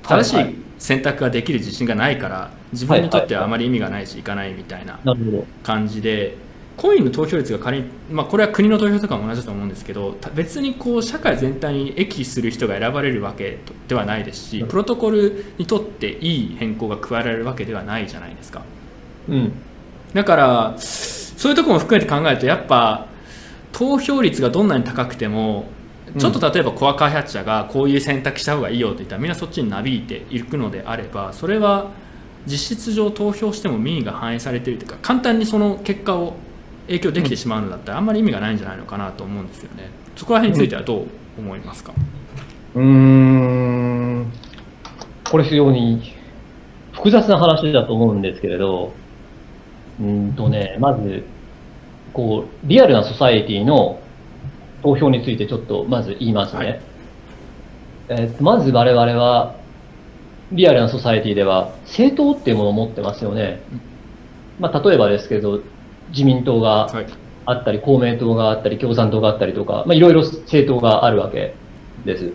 [0.08, 4.98] 正しい選択ができる自信がないから自分にとってはあまり意味がないし行かないみたいな
[5.62, 6.36] 感じで
[6.76, 18.62] コインの投票率が仮に、まあ、これは国の投票とかも同じだと思うんですけど別にこう社会全体に益する人が選ばれるわけではないですしプロトコルにとっていい変更が加えられるわけではないじゃないですか、
[19.28, 19.52] うん、
[20.12, 23.06] だからそういうところも含めて考えるとやっぱ
[23.72, 25.66] 投票率がどんなに高くても
[26.18, 31.90] ちょっと例えばコア開発者がこういう選択した方がいいよと言ったらみんなそっちになびいていくのであればそれは
[32.46, 36.36] 実質上投票しても民意が反映されているというか簡単にその結果を
[36.86, 39.90] 影響できてしまうのだったら、あんまり意味がないんじゃないのかなと思うんですよね。
[40.14, 41.06] そこら辺についてはどう
[41.38, 41.92] 思いますか、
[42.74, 44.32] うん、ん、
[45.30, 46.14] これ非常に
[46.92, 48.92] 複雑な話だと思うんですけれど、
[50.00, 51.24] うんとね、まず、
[52.12, 54.00] こう、リアルなソサエティの
[54.86, 56.58] 投票についてちょっとまず言いますね。
[56.58, 56.80] はい、
[58.10, 59.56] えー、まず我々は、
[60.52, 63.60] リアルなソサエティでは政党っていうものを持ってますよね。
[64.60, 65.60] まあ、例えばですけど、
[66.10, 66.88] 自民党が
[67.46, 71.56] あったり、公明党があったり、共産党があったりとか、まあ、いろいろ政党があるわけ
[72.04, 72.32] です。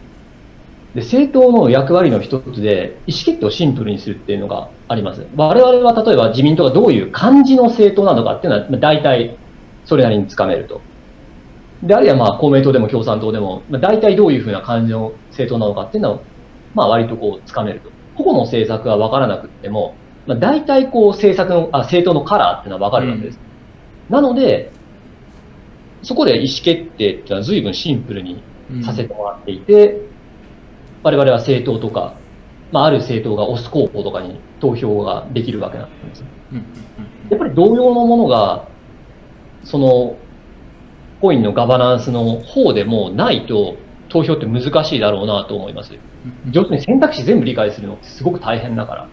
[0.94, 5.26] で、政党の役割の一つで、意思決定をシンプルにするっていうのがあります。
[5.38, 9.38] 我々は例えば自民党がどういう感じの政党なのかっていうのは、まあ、大体
[9.86, 10.82] それなりにつかめると。
[11.84, 16.20] で、あるいはまあ公明党でも共産党でも、まあ、大体どういうふうな感じの政党なのかっていうのは、
[16.74, 17.90] まあ割とこうつかめると。
[18.16, 19.96] 個々の政策は分からなくても、
[20.28, 23.40] まあ、大体こう政策の、あ、政党のカラーっていうのは分かるわけです。
[23.46, 23.52] うん
[24.12, 24.72] なので、
[26.04, 28.44] そこで意思決定っていうのは随分シンプルに
[28.84, 30.10] させてもらっていて、うん、
[31.04, 32.16] 我々は政党とか、
[32.74, 36.26] まあ、ある政党が推す候補とかに投票ができるわけなんです。
[37.30, 38.68] やっぱり同様のものが、
[39.64, 40.18] その、
[41.22, 43.78] コインのガバナンスの方でもないと、
[44.10, 45.94] 投票って難しいだろうなと思います。
[46.52, 49.08] 要するに選択肢全部理解するのってすごく大変だから。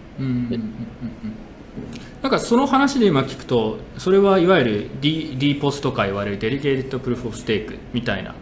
[2.21, 8.35] なんかその話で今聞くとそれはいわゆる D, D ポスとか言われるデリケートプルーフ・オフ・ステークみたいな。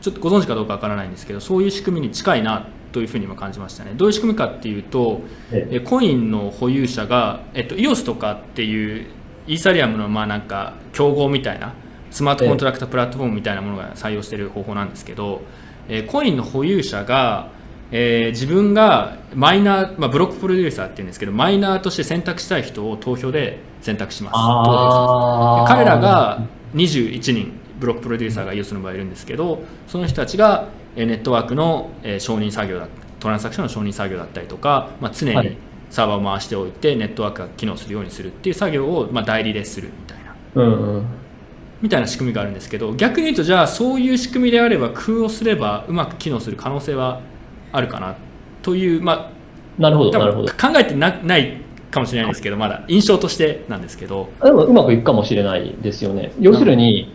[0.00, 3.92] ちょっとご存知かどうかわからないんですけどそういう仕組みに近いなというふうにも感じましたね。
[3.94, 9.06] どういう仕組みかっていうと、えコインの保有者が、えっと、EOS とかっていう
[9.46, 11.74] イーサリアムのまあなんか競合みたいな
[12.14, 15.42] スマートコントラクトプラットフォームみたいなものが採用している方法なんですけど、
[15.88, 17.50] えコインの保有者が
[17.90, 24.34] えー、自分がマイナー、まあ、ブロックプロデューサーっていうんですけどマイナーとして選択したい人を投票で選択します。
[25.68, 26.40] 彼らが
[26.74, 32.88] 21人ブロックプロデューサーが EOS の場合いるんですけどその人たちがネットワークの承認作業だ
[33.20, 35.56] トランサクションの承認作業だったりとか、まあ、常に
[35.90, 41.06] サーバーを回しておいてネットワークが機能するようにするっていう作業をまあ代理でするみたいな、うんうん、
[41.84, 47.20] みたいな仕組みがあるんですけど逆に言うとじゃあそういう仕組みであれば空をすればうまく機能する可能性は
[47.72, 48.16] あるかな
[48.62, 49.30] という、ま
[49.78, 51.62] あ、なるほどなるほど考えてなない
[51.94, 54.28] かもしれないですけど、まだ印象としてなんですけど。
[54.42, 56.32] でもうまくいくかもしれないですよね。
[56.40, 57.14] 要するに、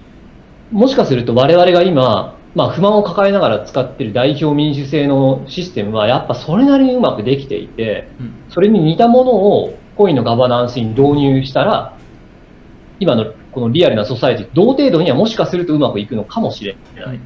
[0.71, 8.07] もしかすると我々が今、まあ、不満を抱えながら使っている代表民主制のシステムは、やっぱそれなりにうまくできていて、
[8.49, 11.97] それに似たものをコインのガバナンスに導入したら、
[12.99, 17.19] 今のこのリアルなソサイティ、同程度にはもしかするとうまくいくのかもしれない、ね、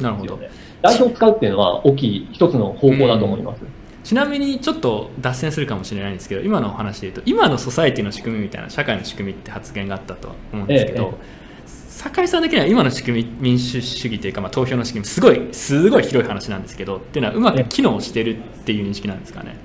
[0.00, 0.38] なるほど。
[0.82, 3.62] 代表を使うっていうのは大きい一つの方向だと思います。
[4.02, 19.56] ちなみにちょっと脱線するかもしれないんですけど今のお話で言うと今のソサイティの仕組みみたいな社会の仕組みって発言があったとは思うんですけど、ええ、酒井さん的には今の仕組み民主主義というか、まあ、投票の仕組みすごいすごい広い話なんですけどっていうのはうまく機能してるっていう認識なんですかね？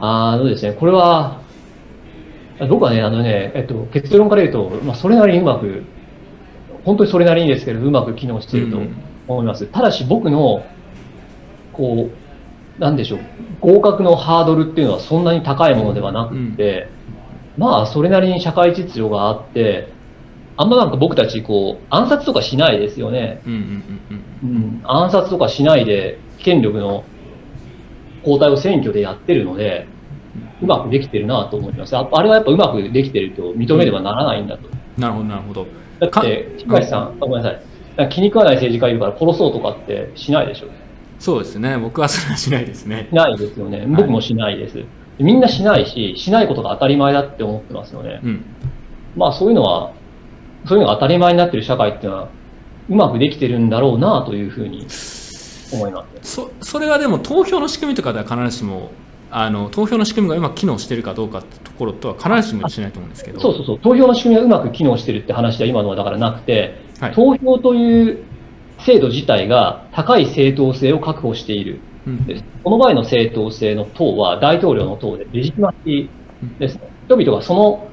[0.00, 1.43] ああそうですねこれは
[2.68, 5.84] 僕はね、あのね、えっと、結論から言うと、まあ、それなりにうまく、
[6.84, 8.78] 本当にそれなりにですけど、うまく機能していると
[9.26, 9.64] 思います。
[9.64, 10.64] うん、ただし、僕の、
[11.72, 12.10] こ
[12.78, 13.20] う、なんでしょう、
[13.60, 16.88] 合格のハードルっていうのはそんなに高いものではなくて、
[17.56, 19.92] うん、まあ、それなりに社会秩序があって、
[20.56, 23.40] あんまなんか僕たち、こう、暗殺とかしないですよね。
[24.84, 27.04] 暗殺とかしないで、権力の
[28.20, 29.88] 交代を選挙でやってるので、
[30.62, 31.96] うまくできてるなと思います。
[31.96, 34.68] ああれはやっぱうまくできてると認めればならないんだと。
[34.68, 35.66] うん、なるほど、なるほど。
[36.00, 38.08] だって、東さん、うん、ごめんなさい。
[38.10, 40.66] 気に食わない政治家いるから殺そうとかってしないでしょ。
[41.18, 41.78] そうですね。
[41.78, 43.06] 僕はそれはしないですね。
[43.10, 43.86] しないですよね。
[43.86, 44.78] 僕もしないです。
[44.78, 44.84] は
[45.18, 48.20] い、みんなしないし、しないことが当たり前だって思ってますよね。
[48.22, 48.44] うん、
[49.16, 49.92] まあそういうのは、
[50.66, 52.28] そういうのが当たり前になってる社会っていうのは、
[52.88, 54.86] うまくできてるんだろうなというふうに
[55.72, 56.34] 思います。
[56.34, 58.90] そそれはでも投票の仕組みとかでは必ずしも
[59.36, 63.40] あの投票の仕組みがうまく機能しているかどうかってところとは必ずしもしないと思うんですけど。
[63.40, 63.78] そうそうそう。
[63.80, 68.24] 投票の仕組みがうまく機能しているって話は今のはだからなくて、はい、投票という
[68.78, 77.88] 制度自体が高い正当性を確保している、うん、この場合の正当性の党は大統領の党でレジティマシーです、ね、人々がその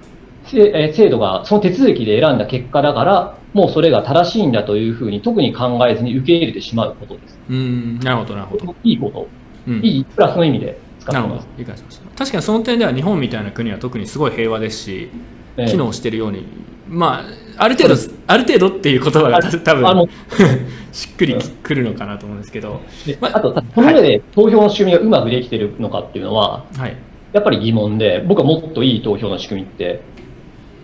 [0.46, 7.40] 制度がその手続きで選んだ結果だからもうそれが正しいんだというふうに特に考えずに受け入れてしまうことです。
[7.50, 8.00] うん。
[8.00, 8.76] なるほどなるほど。
[8.84, 9.28] いいこと、
[9.68, 12.10] うん、いいプラスの意味で使ってます理解しました。
[12.18, 15.10] 確かにその点では日本みたいな国は特にすごい平和ですし、
[15.58, 16.46] えー、機能してるように
[16.88, 17.24] ま
[17.58, 17.96] あある程度
[18.28, 20.10] ある程度っていう言葉が多分
[20.92, 22.82] しっくりくるのかなと思うんですけど、
[23.20, 26.96] まあ、あとこの上で投票の仕組みがうまくできてるのかっていうのは、はい、
[27.34, 30.02] やっぱり疑問で僕はもっといい投票の仕組みって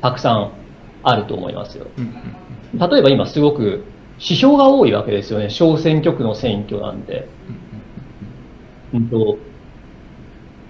[0.01, 0.51] たくさん
[1.03, 2.13] あると思いますよ、うん
[2.74, 3.84] うん、例えば今すごく
[4.20, 5.49] 指標が多いわけですよね。
[5.49, 7.28] 小選挙区の選挙なんで、
[8.93, 9.38] うん、と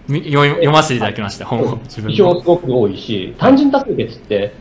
[0.08, 1.78] 読ませていただきました、本を。
[1.84, 4.53] 自分すごく多いし、単純多数決って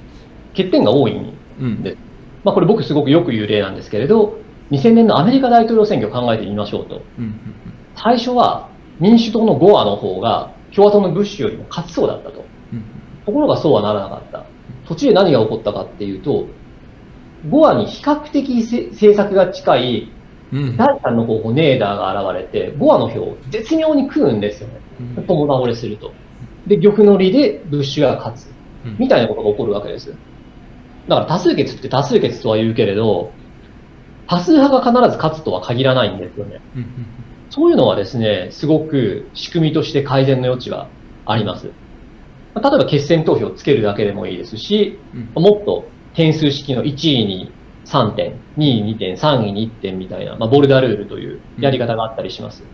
[0.50, 1.98] 欠点が多いんで、うん、
[2.44, 4.38] まあ、これ僕すごくよく言う例なんですけれど、
[4.70, 7.02] 2000年のアメリカ大統領選挙を考えてみましょうと。
[7.18, 7.36] うんうんうん、
[7.94, 8.68] 最初は
[8.98, 12.44] 民主党のゴアの方が共和党のブッシュよりも勝ちそうだったと。
[12.72, 12.84] うん、
[13.24, 14.44] ところがそうはならなかった。
[14.88, 16.46] 途中で何が起こったかっていうと、
[17.48, 20.10] ゴアに比較的政策が近い
[20.52, 24.80] 第3の候補ネーダーが現れて、ゴアの票を絶妙に食うんですよね。
[25.26, 26.12] 共倒れすると。
[26.66, 28.50] で、玉乗りでブッシュが勝つ。
[28.98, 30.14] みたいなことが起こるわけです。
[31.08, 33.32] だから多数決って多数決とは言うけれど、
[34.28, 36.60] 多数派が必ず勝つとは限らないんですよね。
[37.50, 40.88] そういうのはですね、すごく仕組みとして改善の余地が
[41.24, 41.66] あります。
[41.66, 44.98] 例えば決選投票をつけるだけでもいいですし、
[45.34, 45.84] もっと
[46.14, 47.52] 点数式の1位に
[47.84, 52.64] 3点、2位2点、3位に1点みたいな、まあ、ボルダルールというやり方があったりします。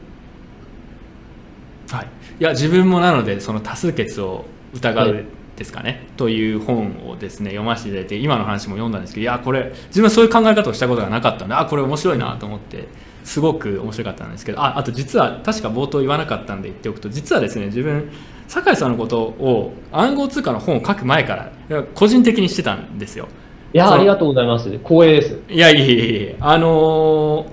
[1.96, 2.06] はい、
[2.40, 5.24] いや自分もなのでその多数決を疑う
[5.56, 12.88] ですかね、はい、という本をですね読ませていただいて今の話も読んだんですけどいやこれ自分はそういう考え方をしたことがなかったのであこれ面白いなと思って
[13.24, 18.10] すごく面白かったんですけどああと実は確か冒頭言わなかったんで言っておくと実はですね自分
[18.48, 23.28] 酒井さんのことを暗号通貨の本を書く前から個人的にしてたんですよ。
[23.72, 24.70] いや、ありがとうございます。
[24.70, 25.38] 光栄です。
[25.48, 26.36] いや、いえいえいえ。
[26.38, 27.46] あのー、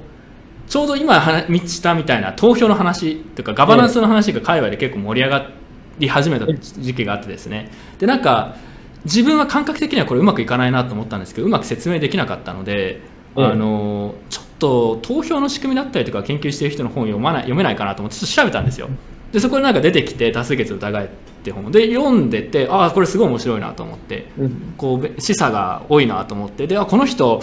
[0.70, 5.50] ちょうど今見したみたいな投票の話というかガバナンスの話が海外で結構盛り上が
[5.98, 7.72] り始めた時期があってですね。
[7.98, 8.56] でなんか
[9.04, 13.02] 自分は感覚的にはこれうまくいかないなと思ったんですけどうまく説明できなかったので、
[13.36, 18.90] あのちょっと投票の仕組みだったりとか研究している人の本を読まない読めないかなと思ってちょっと調べたんですよ。
[19.32, 21.10] でそこでなんか出てきて多数決疑えっ
[21.44, 27.40] て本で読んでてああこれすごい面白いなと思って、うん、こう示唆が多いなと思ってであこの人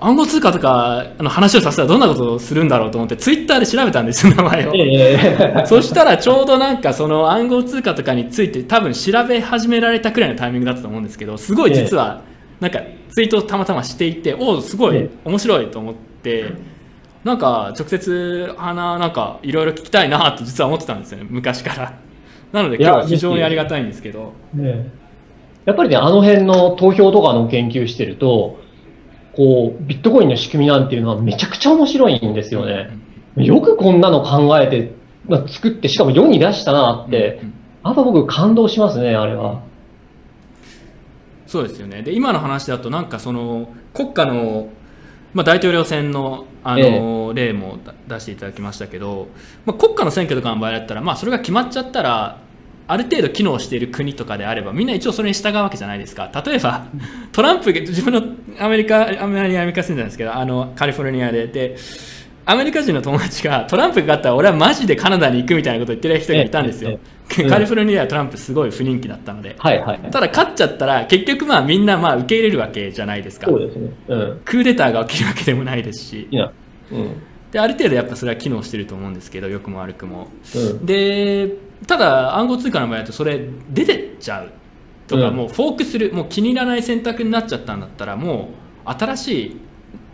[0.00, 12.22] 暗号通貨とかの話をさせたらどんなことをするんだろうと思ってツイッターで調べたんですよ名前を、えー、 そしたらちょうどなんかその暗号通貨とかについて多分調べ始められたくらいのタイミングだったと思うんですけどすごい実は
[12.60, 12.80] なんか
[13.10, 16.78] ツイートをたまたましていておおすごい面白いと思って。
[17.24, 21.98] なんか直接花なんかいろいろ聞きたいなと実は思ってたんですよね昔から。
[22.52, 24.90] なので今日は非常にありがたいんですけど、ね、
[25.66, 28.60] やっぱりねあの辺の投票とかの研究してると
[29.38, 32.90] こうビットコインの仕組みなんていうのはめちゃくちゃ面白いんですよね、
[33.36, 34.92] よくこんなの考えて、
[35.28, 37.40] まあ、作ってしかも世に出したなって、
[37.84, 39.62] やっぱ僕感動しますねあれは。
[41.46, 42.02] そうですよね。
[42.02, 44.70] で今の話だとなんかその国家の
[45.34, 47.78] まあ、大統領選のあの、例も
[48.08, 49.28] 出していただきましたけど、
[49.64, 52.38] まあ、国家の選挙とかの場合だったら、まあ、それが決まっちゃったら
[52.88, 56.30] ある程度機能している国とかであればみんな一応それに従うわけじゃないですか。
[56.44, 56.86] 例えば
[57.32, 58.22] トランプ自分の
[58.58, 61.46] アメリカアメリカ住んでたんですけどあのカリフォルニアで。
[61.46, 61.76] で
[62.50, 66.98] アメリカ人の友達がトランプが勝ったら俺はマジでカナダに行くみたいなことを言ってる人がいたんですよ。
[67.28, 73.48] カリフォルニアはトランプすごい不人気だったので、はいはい、ただ勝っちゃったら結局まあみんなまあ受け入れるわけじゃないですか。
[73.48, 76.26] そうですね、うん、クーデターが起きるわけでもないですし。
[76.30, 76.50] いや、
[76.90, 77.22] うん、
[77.52, 81.54] である程度やっぱそれは機能してると思うんですけど良くも悪くも、うん、で
[81.86, 84.50] ただ暗号通貨の場合だとそれ出てっちゃう
[85.06, 88.50] とか、もうフォークするもう気に入らない選択になっちゃったんだったらも
[88.86, 89.60] う新しい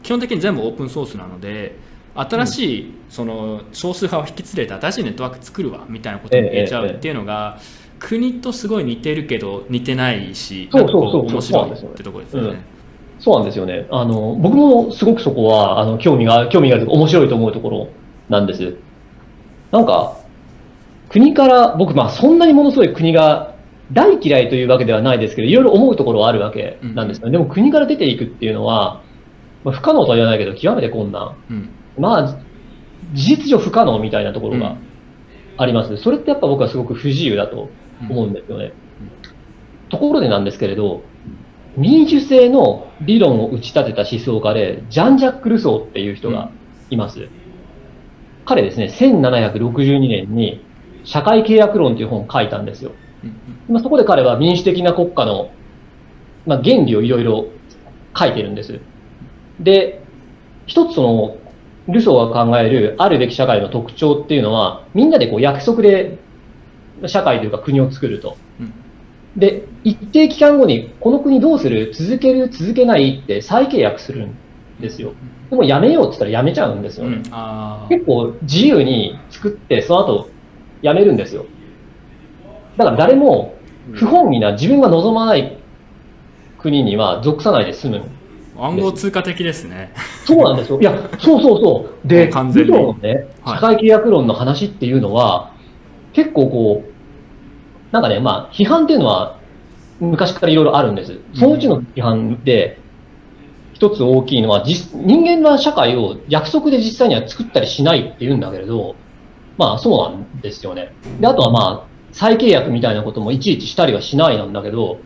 [0.02, 1.76] 基本的に全部オープンソースなので
[2.14, 7.58] 新しいその少数派を引き連れて新しいネットワーク作るわみたいなことを言えちゃうっていうのが、
[7.98, 12.74] 国とすごい似てるけど似てないしそうそうそう面白いってところですよね。
[13.18, 13.86] そうなんですよね。
[13.90, 17.88] あの、僕もすごくそこは、あの、興味が、興味がある面白いと思うところ
[18.28, 18.76] なんです。
[19.70, 20.18] なんか、
[21.14, 23.54] 国から、僕、まあ、そんなにものすごい国が
[23.92, 29.00] 大嫌いというわけではないですけど、いろいろ思うところはあるわけなんですよ、うん、でも国から出ていくっていうのは、
[29.62, 31.36] まあ、不可能とは言わないけど、極めて困難。
[31.48, 32.38] うん、まあ、
[33.12, 34.76] 事実上不可能みたいなところが
[35.56, 35.96] あります。
[35.98, 37.70] それってやっぱ僕はすごく不自由だと
[38.10, 38.72] 思うんですよね。
[39.90, 41.04] ところでなんですけれど、
[41.76, 46.50] 民主制の理論を打ち立てた思想家で、ジャン・ジャック・ルソーっていう人が
[46.90, 47.28] います。
[48.46, 50.60] 彼ですね、1762年に
[51.04, 52.92] 社会契約論という本を書いたんですよ。
[53.68, 55.50] まあ、そこで彼は民主的な国家の、
[56.46, 57.46] まあ、原理をいろいろ
[58.16, 58.80] 書いてるんです。
[59.60, 60.02] で、
[60.66, 61.36] 一つその、
[61.86, 66.18] ルソーが考えるあるべき社会の特徴っていうのは、みんなでこう約束で
[67.06, 68.38] 社会というか国を作ると。
[69.36, 71.92] で、一定期間後に、この国どうする？
[71.92, 72.48] 続ける？
[72.48, 74.34] 続けないって再契約するん
[74.80, 75.12] ですよ。
[75.50, 77.16] でもやめようって言ったらやめちゃうんですよね。
[77.16, 77.22] うん、
[77.90, 80.30] 結構自由に作って、その後
[80.84, 81.46] やめるんですよ。
[82.76, 83.54] だから誰も
[83.92, 85.56] 不本意な自分が望まない
[86.58, 88.02] 国には属さないで済む。
[88.56, 89.92] 暗号通貨的ですね。
[90.26, 90.80] そうなんですよ。
[90.80, 92.06] いや、そうそうそう。
[92.06, 92.70] で、完全に。
[92.70, 95.54] のね、社会契約論の話っていうのは、
[96.12, 99.38] 結構こう、なんかね、まあ、批判っていうのは
[100.00, 101.18] 昔からいろいろあるんです。
[101.34, 102.78] そのうちの批判で、
[103.72, 108.96] 一つ大きいのは、人間は社会を約束で実際には作ったりしないって言うんだけれど、
[109.56, 110.92] まあそうなんですよね。
[111.20, 114.98] で、あとはまあ、再契約みたいなこともいちいちしたりはしないなんだけど、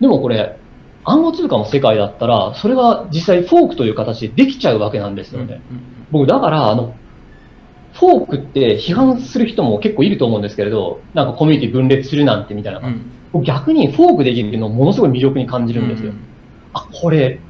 [0.00, 0.58] でもこれ、
[1.04, 5.60] 暗号通貨の世界だったら、それが実際フォークという形でできちゃうわけなんですよね。
[6.10, 6.94] 僕、だから、あの、
[7.94, 12.80] フォークって批判する人も結構いると思うんですけれど、なんかコミュニティ分裂するなんてみたいな。
[13.32, 16.10] うん、逆にフォークできるのをものすごい魅力に感じるんですよ。
[16.10, 16.18] うん、
[16.72, 17.40] あ、これ、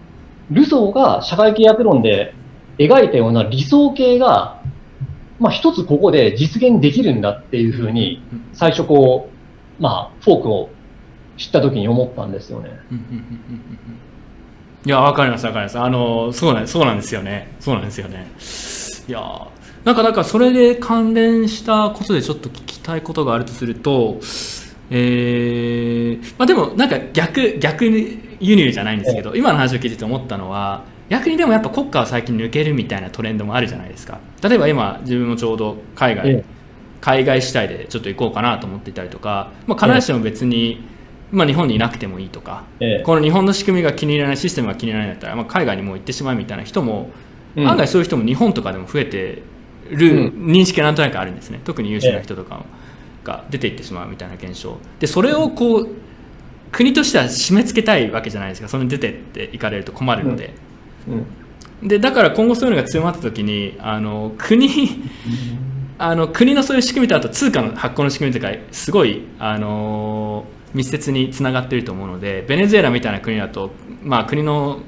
[0.50, 2.34] ルソーが社会契約論で
[2.78, 4.60] 描いたような理想形が
[5.42, 8.22] まあ、一つここで実現できるんだっていうふうに、
[8.52, 9.28] 最初こ
[9.78, 10.70] う、まあ、フォークを
[11.36, 12.70] 知った時に思ったんですよね。
[14.86, 15.78] いや、わかります、わかります。
[15.80, 17.54] あの、そうなんそうなんですよね。
[17.58, 18.30] そうなんですよね。
[19.08, 19.48] いや
[19.84, 24.20] なんか、なんか、それで関連したことでちょっと聞きたいことがあるとすると、
[24.90, 34.18] えー、まあでも、なんか逆、逆輸入じゃないんですけど、今の話を聞いてて思ったのは、逆にでもやっぱ国家は最近抜けるみたいなトレンドもあるじゃないですか。
[34.42, 36.44] 例えば今自分もちょうど海外、ええ、
[37.02, 40.82] 海外主体でちょっと行こうかなと思っていたりとか、まあ、必ずしも別に、
[41.30, 42.64] え、まあ、日本にいなくてもいいとか、
[43.04, 47.10] この日本の仕組みが気に入らないシステムが気に入らないんだったら、まあ、海外にもう行ってしまうみたいな人も、
[47.56, 49.42] うん、案外そういう人も日本とかでも増えて
[49.90, 51.60] る認識がなんとなくあるんですね。
[51.62, 52.64] 特に優秀な人とか
[53.22, 54.78] が出ていってしまうみたいな現象。
[54.98, 55.88] でそれをこう
[56.70, 58.68] 国としては締め付けたいわけじゃないですか。
[58.68, 60.46] それに出てっていかれると困るので。
[60.46, 60.71] うん、
[61.82, 64.68] でだから今後そういうのが強まった時にあの国
[65.98, 70.44] あの国のそういう仕組みとあと通貨の発行の仕組みとかすごいあの
[70.74, 73.70] 密接につながっていると思うのでベネズエラみたいな国だと、
[74.02, 74.80] まあ、国の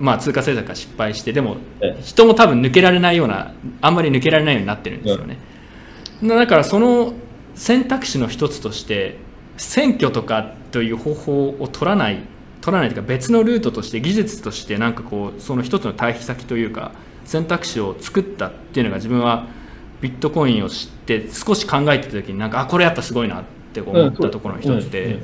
[0.00, 1.58] まあ、通貨政策が失敗してでも
[2.02, 5.38] 人も多分抜けられないようなあんまり抜けられないようになってるんですよね、
[6.20, 7.14] だからその
[7.54, 9.18] 選択肢の一つとして
[9.56, 12.24] 選挙とかという方法を取らない
[12.60, 16.92] 取らないというか別のルートとして技術としてなんかこうその一つの対比先というか
[17.24, 19.46] 選択肢を作ったっていうのが自分は
[20.00, 25.20] ビットコインを知って少し考えてた時になんかあこれやっぱすごいなって思ったところの一つで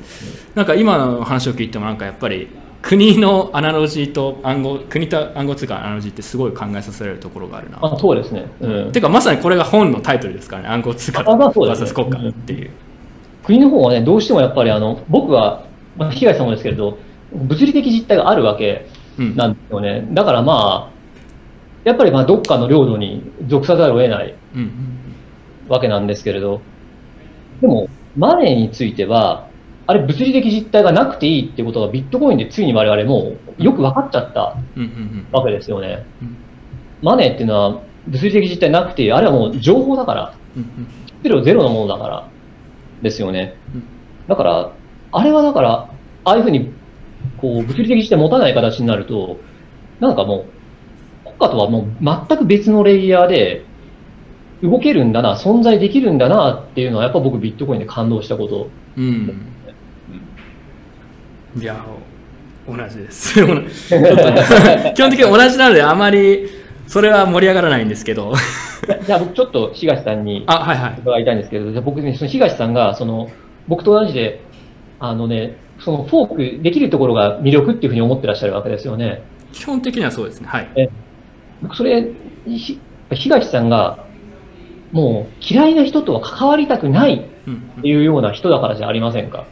[0.55, 2.47] なんか今の話を聞いてもなんかやっぱり
[2.81, 7.79] 国のアナロジーと暗号国と暗号通貨のアナロジーってすごい考えさせられるところがあるな。
[7.81, 12.71] あそうですね、うん、ていうかまさにこれが本のタイトルですからね暗号通貨 VS 国家っていう、
[13.43, 15.65] 国の方はねどうしてもやっぱりあの僕は、
[15.97, 16.97] まあ、被害者もですけれど
[17.33, 18.85] 物理的実態があるわけ
[19.17, 20.05] なんですよね。
[20.07, 20.97] うん、だからまあ、
[21.83, 24.35] やっぱりまあどっかの領土に属さざるを得ない
[25.67, 26.61] わけなんですけれど、
[27.61, 29.47] でも、マネーについては、
[29.85, 34.57] あれ物理的実態がなくていいっていうことがビットコインでついに我々もよく分かっちゃった
[35.31, 36.05] わけですよね。
[37.01, 40.33] マネーっていうのは物理的実態なくて、あれはもう情報だから。
[41.19, 42.29] 質量ゼロのものだから
[43.01, 43.55] ですよね。
[44.27, 44.71] だから、
[45.11, 45.89] あれはだから、
[46.23, 46.71] ああいうふうに、
[47.37, 49.37] こう、物理的して持たない形になると、
[49.99, 50.45] なんかも
[51.25, 53.65] う、国家とはもう全く別のレイヤーで、
[54.63, 58.69] 動けるんだな、存在できるんだなっていうのは、やっぱ僕ビットコインで感動したこと。
[58.97, 59.47] うん。
[61.59, 61.85] いや、
[62.67, 63.35] 同じです。
[64.93, 66.49] 基本的に同じなので、あまり、
[66.87, 68.33] それは盛り上がらないんですけど。
[69.05, 73.29] じゃあ僕ちょっと東さんに伺いたいんですけど、はいはい、じゃあ僕ね、その東さんが、その、
[73.67, 74.41] 僕と同じで、
[74.99, 79.21] あのね、そのフォークできるところが魅力っていうふうに思ってらっしゃるわけですよね。
[79.53, 80.47] 基本的にはそうですね。
[80.47, 80.69] はい。
[80.75, 80.89] え
[81.61, 82.07] 僕それ、
[83.11, 84.05] 東さんが
[84.91, 89.45] もう嫌いな人とは関わりたくないっていうような人だからじゃありませんか？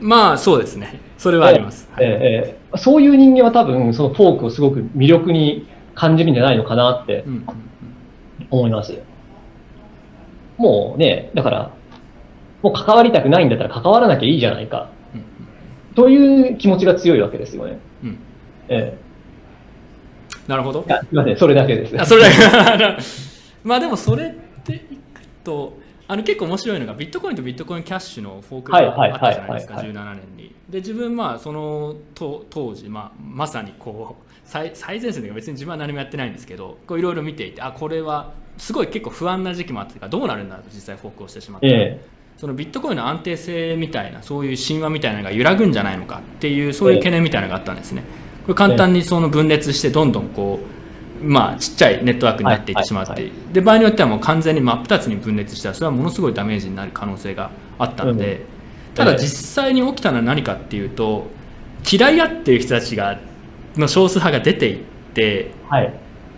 [0.00, 1.00] まあそうですね。
[1.18, 1.88] それはあります。
[1.98, 7.24] えー、えー、そういう人間は多分そのフォークをすごく魅力に感じるんじゃないのかなって
[8.50, 8.98] 思います。
[10.56, 11.70] もうね、だから、
[12.62, 14.90] もう関わりたくないんだったら関わらなきゃいいじゃないか。
[15.94, 17.78] という気持ちが強いわけですよね。
[18.02, 18.18] うん、
[18.68, 19.04] ええ
[20.46, 20.82] なるほど。
[20.82, 22.00] すみません、それだけです。
[22.00, 23.02] あそれだけ
[23.64, 30.54] まあでもそれっていくとあの結構面白いのがビットコインとビットコインキャッシュのフォークがあったじゃないですか、17年に。
[30.68, 42.00] で自分まあその当時、まあ、まさにこう最最前線で別に自分は何もやってないんですけどいろいろ見ていてあこれはすごい結構不安な時期もあってかどうなるんだと実際フォークをしてしまって、ええ、
[42.36, 48.02] そのビットコインの安定性みたいなそういう神話みたいなのが揺らぐんじゃないのかっていうそういう懸念みたいなのがあったんですね。
[48.42, 50.74] これ簡単にその分裂してどんどんこう
[51.22, 58.36] まあ、ちっちゃいネットワークになっていってしまって、はいはいはい、で場合によってはもう完全に真っ二つに分裂したらそれはものすごいダメージになる可能性があったので、
[58.90, 61.28] うん、ただ実際に起きたのは何かっていうと
[61.90, 63.18] 嫌い合ってる人たちが
[63.76, 65.94] の少数派が出ていって、はい、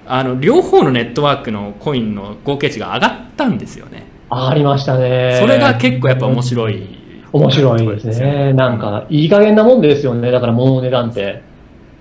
[0.06, 4.04] あの両方のネットワークのコインの合計値が上がったんですよね。
[4.30, 5.38] ありましたね。
[5.40, 6.82] それが結構やっぱ面白い、
[7.32, 8.52] うん、面白いですね。
[8.52, 10.30] なんかいい加減なもんですよね。
[10.30, 11.42] だから物の値段って。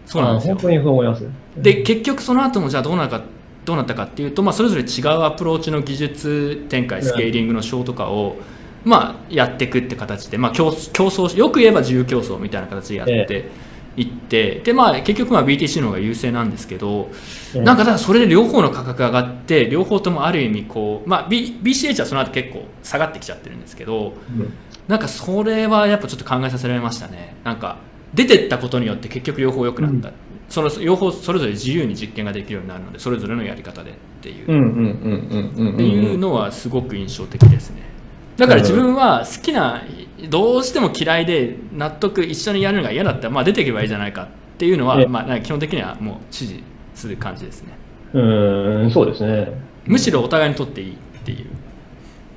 [0.05, 0.55] そうなんですよ。
[0.55, 1.27] 本当にそう思います。
[1.57, 3.21] で結局その後もじゃあどうなるか
[3.65, 8.35] どうなったかっていうと、まあ、それぞれ違うアプローチの技術展開スケーリングの章とかを、
[8.83, 13.49] まあ、やっていくって形で、まあ、競競争よく言えば自由競争みたいな形でやって
[13.97, 17.09] いって、でまあ、結局まあ BTC の方が優勢なんですけど、
[17.53, 24.13] なんかただそれで両方の価格が上がって両方ともある意味こう、まあ、B BCH はその後結構下がってきちゃってるんですけど、
[24.87, 27.35] なんかそれはやっぱちょっと考えさせられましたね。
[27.43, 27.77] なんか
[28.13, 30.13] 出てったことによって結局両方良くなった、うん、
[30.49, 34.45] その両方それぞれ自由に実験ができるようになるのでそれぞれのやり方でっていう。
[34.45, 37.94] っていうのはすごく印象的ですね
[38.37, 39.83] だから自分は好きな
[40.29, 44.27] どうしても嫌いで納得一緒にやるのが嫌だったら、まあ、出ていけばいいじゃないかっ
[44.57, 46.63] ていうのは、まあ、基本的にはもう支持
[46.93, 47.77] する感じですね。
[48.13, 49.51] うんそうですね。
[49.85, 51.47] むしろお互いにとっていいっていう。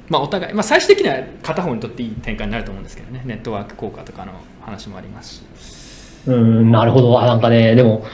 [0.09, 3.23] まあ、お互い、まあ、最終的には片方にとっていい展開になると思うんですけどね。
[3.25, 4.33] ネットワーク効果とかの
[4.63, 6.29] 話もありますし。
[6.29, 7.21] うん、なるほど。
[7.21, 8.05] あ、なんかね、でも、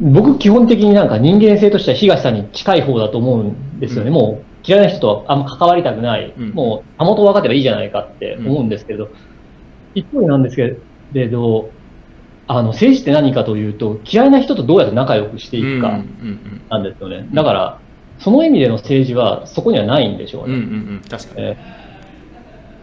[0.00, 4.08] 僕基本的になんか人間性としては東さんに近い方だと思うんですよね。
[4.08, 6.32] うん、もう嫌いな人とあんま関わりたくない。
[6.36, 9.10] うん、もう、たもと分かってばいいじゃないかって思うんですけど、うん、
[9.94, 10.76] 一方なんですけ
[11.12, 11.70] れど、
[12.46, 16.00] あの、政治って何かというと、嫌いな人とどうやって仲良くしていくか
[16.70, 17.28] なんですよね。
[17.32, 17.78] だから、
[18.18, 20.54] その意味での政治はそこにはないんでしょうね。
[20.54, 21.46] うんうんうん、確かに。
[21.46, 21.56] え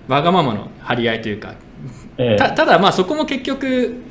[0.08, 1.56] ー、わがままの張り合いというか、
[2.18, 4.02] えー、たただまあそこも結局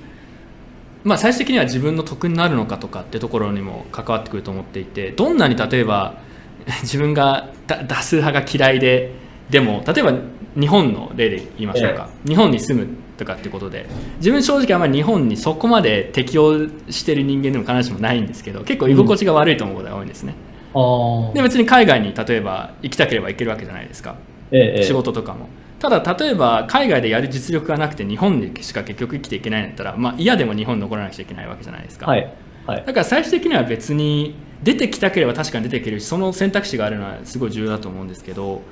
[1.03, 6.21] まあ、最終的には自分の得になるのかとかってところにも関わってくると思っていてどんなに例えば
[6.83, 9.13] 自分が多数派が嫌いで
[9.51, 10.13] でも例えば
[10.59, 13.87] 日本の例で言いましょうか、ええ、日本に住むとかってことで。
[14.17, 20.35] 自分正直あんまり日本にそこまで適応してる人間でも必ずしもないんですけど結構居心地が悪いと思うことが多いんですね、
[20.75, 24.17] うん、で別に海外に例えば行きたければ行けるわけじゃないですか、
[24.51, 25.49] え、仕事とかも。
[25.79, 32.33] ただ例えば海外でやる実力がなくて日本でしか結局生きていけないんだったら、まあ、嫌でも日本に残らなくちゃいけないわけじゃないですか、はい
[32.67, 38.63] はい、だから最終的には別に出てきたければ確かに出ていけるしその選択肢があるのはすごい重要だと思うんですけど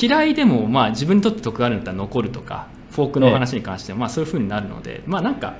[0.00, 5.54] 嫌いでもまあ自分にとって得があるんだったら残るとかフォークの話に関してはまあそういうふうになるので、まあなんか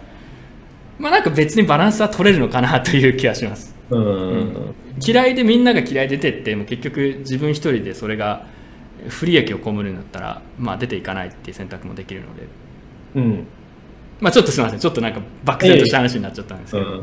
[0.98, 3.74] まあなんか別にバランスは取れるのかなという気がします。
[3.90, 4.74] うん、
[5.04, 8.46] 嫌いでみんなが嫌いで出てっても結局自分一人でそれが
[9.08, 12.48] 不利益を被るんだったら、まあ、出ていかないっていう選択もできるので、
[13.16, 13.46] うん
[14.22, 14.78] まあ、ちょっとすみません。
[14.78, 17.02] ちょっとなんか漠然とした話になっちゃったんですけど、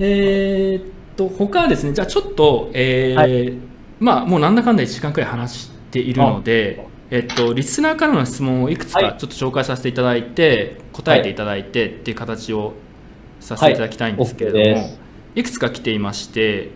[0.00, 0.84] えー、っ
[1.16, 3.52] と他はですねじゃあちょっと、えー、はい、
[4.00, 12.74] まあもうなんだかんだ1時間くらい話しているのでえっと、リスナーからの質問をいくつかちょっと紹介させていただいて、答えていただいてっていう形を
[13.38, 14.96] させていただきたいんですけれども、はい、
[15.36, 16.70] いくつか来ていまして、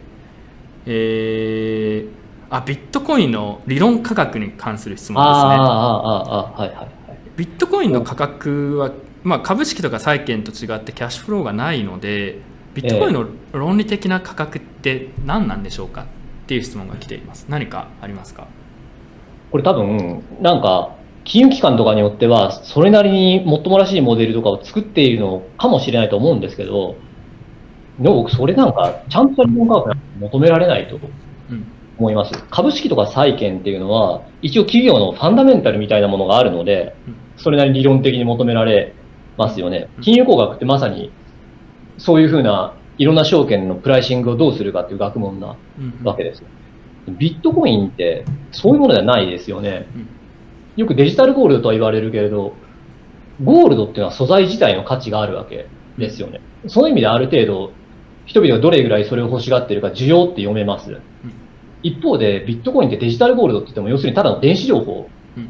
[0.86, 2.08] えー、
[2.48, 5.40] あビットコインの理論価格に関する質問ですね。
[5.40, 6.88] ああ、ああ、はいはいはい。
[7.36, 12.38] ビットコインの価格は、まあ、株式とか債券と違ってキャッシュフローがないので
[12.74, 16.06] ビットコインの論理的な価格って何なんでしょうかっ
[16.46, 17.46] ていう質問が来ています。
[17.48, 18.46] 何かありますか？
[19.50, 26.96] これ多分なんか金融機関とかによってはそれなりにもっともらしいモデルとかを作っているのかもしれないと思うんですけど
[27.98, 30.98] でも僕それなんかちゃんと理論価格求められないと
[31.98, 36.94] 思います、うん、株式とか債券っていうのは一応企業のファンダメンタルみたいなものがあるので、
[37.42, 38.94] それなりに理論的に求められ
[39.36, 39.88] ますよね。
[40.02, 41.10] 金融工学ってまさに
[41.98, 45.56] そういうふうないろんな証券のプライシングをどうするかっていう学問な
[46.04, 46.42] わけです。
[47.08, 49.86] ビットコインってそういうものではないですよね。
[50.76, 52.54] よくデジタルゴールドとは言われるけれど、
[53.42, 55.66] ゴールドっていうのは素材自体の価値があるわけ
[55.98, 56.40] ですよね。
[56.66, 57.72] その意味である程度、
[58.26, 61.00] 人々がどれぐらいそれを欲しがってるか需要って読めます。
[61.82, 65.08] 一方でビットコインってデジタルゴールドって言っても要するにただの電子情報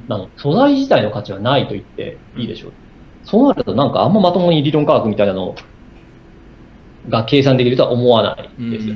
[0.08, 0.28] なの。
[0.36, 2.72] 素材自体の価値はないと言っていいでしょう。
[3.24, 5.54] そうなるとなんかあんままともに理論科学みたいなの
[7.08, 8.94] が計算できるとは思わないですよ。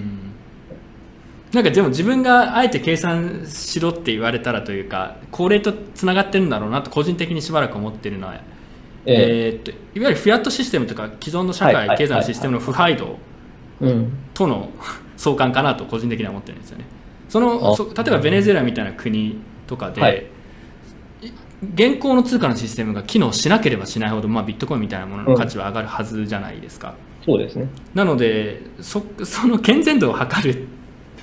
[1.53, 8.41] なんかでも自分があえて計算しろって言われたらというか高齢とつながってるんだろうなと個人的にしばらく思ってるのは、
[9.07, 13.18] えー、えー、っといわゆるフィアットシステムとか既存の社会、経済のシステムの腐敗度
[14.35, 14.70] との
[15.16, 16.87] 相関かなと個人的には思ってるんですよね。
[17.28, 20.26] そのそ例えばベネズエラみたいな国とかで、はい、
[21.74, 26.94] 現行の通貨のシステムが機能しなければしないほど、まあ、ビットコインみたいなものの価値は上がるはずじゃないですか。
[27.20, 30.66] うん、そうですねなのでそその健全度を測る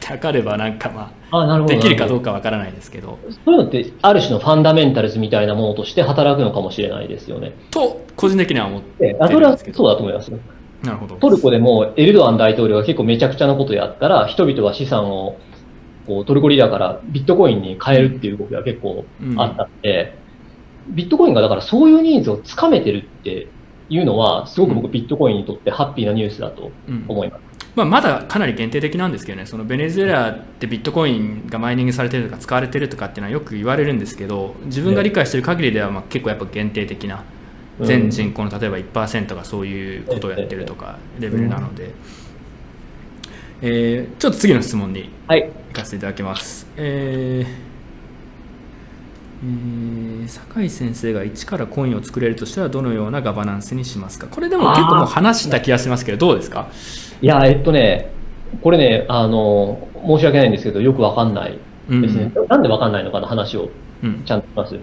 [0.03, 7.53] 測ればなんかまあできるかどうかわからないですけどそういうのってある種のファンダメンタルズみたいなものとして働くのかもしれないですよね。
[7.69, 10.31] と個人的には思ってるんですけどそうだと思います。
[10.83, 15.37] なるほどトルコでもエルドアン大統領が結構めちゃくちゃなことやったら人々は資産を
[16.07, 19.05] こうトルコリラからビットコインに変えるっていう動きが結構
[19.37, 20.20] あったんで、うん、
[20.88, 23.47] ビットコインがだからそういうニーズをつかめてるって
[23.89, 26.71] いうのは、すごく僕、ビットコインにとってハッピーなニュースだと
[27.07, 27.41] 思います。
[27.41, 37.23] うんまあ、まだかなり限定的なんですけどね、そのベネズエラでビットコインがマイニングされてるとか使われてるとかっていうのはよく言われるんですけど、自分が理解している限りではまあ結構やっぱ限定的な、
[37.79, 41.91] 全人口の例えば1%がそういうことをやってるとかレベルなので。
[43.63, 46.65] えー、ちょっと次の質問に行かせていただきます。
[46.65, 47.70] はい、えー
[49.43, 54.27] えー、酒井先生が一からコインを作れるとしたらどのようなガバナンスにしますか？
[54.27, 56.69] これでも結構もう話した気がしますけどどうですか？
[57.21, 58.11] いやえっとね
[58.61, 63.71] これねあの申し訳ないんですけどよくわかんないですね、うん、なんでわかんないのかな話を
[64.25, 64.81] ちゃんとします、うん、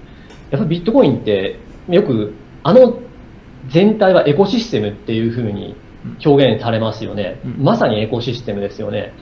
[0.50, 2.34] やっぱビットコインってよく
[2.64, 3.00] あの
[3.68, 5.76] 全体はエコシステムっていうふうに
[6.24, 7.40] 表現されますよね。
[7.59, 9.12] まさにエコシステムですよね。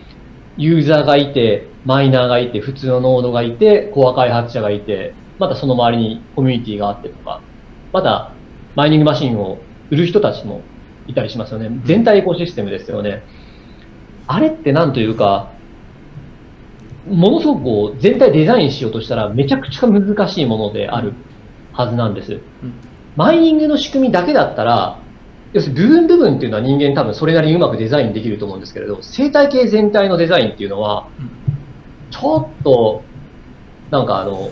[0.56, 7.40] ユーザーがいて、マイナーがいて、普通のノードがいて、コア開発者がいて、またその周りにコミュニティがあってとか、
[7.92, 8.32] また
[8.74, 9.58] マイニングマシンを
[9.90, 10.62] 売る人たちも
[11.06, 11.70] いたりしますよね。
[11.84, 13.22] 全体エコシステムですよね。
[14.26, 15.50] あれってなんというか、
[17.08, 21.14] ものすごくこう全体デザインしようとしたらめちゃくちゃ難しいものである
[21.72, 22.40] はずなんです。
[23.14, 24.98] マイニングの仕組みだけだったら、
[25.52, 31.08] 要するに部分部分っていうのは人間多分それなりにうまくデザインできると思うんですけれど、生態系全体のデザインっていうのは、
[32.10, 33.02] ちょっと、
[33.90, 34.50] なんかあの、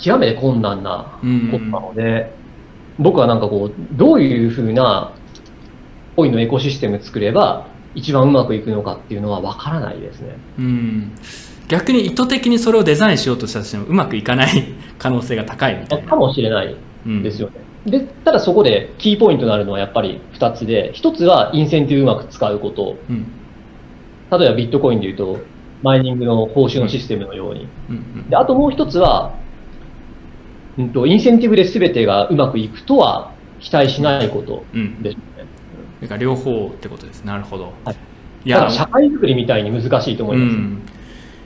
[0.00, 1.18] 極めて困難な
[1.50, 2.32] ことなので、
[2.98, 5.12] 僕はなんかこう、どういうふうな
[6.16, 10.36] コインのエコシステム作れば一番うまくいくのかっていうのは分からないですね。
[10.58, 11.12] うん
[11.68, 14.48] 逆に意図的にそれをデザインしようとしたとしてもうまくいかない
[14.98, 16.08] 可能性が高いみたいな。
[16.08, 16.74] かもしれない
[17.22, 17.54] ですよね。
[17.86, 22.96] で、ただそこでキーポイントになるのはやっぱり2つで、1つはインセンティブうまく使うこと。
[23.08, 23.24] うん、
[24.32, 25.38] 例えばビットコインでいうと、
[25.82, 27.68] マイニングの報酬のシステムのように。
[28.28, 29.32] であともう1つは、
[30.80, 34.64] うんと、インセンティブで全てがうまくいくとは期待しないこと
[35.02, 35.22] ですね。
[36.02, 37.24] うん、か両方ってことです。
[37.24, 37.72] なるほど。
[37.84, 37.96] はい、
[38.44, 40.56] いや社会づくりみたいに難しいと思います。
[40.56, 40.82] うん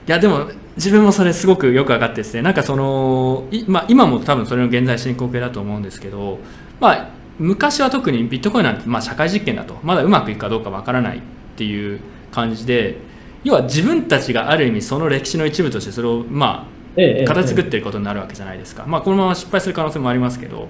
[0.07, 6.37] いやでも自分もそれすごくよく分かってですねなんかそのまあ、今も多分それの現在進行形だと思うんですけど、
[6.79, 7.09] まあ、
[7.39, 11.21] 昔は特にビットコインなんてまあ社会実験だとまだうまくいくかどうか分からないっ
[11.55, 12.01] ていう
[12.31, 12.97] 感じで
[13.43, 20.67] 要は自分たちがある意味その歴史の一部としてそれをまあ形作っていることになるわけじゃないですか、まあ、このまま失敗する可能性もありますけど。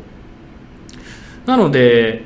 [1.46, 2.24] なので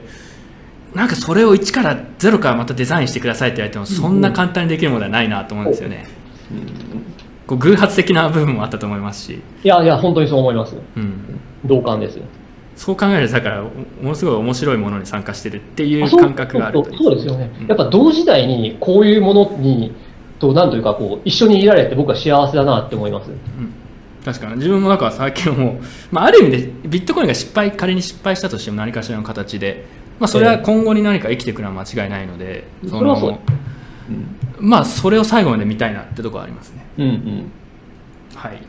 [0.95, 6.07] なんかそれを1から0からまたデザインしてくださいって言われてもそんな簡単にできるものではないなと思うんですよね。
[7.45, 9.41] こう偶発的な部分もあったと思いますし。
[9.63, 12.19] いやいや本当にそう思います、うん、同感です
[12.75, 13.69] そう考えるとだからも
[14.01, 19.93] のすごい面白いものに参加してるっていう感覚があるそうですよね、うん、やっぱ同時代にこういうものに
[20.39, 23.29] と、なんというかこう、一緒にいられて僕は幸せだなって思います。
[23.29, 23.73] うん
[24.23, 24.55] 確かに。
[24.55, 29.85] 自分もなんか最近もう、 まあ、ある意味でビットコインが失敗仮に失敗したとしても何かしらの形で、
[30.19, 33.31] まあ、それは今後に何か生きていくのは間違いないので、それはそう。
[33.31, 33.39] の
[34.59, 36.85] まあそれを最後まで見たいなってとこありますね。
[36.97, 37.51] うんうん。
[38.35, 38.61] はい。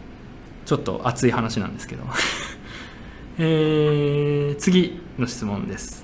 [0.65, 2.05] ちょっと熱い話なんですけど。
[3.39, 6.00] えー次の質問です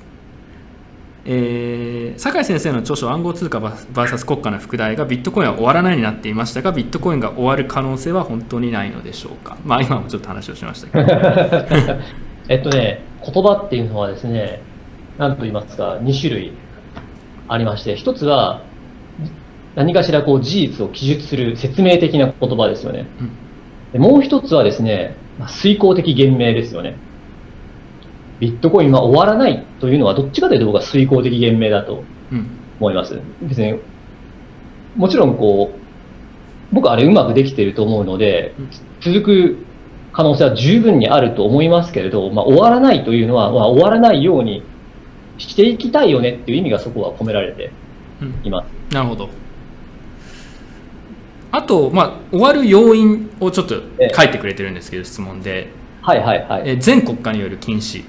[1.26, 9.56] えー酒井先生の著書「暗号通貨 VS 国家の副題」がビットコインは終わらないになっていましたがビットコインが終わる可能性は本当にないのでしょうか？
[9.66, 11.96] まあ今もちょっと話をしましたけど
[12.48, 14.60] えっとね、言葉っていうのはですね、
[15.18, 16.52] 何と言いますか、2種類
[17.48, 18.62] ありまして、一つは、
[19.74, 23.06] 何かしらこう事実を記述する説明的な言葉ですよね。
[23.20, 23.30] うん
[23.92, 26.96] でもう一つはですね、まあ遂行的言明ですよね。
[28.40, 32.46] ビットコインは終わらないというのは、どっちかというと僕は遂行的言明だとうん。
[32.80, 33.18] 思います。
[33.42, 33.78] 別に、
[34.96, 38.68] もちろんこう、僕はあれうまくできていると思うのでうん、
[39.00, 39.56] 続く
[40.12, 44.62] 可能性は十分にあると思いますけれど、まあ、終わらないというのは、まあ、終わらないように
[45.38, 47.70] していきたいよねっていう意味がそこは込められて
[48.20, 48.34] うん。
[48.44, 48.94] います。
[48.94, 49.28] なるほど。
[51.52, 53.74] あと、まあ、終わる要因をちょっと
[54.14, 55.68] 書いてくれてるんですけど質問で、
[56.02, 56.62] はいはいはい。
[56.66, 58.04] えー全国家による禁止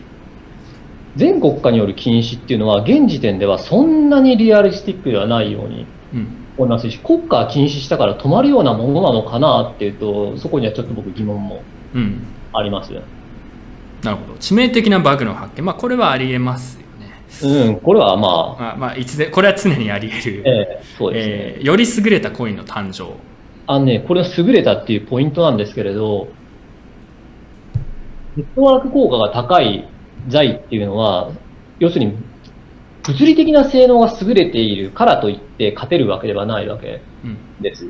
[1.17, 6.27] 全国家による禁止っていうのは、現時点ではそんなにリアリスティックではないようにうん。
[6.57, 11.61] 思いますし、国家は禁止したから止まるようなものなのかなっていうと、そこにはちょっと僕疑問も
[11.93, 12.21] うん。
[12.53, 12.93] あります。
[14.03, 14.33] なるほど。
[14.39, 15.65] 致命的なバグの発見。
[15.65, 16.79] まあこれはありえます
[17.41, 17.67] よね。
[17.67, 21.33] うん、これはまあ、まあ、まあ、いつでこれは常にあり得る、ええそうですね。
[21.57, 23.15] えーより優れたコインの誕生。
[23.67, 26.27] あのね、これは優れたっていうポイントなんですけれど、
[28.37, 29.87] ネットワーク効果が高い
[30.27, 31.31] 財っていうのは、
[31.79, 32.17] 要するに、
[33.03, 37.87] 物理的な性能が優れているからといって勝てるわけではないわけうんです。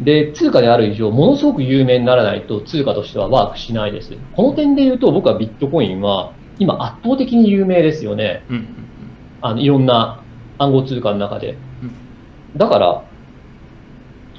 [0.00, 4.16] で、通貨である以上、ものすごく有名にならないと通貨としてはワークしないです。
[4.34, 8.44] この点で言うと、僕はビットコインは、今圧倒的に有名ですよね。
[8.48, 8.66] うんうん
[9.42, 10.22] あの、いろんな
[10.58, 12.58] 暗号通貨の中でうん。
[12.58, 13.04] だから、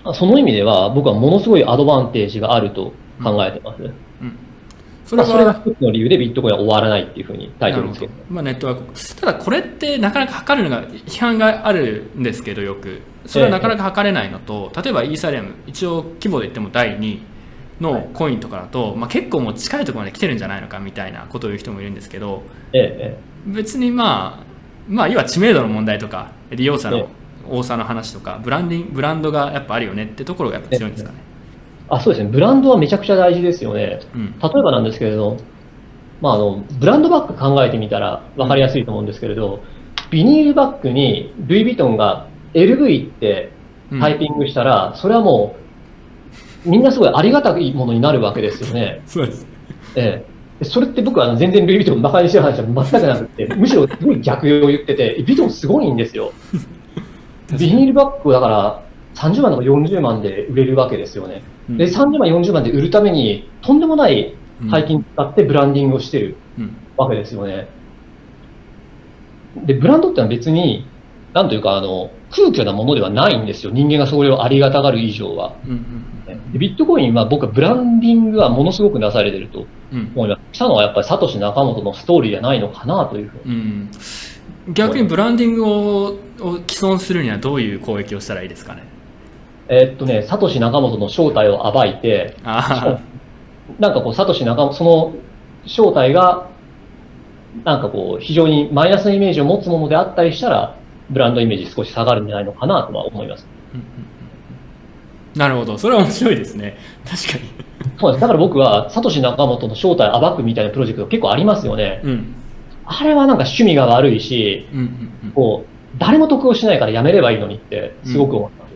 [0.03, 2.93] あその意味では僕はものすごいアドバンテージがあると
[3.23, 3.81] 考えてます。
[3.81, 3.87] うん
[4.21, 4.46] うん
[5.07, 9.15] それまあ、それがは一つの理由でビットコインは終わらないっていうふうにタイトルにつけまあ、ネットワーク。
[9.21, 13.01] ただこれってなかなか測るのが批判があるんですけどよく。
[13.25, 17.19] それはなかなか測れないのと、例えばイーサリアム一応規模で言っても第2
[17.79, 22.43] のコインとかだと、まあ、結構もう近いところまで来てるんじゃないのかみたいなことを言う人もいるんですけど
[22.73, 24.45] ええ別にまあ
[24.89, 27.09] まあ要は知名度の問題とか利用者えの
[27.49, 31.17] 多さの話とかブランディングブランドがやっぱあるよねってところがやっぱ強いんですかね。
[31.89, 33.99] あそうですね、ブランドはめちゃくちゃ大事ですよね。
[34.13, 35.37] うん例えばなんですけれど、
[36.21, 39.61] まあ、あのブランドバッグ考えてみたら分かりやすいと思うんですけれど、
[40.11, 43.51] ビニールバッグにルイ・ヴィトンが LV って
[43.91, 45.55] うんタイピングしたら、それはも
[46.65, 49.01] うみんなすごいありがたいものになるわけですよね。
[49.05, 49.47] そうです
[49.95, 50.25] え
[50.61, 56.33] え、それって僕は全然ルイ・ヴィトンバカにしてる話は全くなくて、むしろすごい逆を言ってて、ヴィトンすごいんですよ。
[57.57, 58.81] ビニールバッグだから
[59.15, 61.41] 30万とか40万で売れるわけですよね。
[61.69, 64.35] うんで、30万、40万で売るために、とんでもない
[64.71, 67.67] 大金使ってブランディングをしてるうんわけですよね。
[69.65, 70.85] で、ブランドってのは別に、
[71.33, 73.71] なんというか、あの、空虚なものではないんですよ。
[73.71, 75.55] 人間がそれをありがたがる以上は。
[76.51, 79.65] でビットコインは僕はブランディングはものすごくなされてると
[80.15, 80.57] 思います。
[80.57, 83.55] したのはやっぱりサトシ・ナカモトのストーリーじゃないのかなというふうに。
[83.55, 83.91] うん
[84.73, 88.83] 逆にブランディングをを既存するにはどういう攻撃をしたらいいですかね
[89.69, 92.99] えーっとね、サトシ・ナカモトの正体を暴いて、あ
[93.79, 95.13] なんかこう、サトシ・ナカモト、その
[95.65, 96.49] 正体が、
[97.63, 100.75] なんかこう、非常にマイナスなイメージを持つものであったりしたら、
[101.09, 103.45] ブランドイメージ少し下がるんじゃないのかなとは思います。
[103.73, 104.07] あ、うんうんうん
[105.37, 106.75] なるほどそれは面白いですね
[107.07, 107.67] 確かに
[107.99, 108.21] そうです。
[108.21, 112.01] だから僕は、サトシ・ナカモトの正体を暴くみたいなプロジェクト結構ありますよね。
[112.03, 112.33] うん
[112.89, 114.85] あれはなんか趣味が悪いし、うんうん
[115.25, 118.66] うんこう、誰も得をしないからやめればいいのにって、すごく思います。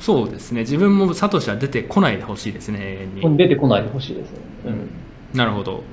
[0.00, 0.62] そうですね。
[0.62, 3.06] 自分もサトシは出てこないでほしいですね
[3.36, 4.38] 出てこないでほしいですね。
[4.64, 4.90] うん。
[5.34, 5.84] なるほど。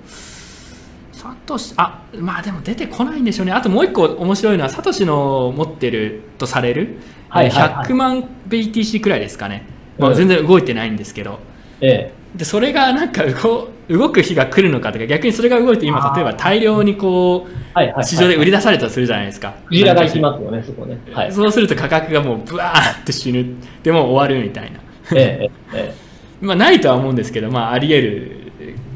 [1.11, 3.51] サトシあまあでも出てこないんでしょうね。
[3.51, 7.85] あともう一個面白いのはサトシの持ってるとされる、はいはいはい。
[7.85, 9.67] 100万 BTC くらいですかね、
[9.99, 11.39] まあ、うん全然動いてないんですけど、
[11.81, 17.57] えでそれがなんか動動く日が来るのかとか逆にそれが動いて今例えば大量にこえ。
[17.73, 18.03] はいはい、はい。
[18.03, 20.99] う市場で売り出されたとするじゃないですか、クジラが行きますよね、そこね。
[21.11, 21.31] はい。
[21.31, 24.79] そうすると価格がもうブワーって死ぬでもう終わるみたいな
[25.15, 25.93] ええ、ええ。
[26.45, 28.37] まあないとは思うんですけどまああり得る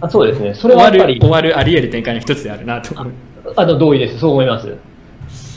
[0.02, 0.54] あそうですね。
[0.54, 2.96] それ終わはやっぱりる終、わるあり得る展開の一つであるなと
[3.56, 4.20] あの、同意です。
[4.20, 4.68] そう思います。
[4.68, 4.72] う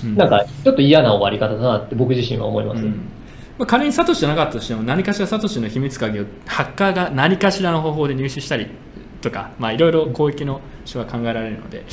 [0.06, 2.84] んなんか、ちょっと嫌な終わり方だなって僕自身は思います。
[2.84, 3.00] うん
[3.58, 8.68] まあ、仮にサトシじゃなかったとしても何かしらサトシの秘密鍵をハッカーが何かしらの方法で入手したり
[9.20, 10.60] とか、まあ、いろいろ攻撃の
[10.90, 11.84] 手は考えられるので、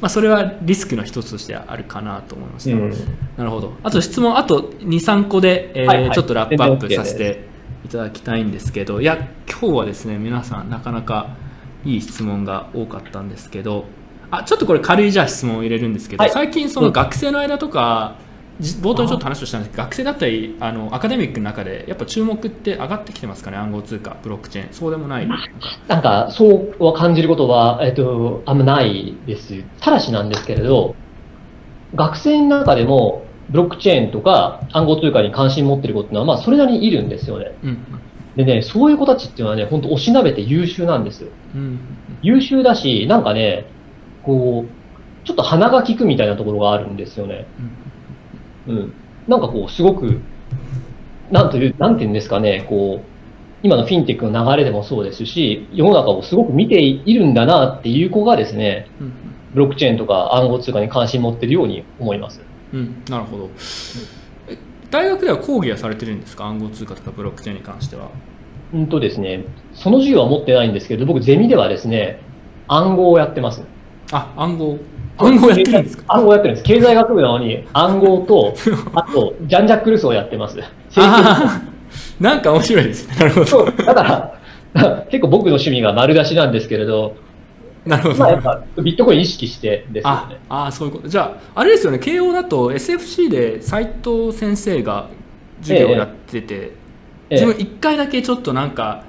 [0.00, 2.90] まあ、それはリスクの一つとしてあるかなと思いました、うん、
[3.36, 3.74] なるほど。
[3.82, 7.44] あと質問あと23個で、えーはいはい、ちょっとラップアップさせて
[7.84, 9.16] いただきたいんですけどいや
[9.48, 11.36] 今日はですね皆さんなかなか
[11.84, 13.86] いい質問が多かったんですけど
[14.30, 18.16] あちょっとこれ軽いじゃあ質問を入れるんですけど、はい、最近その学生の間とか、
[18.82, 25.28] 冒頭にちょっと話をしたんですけど学生だったりあのアカデミックの中でやっぱ注目って上がってきてますかね暗号通貨ブロックチェーンそうでもない
[25.88, 26.46] なんかそ
[26.78, 30.94] うは感じることは、えっと、あんまないですただしなんですけれど
[31.94, 37.52] 学生の中でもブロックチェーンとか暗号通貨に関心持ってる子っていうのは、まあ、それなりにいるんですよね。
[37.64, 37.84] うん、
[38.36, 41.30] でね、そういう子たちっていうのはね、本当おしなべて優秀なんですよ。
[41.54, 41.80] うん、
[42.22, 43.66] 優秀だし、なんかね、
[44.22, 47.46] こう、ちょっと鼻が利くみたいなところがあるんですよね。
[47.58, 47.70] うん。
[48.70, 48.92] うん、
[49.28, 50.20] なんかこう、すごく、
[51.30, 53.10] なんという、なんていうんですかね、こう、
[53.62, 58.86] 今のフィンテックの流れでもそうですし、世の中をすごく見ているんだなっていう子がですね、
[59.52, 62.40] ブロックチェーンとか暗号通貨に関心持ってるように思います。
[62.72, 63.50] うん、なるほど。
[64.90, 68.08] 大学では講義はされてるんですか、暗号通貨とかブロックチェーンに関しては。
[68.72, 69.44] うんとですね、
[69.74, 72.20] その授業は持ってないんですけど、僕、ゼミではですね、
[72.66, 73.62] 暗号をやってます。
[74.12, 74.78] あ、暗号。
[75.18, 76.04] 暗号やってるんですか？
[76.08, 76.64] 暗号やってるんです。
[76.66, 78.54] 経済学部なのに暗号と、
[78.94, 80.58] あと、ジャンジャックルスをやってます。
[82.20, 83.16] なんか面白いですね。
[83.18, 83.64] なるほど。
[83.84, 84.32] だか
[84.74, 87.16] ら、結構僕の趣味が丸出しなんですけれど、
[87.86, 88.14] なるほど。
[88.16, 90.36] まあ、やっぱビットコイン意識してですよね。
[90.48, 91.08] ああ、そういうこと。
[91.08, 95.06] じゃあ、あれですよね、慶応だと SFC で斉藤先生が
[95.62, 96.72] 授業をやってて、え
[97.30, 99.04] え、自分一回だけちょっとなんか、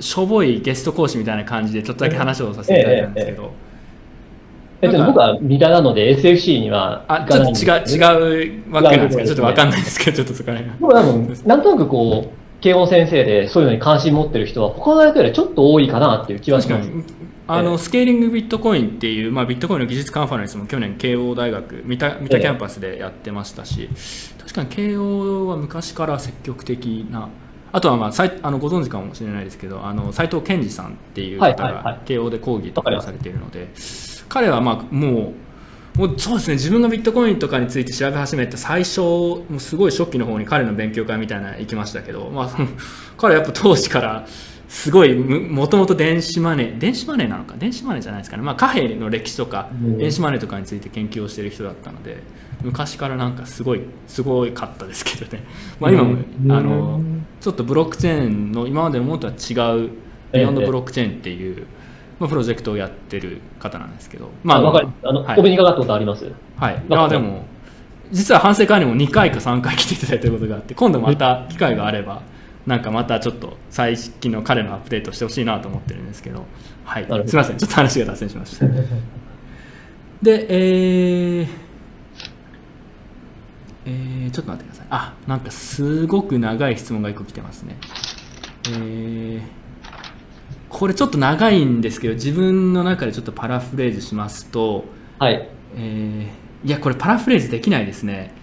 [0.00, 3.52] しょぼいゲスト講師みたいな感じでちょっとだけ話をさせていただいたんですけど。
[4.82, 11.38] えっと、僕は三田なので SFC にはあちょっと違う違うわけなんですけど、ちょっとわかんないですけど、ちょっとそこら辺は。
[11.46, 16.90] なんとなくこう、慶応先生でそういうのに関心持ってる人は他の大学よりちょっと多いかなっていう気はします。
[17.46, 23.88] あのスケーリングビットコインっていう、まあ、ビットコインの技術カンファレンスも去年慶応大学三田三田キャンパスでやってましたし、
[24.40, 27.28] 確かに慶応は昔から積極的な
[27.72, 33.68] あとは、まあ、さいあのご存知かもしれないですけどあの斉藤健二さんっていう方が慶応で講義とかされているので、
[34.32, 35.34] 彼はまあも
[35.94, 42.50] うもうそうですね自分がビットコインとかについて調べ始めて最初もうすごい初期の方に彼の勉強会みたいなの行きましたけど、まあ、
[43.18, 44.26] 彼はやっぱ当時から
[44.68, 49.68] すごいもともと電子マネー電子マネーなのか電子マネーじゃないですかね、まあ、貨幣の歴史とか
[49.98, 52.22] 電子マネーとかについて研究をしている人だったので
[52.62, 55.44] 昔からなんかすごいすごいかったですけどね、
[55.78, 56.16] まあ、今も
[56.48, 57.02] あの
[57.42, 59.90] ちょっとブロックチェーンの今までのものとは違う
[60.32, 61.66] ビヨンドブロックチェーンっていう、
[62.22, 66.30] まあ、プロジェクトをやってる方なんですけど、まあ、かあの、はい、お目にかかったことあります？
[66.56, 66.80] はい。
[66.88, 67.44] あでも
[68.12, 72.22] 実は反省会にも2回か3回来ていただいたことがあって今度また機会があれば
[72.64, 76.44] なんかまたちょっと最近の彼のアップデートしてほしいなと思ってるんですけど、
[76.84, 78.66] はい、すみません、ちょっと話が脱線しました。
[80.22, 81.46] で、えー、
[83.86, 84.86] えー、ちょっと待ってください。
[84.90, 87.76] あ、なんかすごく長い質問が1個来てますね。
[88.68, 89.42] えー、
[90.72, 94.84] これちょっと長いんですけど、自分の中でちょっとパラフレーズしますと、
[95.18, 95.48] はい。
[95.76, 98.34] えー、いや、これパラフレーズできないですね。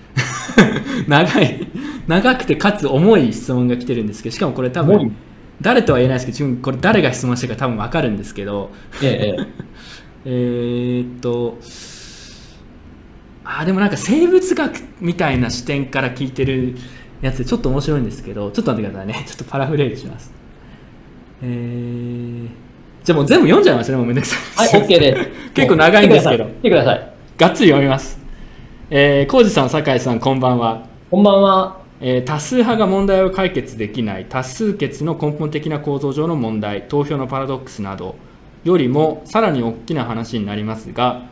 [1.07, 1.67] 長い。
[2.09, 5.15] 長くてかつ重い質問が来てるんですけどしかもこれ多分
[5.61, 8.71] 誰とは言えないですけどこれ誰が質問したか多分分かるんですけど
[9.03, 9.35] え
[10.25, 11.59] ええ っと
[13.45, 16.75] あでもなんか生物学みたいな視点から聞いてる
[17.21, 19.25] やつでちょっと面白いんですけどちょっと待ってくださいね。
[19.27, 20.38] ちょっとパラフレーズします
[21.41, 22.47] えー、
[23.03, 24.67] じゃあもう全部読んじゃいますねもうめんどくさい。
[24.69, 25.29] はい OK です。
[25.55, 26.45] 結構長いんですけど。
[26.45, 27.11] 来てください。
[27.37, 28.19] がっつり読みます。
[28.89, 30.85] えー、浩二さん、酒井さん、こんばんは。
[31.11, 31.77] こんばんは。
[32.01, 38.15] えー、多数派が問題を解決できない多数決の根本的な構造上の問題、投票のパラドックスなど
[38.63, 41.23] よりもさらに大きな話になりますが、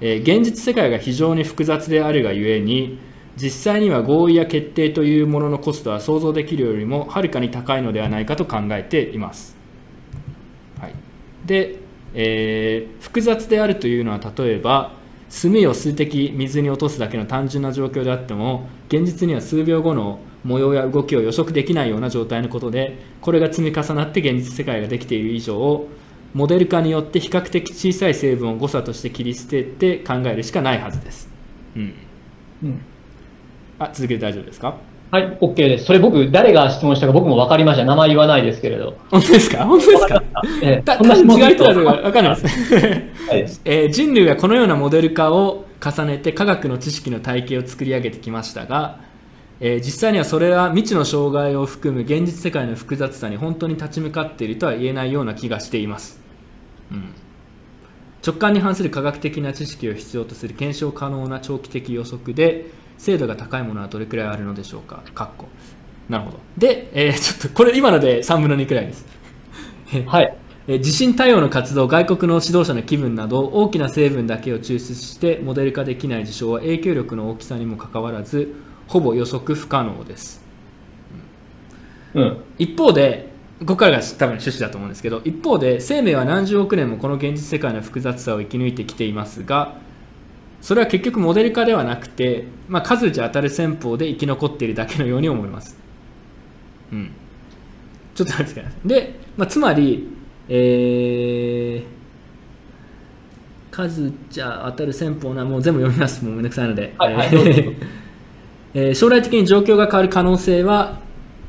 [0.00, 2.98] えー、現実世界が非常に複雑であるがゆえに、
[3.36, 9.56] 実際には合意や決定というもののコストは想像できるよりもはるかに高いのではないかと考えています。
[10.80, 10.94] はい、
[11.44, 11.78] で、
[12.14, 14.94] えー、複雑であるというのは例えば、
[15.28, 25.88] 炭を数滴水に落とすだけの単純な状況であっても現実には数秒後の模様や動きを予測できないような状態のことでこれが積み重なって現実世界ができている以上
[26.32, 31.30] モデル化によって比較的小さい成分を誤差として切り捨てて考えるしかないはずです。
[31.74, 31.94] うん。
[32.62, 32.80] うん、
[33.78, 34.76] あ続けて大丈夫ですか？
[35.10, 35.84] はい、OK です。
[35.84, 37.84] それ僕、誰が質問したか僕も分かりました。
[37.84, 38.96] 名前言わないですけれど。
[39.08, 39.64] 本当ですか？
[39.64, 40.22] 本当ですか？
[40.62, 41.08] えー、こん
[41.38, 42.72] な違いとは分かんないです。
[43.30, 48.98] はい えー、人類はこのようなモデル化を重ねて科学の知識の体系を作り上げてきましたが、
[49.60, 56.20] えー、実際にはそれは未知の障害を含む現実世界の複雑さに本当に立ち向かっているとは言えないような気がしています、
[56.90, 57.04] うん、
[58.26, 62.66] 直感に反する科学的な知識を必要とする検証可能な長期的予測で
[62.98, 65.02] 精度が高いものはどれくらいあるのでしょうか？
[65.14, 65.46] かっこ
[66.08, 66.38] なるほど。
[66.56, 69.06] で、えー、ちょっとこれ今ので3分の2くらいです。
[70.06, 70.36] はい。
[70.68, 78.52] 地震対応の活動外国の指導者の気分など大きな成分だけを抽出してモデル化できない事象は影響力の大きさにもかかわらず
[78.88, 80.44] ほぼ予測不可能です、
[82.14, 89.76] うん、一方でここからが多分趣旨だと思うんですけど一方で生命は何十億年もこの現実世界の複雑さを生き抜いてきていますが
[90.66, 95.76] それは結局モデル化ではなくて、まあ、数打ち当たる戦法で生き残っているだけのように思います、
[96.92, 97.12] うん、
[98.16, 98.88] ちょっと待ってください。
[98.88, 100.16] で、まあ、つまり
[100.48, 106.24] えー、数打ち当たる戦法なもう全部読みます。
[106.24, 107.28] もうめんどくさいので、はいはい
[108.74, 111.00] えー、将来的に状況が変わる可能性は、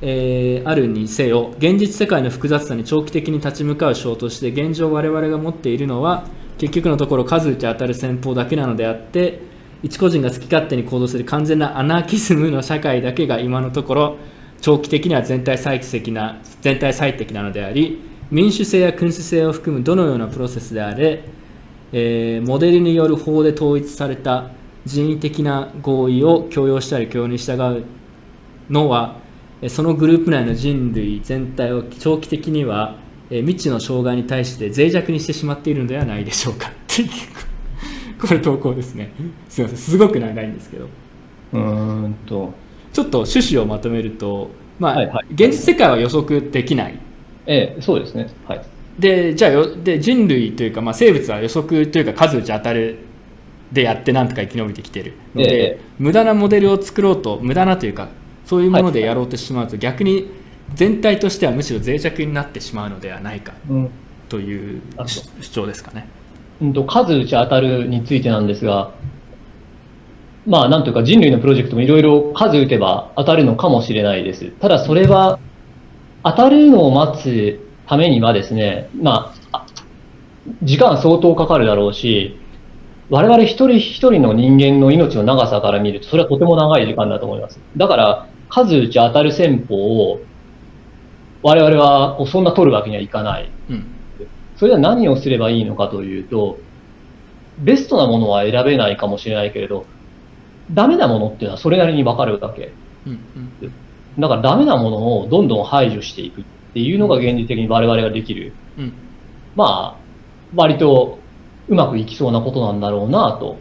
[0.02, 6.26] えー、あるにせよ現実世界の複雑さに長期的に立ち向かう章として現状我々が持っているのは
[6.58, 9.42] 結局のところ数打ち当たる戦法だけなのであって
[9.84, 14.18] 一個人が好き勝手に行動する完全なアナーキズムの社会だけが今のところ
[14.62, 18.02] 長期的には全体最適な全体最適なのであり
[18.32, 21.24] 民主制や君主制を含むどのようなプロセスであれ、
[21.94, 24.52] えー、モデルによる法で統一された
[24.86, 27.86] 人為的な合意を強要したり共有に従う
[28.70, 29.20] のは
[29.70, 32.96] そのグループ内の人類全体を長期的には
[33.30, 36.72] 未知の障害に対して脆弱にしてしまっているのではないでしょうか。
[38.20, 39.12] これ投稿ですね。
[39.48, 39.78] すみません。
[39.78, 40.88] すごく長いんですけど。
[41.54, 42.54] うんと。
[42.94, 44.50] ちょっと趣旨をまとめると、
[44.80, 46.98] まあ、はいはい、現実世界は予測できない、
[47.46, 48.28] ええ、そうですね。
[48.48, 48.62] はい。
[48.98, 52.98] でじゃあよで人類というか、まあ、生物は予測というか数打ち当たる
[53.72, 58.10] でやってなんとか生き延びてきてるので、ええ、無駄なモデルを作ろうと無駄なというか
[58.46, 60.32] そういうものでやろうとしまうと、逆に
[60.76, 63.54] 全体としてはむしろ脆弱になってしまうのではないか
[64.30, 64.82] という
[65.42, 66.08] 主張ですかね。
[66.62, 68.92] うんと数打ち当たるについてなんですが、
[70.46, 74.52] まあなんというか人類のプロジェクトもいろいろ数打てば当たるのかもしれないです。
[74.60, 75.40] ただそれは
[76.24, 79.66] 当たるのを待つためにはですね、まあ、
[80.64, 82.38] 時間相当かかるだろうし、
[83.10, 87.60] 我々一人一人の人間の命の長さから見ると、それはとても長い時間だと思います。
[87.78, 89.76] だから、数打ち当たる戦法
[90.12, 90.20] を、
[91.48, 93.50] 我々はそんな取るわけにはいかない。
[93.70, 93.86] うん、
[94.58, 96.60] それでは何をすればいいのかというと、
[97.60, 99.86] ベストなものは選べないかもしれないけれど、
[100.74, 102.74] ダメなものっていうのはそれなりにわかるわけ。
[103.06, 103.74] うんうん
[104.20, 106.44] だからダメなものをどんどん排除していくっ
[106.74, 108.52] ていうのが現実的に我々ができる。
[108.76, 108.94] うん、
[109.56, 110.00] まあ、
[110.56, 111.20] 割と
[111.68, 113.58] うまくいきそうなことなんだろうなと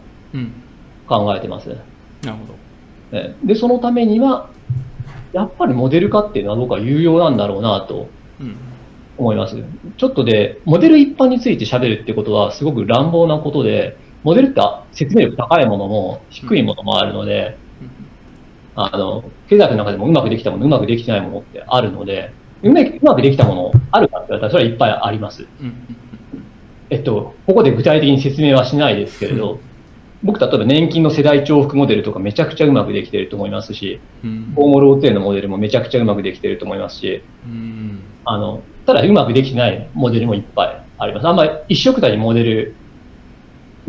[1.06, 1.68] 考えてます。
[1.68, 1.76] うん、
[2.22, 3.46] なるほど。
[3.46, 4.48] で、そのためには、
[5.32, 8.08] やっぱりモデル化っていうのは僕は有用なんだろうなと
[9.18, 9.56] 思います。
[9.56, 14.60] うん、ちょっとで、モデル一般について喋るってことはすごく乱暴なことで、モデルって
[14.92, 17.56] 説明力高いものも低いものもあるので、
[18.74, 22.32] あの、経済学の中でもうまくできたもの、うまくできてないものってあるので、
[22.62, 25.46] うまくできたものあるかって言われたら、それはいっぱいあります。
[26.90, 29.60] えっと、ここで具体的に説明はしないですけれど、
[30.22, 34.00] 僕、例えば年金の世代重複モデルとかめちゃくちゃうまくできてると思いますし、
[34.54, 37.22] ホームローテーのモデルもめちゃくちゃうまくできてると思いますし、
[38.24, 41.26] あの、ただうまくできてないモデルもいっぱいあります。
[41.26, 42.74] あんまり一色たにモデル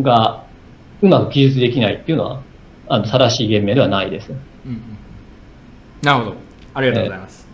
[0.01, 0.45] が
[1.01, 2.41] うまく記述できないっていうのは、
[2.89, 4.31] あの正しい言明ではないです。
[4.31, 4.37] うん
[4.71, 4.81] うん、
[6.01, 6.47] なるほど。
[6.77, 7.47] ありがとうございます、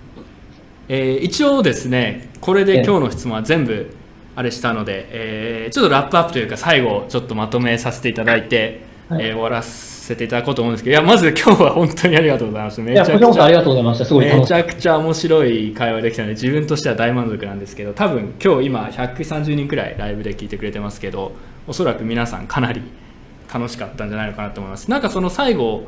[0.90, 3.96] えー、えー、一応ですねこれで今日の質問は全部
[4.36, 12.82] あれしたので、えー、ちょっとラップアップというか最後ちょっとまとめさせていただいて、はい、えー、終わらせていただこうと思うんですけどいやまず今日は本当にありがとうございます。
[12.82, 14.06] めちゃくちゃありがとうございました。
[14.06, 21.34] すごいめちゃくちゃ面白い会話できたので自分としては大満足なんですけど多分今日今130人くらいライブで聞いてくれてますけど
[21.68, 22.82] おそらく皆さんかなり
[23.54, 24.90] 楽しかったんじゃないのかなと思います。
[24.90, 25.86] なんかその最後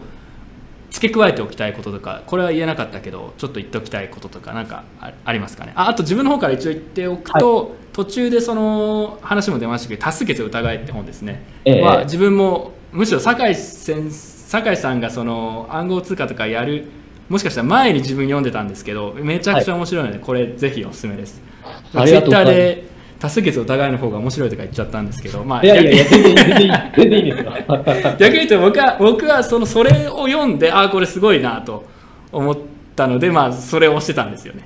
[0.95, 4.85] 付け加えておきたいこととかこれは言えなかったけどちょっと言っておきたいこととか何か
[5.25, 5.73] ありますかね？
[5.75, 16.85] ああと自分の方から一応言っておくと、はい、途中でその話も出ましたけど「多数決を疑え」って本ですね、えまあ、自分もむしろ酒井先酒井さんがその暗号通貨とかやる
[17.27, 21.41] もしかしたら前に自分読んでたんですけどめちゃくちゃ面白いので、はい、これぜひおすすめです。
[21.91, 27.53] ツイッターで多数決お互いの方が面白いとか言っちゃったんですけど、まあ、いやいやいや、全然いい、全然いいですよ。
[28.19, 31.85] 逆に言うと僕は、僕はその、それを読んで、ああ、これすごいなと
[32.31, 32.57] 思っ
[32.95, 34.63] たので、まあ、それを押してたんですよね。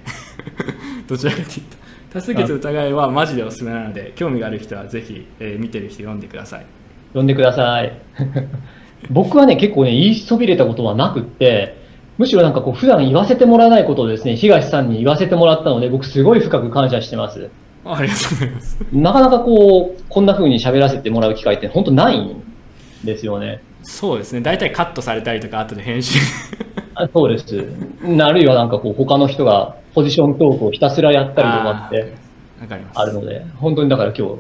[1.08, 1.80] どちらかというと。
[2.12, 6.66] 多数決疑いはマジでおすすめなので、興味がある人はぜひ、えー、見てる人読んでください。
[7.10, 7.94] 読んでください。
[9.12, 11.78] 僕はね、結構ね、言いそびれたことはなくって、
[12.18, 17.50] むしろなんかこう普段言わせてもらわないことをですね、東さんに言わせてもらったので、僕すごい深く感謝してます。
[17.96, 18.80] ありがとうございます。
[18.92, 22.44] なかなかこう、こんな風に喋らせてもらう機会って本当ないん
[23.04, 23.62] ですよね。
[23.84, 24.42] そうですね。
[24.42, 26.20] 大体カットされたりとか、後で編集
[26.96, 27.46] あそうです。
[28.22, 32.14] あるいはなんかこう、他の人がポジショントークをひたすらやったりとかって、
[32.94, 34.36] あるので、本当にだから今日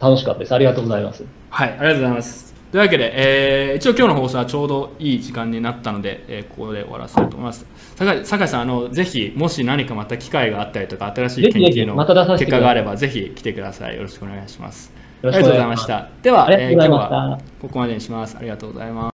[0.00, 0.54] 楽しかったです。
[0.54, 1.24] ありがとうございます。
[1.50, 2.53] はい、ありがとうございます。
[2.74, 7.64] というわけで、えー、一応今日の放送はちょうどいい時間になったので、えー、ここで終わらせたいと思います。
[7.94, 11.94] 酒井さんあの、ぜひ、もし何かまた機会があったりとか、新しい研究の
[12.36, 13.94] 結果があれば、ぜひ来てください。
[13.94, 14.92] よろしくお願いします。
[15.22, 16.08] ありがとうございました。
[16.20, 18.36] では、えー、今日はここまでにします。
[18.36, 19.10] ありがとうございます。